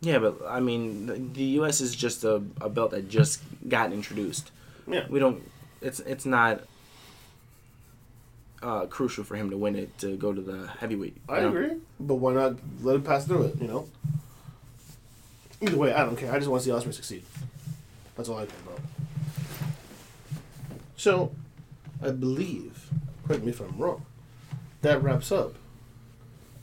Yeah, 0.00 0.18
but 0.18 0.40
I 0.46 0.60
mean, 0.60 1.06
the, 1.06 1.14
the 1.14 1.44
U.S. 1.60 1.80
is 1.80 1.94
just 1.94 2.24
a, 2.24 2.36
a 2.60 2.68
belt 2.70 2.92
that 2.92 3.08
just 3.08 3.42
got 3.68 3.92
introduced. 3.92 4.50
Yeah. 4.86 5.06
We 5.10 5.18
don't. 5.18 5.42
It's 5.82 6.00
it's 6.00 6.24
not 6.24 6.62
uh, 8.62 8.86
crucial 8.86 9.24
for 9.24 9.36
him 9.36 9.50
to 9.50 9.56
win 9.56 9.76
it 9.76 9.96
to 9.98 10.16
go 10.16 10.32
to 10.32 10.40
the 10.40 10.66
heavyweight. 10.66 11.16
I 11.28 11.40
know? 11.40 11.48
agree, 11.48 11.72
but 12.00 12.16
why 12.16 12.34
not 12.34 12.56
let 12.82 12.96
him 12.96 13.02
pass 13.02 13.26
through 13.26 13.44
it? 13.44 13.60
You 13.60 13.68
know. 13.68 13.88
Either 15.60 15.76
way, 15.76 15.92
I 15.92 16.04
don't 16.04 16.16
care. 16.16 16.32
I 16.32 16.38
just 16.38 16.48
want 16.48 16.62
to 16.62 16.68
see 16.68 16.74
Ospreay 16.74 16.94
succeed. 16.94 17.24
That's 18.16 18.28
all 18.28 18.38
I 18.38 18.46
care 18.46 18.56
about. 18.66 18.80
So, 20.96 21.32
I 22.02 22.10
believe, 22.10 22.90
correct 23.26 23.42
me 23.42 23.50
if 23.50 23.60
I'm 23.60 23.76
wrong, 23.76 24.04
that 24.82 25.02
wraps 25.02 25.32
up 25.32 25.54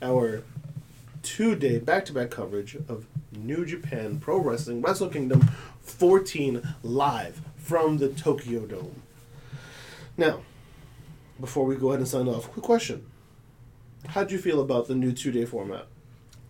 our 0.02 0.44
two-day 1.24 1.80
back-to-back 1.80 2.30
coverage 2.30 2.76
of 2.88 3.06
New 3.32 3.66
Japan 3.66 4.20
Pro 4.20 4.38
Wrestling 4.38 4.82
Wrestle 4.82 5.10
Kingdom 5.10 5.50
14 5.82 6.76
live 6.84 7.42
from 7.58 7.98
the 7.98 8.10
Tokyo 8.10 8.66
Dome. 8.66 9.02
Now, 10.18 10.42
before 11.40 11.66
we 11.66 11.76
go 11.76 11.90
ahead 11.90 12.00
and 12.00 12.08
sign 12.08 12.28
off, 12.28 12.52
quick 12.52 12.64
question. 12.64 13.06
How'd 14.08 14.32
you 14.32 14.38
feel 14.38 14.62
about 14.62 14.88
the 14.88 14.96
new 14.96 15.12
two-day 15.12 15.46
format? 15.46 15.88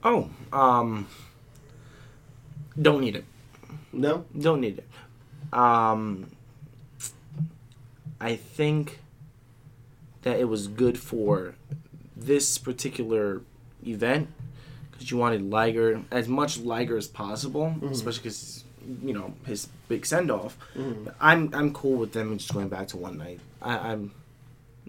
Oh, 0.03 0.29
um, 0.51 1.07
don't 2.79 3.01
need 3.01 3.15
it. 3.15 3.25
No? 3.91 4.25
Don't 4.37 4.61
need 4.61 4.79
it. 4.79 5.57
Um, 5.57 6.29
I 8.19 8.35
think 8.35 8.99
that 10.23 10.39
it 10.39 10.45
was 10.45 10.67
good 10.67 10.97
for 10.97 11.55
this 12.15 12.57
particular 12.57 13.41
event 13.85 14.27
because 14.91 15.11
you 15.11 15.17
wanted 15.17 15.49
Liger 15.49 16.01
as 16.11 16.27
much 16.27 16.57
Liger 16.59 16.97
as 16.97 17.07
possible, 17.07 17.75
especially 17.91 18.23
because 18.23 18.63
you 19.01 19.13
know 19.13 19.33
his 19.45 19.67
big 19.87 20.05
send 20.05 20.31
off. 20.31 20.57
I'm 21.19 21.53
I'm 21.53 21.73
cool 21.73 21.97
with 21.97 22.13
them 22.13 22.37
just 22.37 22.53
going 22.53 22.69
back 22.69 22.87
to 22.89 22.97
one 22.97 23.17
night. 23.17 23.39
I, 23.61 23.77
I'm 23.91 24.11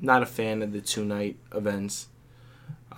not 0.01 0.22
a 0.22 0.26
fan 0.26 0.62
of 0.62 0.72
the 0.72 0.80
two 0.80 1.05
night 1.05 1.36
events, 1.55 2.09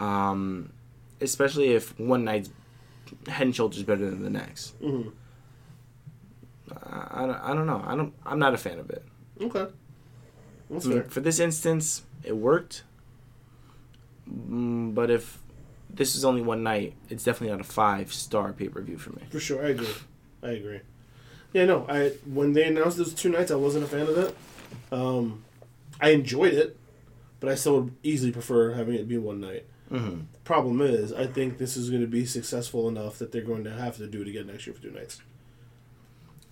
um, 0.00 0.72
especially 1.20 1.72
if 1.72 1.98
one 1.98 2.24
night's 2.24 2.50
head 3.28 3.46
and 3.46 3.56
shoulders 3.56 3.82
better 3.82 4.08
than 4.10 4.22
the 4.22 4.30
next. 4.30 4.80
Mhm. 4.80 5.12
I, 6.82 7.22
I, 7.22 7.26
don't, 7.26 7.36
I 7.36 7.54
don't 7.54 7.66
know. 7.66 7.82
I 7.86 7.96
don't. 7.96 8.12
I'm 8.26 8.38
not 8.38 8.54
a 8.54 8.58
fan 8.58 8.78
of 8.78 8.90
it. 8.90 9.02
Okay. 9.40 9.66
That's 10.70 10.84
mean, 10.86 11.02
fair. 11.02 11.10
for 11.10 11.20
this 11.20 11.38
instance, 11.40 12.02
it 12.22 12.36
worked. 12.36 12.82
Mm, 14.30 14.94
but 14.94 15.10
if 15.10 15.38
this 15.88 16.14
is 16.14 16.24
only 16.24 16.42
one 16.42 16.62
night, 16.62 16.94
it's 17.08 17.24
definitely 17.24 17.56
not 17.56 17.60
a 17.60 17.68
five 17.68 18.12
star 18.12 18.52
pay 18.52 18.68
per 18.68 18.82
view 18.82 18.98
for 18.98 19.10
me. 19.10 19.22
For 19.30 19.40
sure, 19.40 19.64
I 19.64 19.70
agree. 19.70 19.88
I 20.42 20.48
agree. 20.50 20.80
Yeah, 21.54 21.64
no, 21.64 21.86
I 21.88 22.10
when 22.26 22.52
they 22.52 22.64
announced 22.64 22.98
those 22.98 23.14
two 23.14 23.30
nights, 23.30 23.50
I 23.50 23.54
wasn't 23.56 23.84
a 23.84 23.88
fan 23.88 24.02
of 24.02 24.18
it. 24.18 24.36
Um, 24.92 25.44
I 26.00 26.10
enjoyed 26.10 26.52
it, 26.52 26.77
but 27.40 27.48
I 27.48 27.54
still 27.54 27.80
would 27.80 27.94
easily 28.02 28.32
prefer 28.32 28.72
having 28.74 28.94
it 28.94 29.08
be 29.08 29.18
one 29.18 29.40
night. 29.40 29.66
Mm-hmm. 29.92 30.20
Problem 30.44 30.80
is, 30.82 31.12
I 31.12 31.26
think 31.26 31.58
this 31.58 31.76
is 31.76 31.88
going 31.90 32.02
to 32.02 32.08
be 32.08 32.26
successful 32.26 32.88
enough 32.88 33.18
that 33.18 33.32
they're 33.32 33.42
going 33.42 33.64
to 33.64 33.72
have 33.72 33.96
to 33.96 34.06
do 34.06 34.20
it 34.22 34.28
again 34.28 34.46
next 34.46 34.66
year 34.66 34.74
for 34.74 34.82
two 34.82 34.90
nights. 34.90 35.22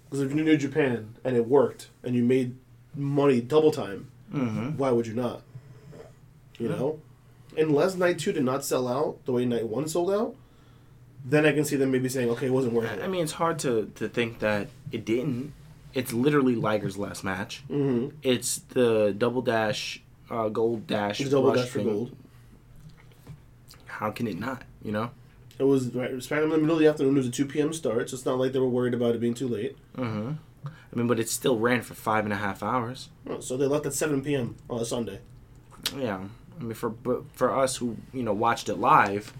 Because 0.04 0.20
if 0.20 0.34
you 0.34 0.42
knew 0.42 0.56
Japan 0.56 1.14
and 1.24 1.36
it 1.36 1.46
worked 1.46 1.88
and 2.02 2.14
you 2.14 2.22
made 2.24 2.56
money 2.94 3.40
double 3.40 3.70
time, 3.70 4.10
Mm-hmm. 4.34 4.76
why 4.76 4.90
would 4.90 5.06
you 5.06 5.14
not? 5.14 5.42
You 6.58 6.68
know, 6.68 6.98
unless 7.56 7.94
night 7.94 8.18
two 8.18 8.32
did 8.32 8.42
not 8.42 8.64
sell 8.64 8.88
out 8.88 9.24
the 9.24 9.30
way 9.32 9.44
night 9.44 9.68
one 9.68 9.86
sold 9.86 10.10
out, 10.10 10.34
then 11.24 11.46
I 11.46 11.52
can 11.52 11.64
see 11.64 11.76
them 11.76 11.92
maybe 11.92 12.08
saying, 12.08 12.30
okay, 12.30 12.46
it 12.46 12.52
wasn't 12.52 12.74
worth 12.74 12.90
it. 12.90 13.02
I 13.02 13.06
mean, 13.06 13.22
it's 13.22 13.32
hard 13.32 13.58
to, 13.60 13.90
to 13.96 14.08
think 14.08 14.40
that 14.40 14.68
it 14.90 15.04
didn't. 15.04 15.52
It's 15.94 16.12
literally 16.12 16.56
Liger's 16.56 16.96
last 16.98 17.22
match. 17.22 17.62
mm-hmm. 17.70 18.16
It's 18.22 18.58
the 18.70 19.14
double 19.16 19.42
dash, 19.42 20.02
uh, 20.30 20.48
gold 20.48 20.86
dash. 20.86 21.20
It's 21.20 21.30
double 21.30 21.52
dash 21.52 21.68
for 21.68 21.80
gold. 21.82 22.16
How 23.86 24.10
can 24.10 24.26
it 24.26 24.38
not? 24.38 24.62
You 24.82 24.92
know. 24.92 25.10
It 25.58 25.64
was 25.64 25.94
right, 25.94 26.10
in 26.10 26.18
the 26.20 26.58
middle 26.58 26.72
of 26.72 26.78
the 26.80 26.86
afternoon. 26.86 27.14
It 27.14 27.18
was 27.18 27.26
a 27.28 27.30
two 27.30 27.46
p.m. 27.46 27.72
start, 27.72 28.10
so 28.10 28.14
it's 28.16 28.26
not 28.26 28.38
like 28.38 28.52
they 28.52 28.58
were 28.58 28.68
worried 28.68 28.92
about 28.94 29.14
it 29.14 29.20
being 29.20 29.32
too 29.34 29.48
late. 29.48 29.76
Mm-hmm. 29.96 30.32
I 30.66 30.96
mean, 30.98 31.06
but 31.06 31.18
it 31.18 31.28
still 31.30 31.58
ran 31.58 31.80
for 31.82 31.94
five 31.94 32.24
and 32.24 32.32
a 32.32 32.36
half 32.36 32.62
hours. 32.62 33.08
Oh, 33.28 33.40
So 33.40 33.56
they 33.56 33.66
left 33.66 33.86
at 33.86 33.94
seven 33.94 34.22
p.m. 34.22 34.56
on 34.68 34.80
a 34.80 34.84
Sunday. 34.84 35.20
Yeah, 35.96 36.24
I 36.60 36.62
mean, 36.62 36.74
for 36.74 36.92
for 37.32 37.56
us 37.56 37.76
who 37.76 37.96
you 38.12 38.22
know 38.22 38.34
watched 38.34 38.68
it 38.68 38.74
live, 38.76 39.32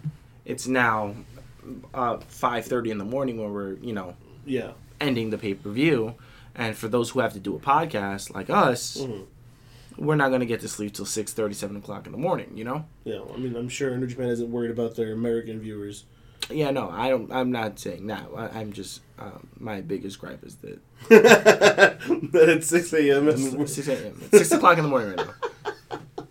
it's 0.47 0.67
now 0.67 1.17
uh, 1.93 2.19
five 2.29 2.65
thirty 2.65 2.91
in 2.91 2.97
the 2.99 3.05
morning 3.05 3.39
when 3.39 3.53
we're 3.53 3.75
you 3.75 3.93
know 3.93 4.17
Yeah. 4.47 4.73
ending 5.01 5.29
the 5.31 5.39
pay 5.39 5.53
per 5.53 5.69
view, 5.71 6.15
and 6.55 6.75
for 6.77 6.89
those 6.89 7.11
who 7.11 7.21
have 7.21 7.35
to 7.35 7.41
do 7.41 7.55
a 7.57 7.59
podcast 7.59 8.33
like 8.35 8.49
us, 8.49 8.97
Mhm. 8.99 9.27
We're 9.99 10.17
not 10.17 10.31
gonna 10.31 10.47
get 10.47 10.61
to 10.61 10.69
sleep 10.69 10.95
till 10.95 11.07
six 11.07 11.33
thirty, 11.33 11.55
seven 11.55 11.77
o'clock 11.77 12.07
in 12.07 12.13
the 12.13 12.19
morning. 12.19 12.53
You 12.55 12.65
know? 12.65 12.85
Yeah. 13.05 13.21
I 13.33 13.37
mean, 13.37 13.57
I'm 13.57 13.69
sure 13.69 13.97
New 13.97 14.07
Japan 14.07 14.29
isn't 14.29 14.51
worried 14.51 14.71
about 14.71 14.97
their 14.97 15.13
American 15.13 15.61
viewers. 15.61 16.05
Yeah, 16.51 16.71
no, 16.71 16.89
I 16.91 17.09
don't. 17.09 17.33
I'm 17.33 17.51
not 17.51 17.79
saying 17.79 18.07
that. 18.07 18.29
I, 18.37 18.61
I'm 18.61 18.73
just 18.73 19.01
um, 19.19 19.49
my 19.59 19.81
biggest 19.81 20.19
gripe 20.19 20.45
is 20.45 20.57
that 20.57 20.81
that 21.09 22.49
it's 22.49 22.69
six 22.69 22.93
a.m. 22.93 23.29
it's 23.29 23.75
six 23.75 23.89
a.m. 23.89 24.19
It's 24.23 24.39
six 24.39 24.53
o'clock 24.53 24.79
in 24.79 24.85
the 24.85 24.91
morning 24.91 25.17
right 25.17 25.27
now. 25.27 26.27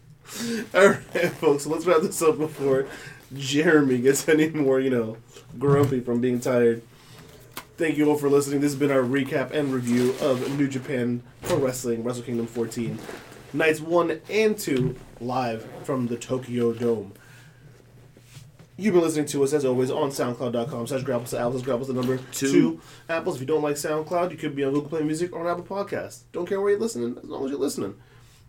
All 0.74 0.88
right, 0.90 1.32
folks. 1.32 1.64
So 1.64 1.70
let's 1.70 1.86
wrap 1.86 2.02
this 2.02 2.22
up 2.22 2.38
before 2.38 2.88
Jeremy 3.34 4.00
gets 4.00 4.28
any 4.30 4.50
more, 4.50 4.80
you 4.80 4.90
know, 4.90 5.18
grumpy 5.58 6.00
from 6.00 6.22
being 6.22 6.40
tired. 6.40 6.82
Thank 7.78 7.98
you 7.98 8.10
all 8.10 8.18
for 8.18 8.30
listening. 8.30 8.62
This 8.62 8.72
has 8.72 8.80
been 8.80 8.92
our 8.92 9.02
recap 9.02 9.52
and 9.52 9.74
review 9.74 10.16
of 10.22 10.58
New 10.58 10.68
Japan 10.68 11.22
Pro 11.44 11.58
Wrestling 11.58 12.06
Wrestle 12.06 12.24
Kingdom 12.24 12.48
14, 12.48 12.98
nights 13.56 13.80
one 13.80 14.20
and 14.30 14.58
two, 14.58 14.96
live 15.20 15.68
from 15.84 16.08
the 16.08 16.18
Tokyo 16.18 16.74
Dome. 16.74 17.14
You've 18.78 18.94
been 18.94 19.04
listening 19.04 19.26
to 19.28 19.44
us 19.44 19.54
as 19.54 19.64
always 19.64 19.90
on 19.90 20.10
SoundCloud.com 20.10 20.88
slash 20.88 21.04
Grapples 21.04 21.30
to 21.30 21.40
Apples. 21.40 21.64
Grapples 21.64 21.88
the 21.88 21.94
number 21.94 22.18
two. 22.34 22.52
Two. 22.52 22.82
Apples. 23.08 23.36
If 23.36 23.42
you 23.42 23.48
don't 23.48 23.62
like 23.62 23.76
SoundCloud, 23.76 24.32
you 24.32 24.38
could 24.38 24.54
be 24.54 24.66
on 24.66 24.74
Google 24.74 24.90
Play 24.90 25.04
Music 25.04 25.32
or 25.32 25.40
on 25.40 25.48
Apple 25.48 25.64
Podcasts. 25.64 26.24
Don't 26.34 26.46
care 26.46 26.60
where 26.60 26.72
you're 26.72 26.80
listening, 26.80 27.18
as 27.18 27.24
long 27.24 27.46
as 27.46 27.52
you're 27.52 27.60
listening. 27.60 27.96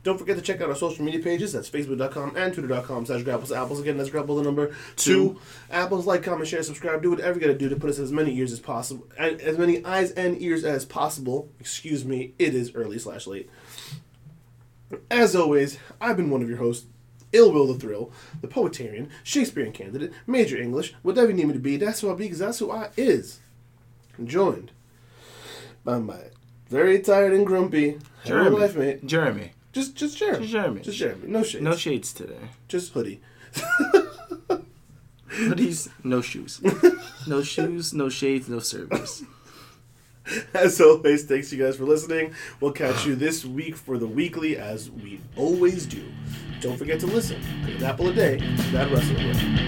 Don't 0.03 0.19
forget 0.19 0.37
to 0.37 0.43
check 0.43 0.61
out 0.61 0.69
our 0.69 0.75
social 0.77 1.05
media 1.05 1.21
pages. 1.21 1.53
That's 1.53 1.71
Facebook.com 1.71 2.37
and 2.37 2.53
Twitter.com 2.53 3.07
slash 3.07 3.23
Grapples 3.23 3.49
to 3.49 3.57
Apples. 3.57 3.81
Again, 3.81 3.97
that's 3.99 4.11
Grapple 4.11 4.37
the 4.37 4.43
number 4.43 4.69
two. 4.97 5.35
Two. 5.35 5.41
Apples, 5.71 6.07
like, 6.07 6.25
comment, 6.25 6.49
share, 6.49 6.63
subscribe. 6.65 7.03
Do 7.03 7.11
whatever 7.11 7.39
you 7.39 7.47
gotta 7.47 7.59
do 7.59 7.69
to 7.69 7.77
put 7.77 7.91
us 7.91 7.99
as 8.01 8.11
many 8.11 8.37
ears 8.37 8.53
as 8.53 8.59
possible. 8.61 9.07
and 9.17 9.41
As 9.41 9.59
many 9.59 9.85
eyes 9.85 10.11
and 10.13 10.41
ears 10.43 10.65
as 10.65 10.85
possible. 10.85 11.49
Excuse 11.61 12.05
me, 12.05 12.35
it 12.39 12.55
is 12.55 12.73
early 12.75 12.99
slash 12.99 13.27
late. 13.29 13.49
As 15.11 15.34
always, 15.34 15.78
I've 16.01 16.16
been 16.16 16.30
one 16.30 16.43
of 16.43 16.49
your 16.49 16.59
hosts, 16.59 16.87
Ill 17.32 17.53
Will 17.53 17.66
the 17.72 17.78
Thrill, 17.78 18.12
the 18.41 18.49
Poetarian, 18.49 19.09
Shakespearean 19.24 19.72
candidate, 19.72 20.12
Major 20.26 20.57
English, 20.57 20.95
whatever 21.03 21.28
you 21.28 21.34
need 21.34 21.47
me 21.49 21.53
to 21.55 21.59
be, 21.59 21.76
that's 21.76 22.01
who 22.01 22.11
I 22.11 22.14
be, 22.14 22.24
because 22.24 22.39
that's 22.39 22.59
who 22.61 22.70
I 22.70 22.91
is. 22.97 23.41
Joined 24.24 24.70
by 25.84 25.99
my 25.99 26.18
very 26.68 27.01
tired 27.01 27.32
and 27.32 27.47
grumpy 27.47 27.99
Jeremy. 28.24 28.57
life 28.59 28.76
mate. 28.76 29.05
Jeremy, 29.07 29.53
Just 29.72 29.95
just 29.95 30.16
Jeremy. 30.16 30.39
Just 30.41 30.53
Jeremy. 30.53 30.80
Just 30.80 30.99
Jeremy. 30.99 31.28
No 31.28 31.43
shades. 31.43 31.62
no 31.64 31.76
shades 31.76 32.12
today. 32.12 32.39
just 32.68 32.93
hoodie. 32.93 33.20
Hoodies, 35.28 35.89
no 36.03 36.22
shoes, 36.22 36.62
no 37.26 37.43
shoes, 37.43 37.93
no 37.93 38.09
shades, 38.09 38.49
no 38.49 38.59
service. 38.59 39.22
As 40.55 40.81
always, 40.81 41.24
thanks 41.24 41.53
you 41.53 41.62
guys 41.62 41.77
for 41.77 41.85
listening. 41.85 42.35
We'll 42.61 42.72
catch 42.72 43.07
you 43.07 43.14
this 43.14 43.45
week 43.45 43.77
for 43.77 43.99
the 43.99 44.07
weekly, 44.07 44.57
as 44.57 44.91
we 44.91 45.20
always 45.37 45.87
do. 45.87 46.05
Don't 46.61 46.77
forget 46.77 46.99
to 47.01 47.07
listen. 47.07 47.41
An 47.66 47.83
apple 47.85 48.09
a 48.09 48.12
day, 48.12 48.39
bad 48.72 48.91
wrestling. 48.91 49.16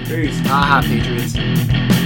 Peace. 0.06 0.40
Aha, 0.46 0.82
Patriots. 0.84 1.97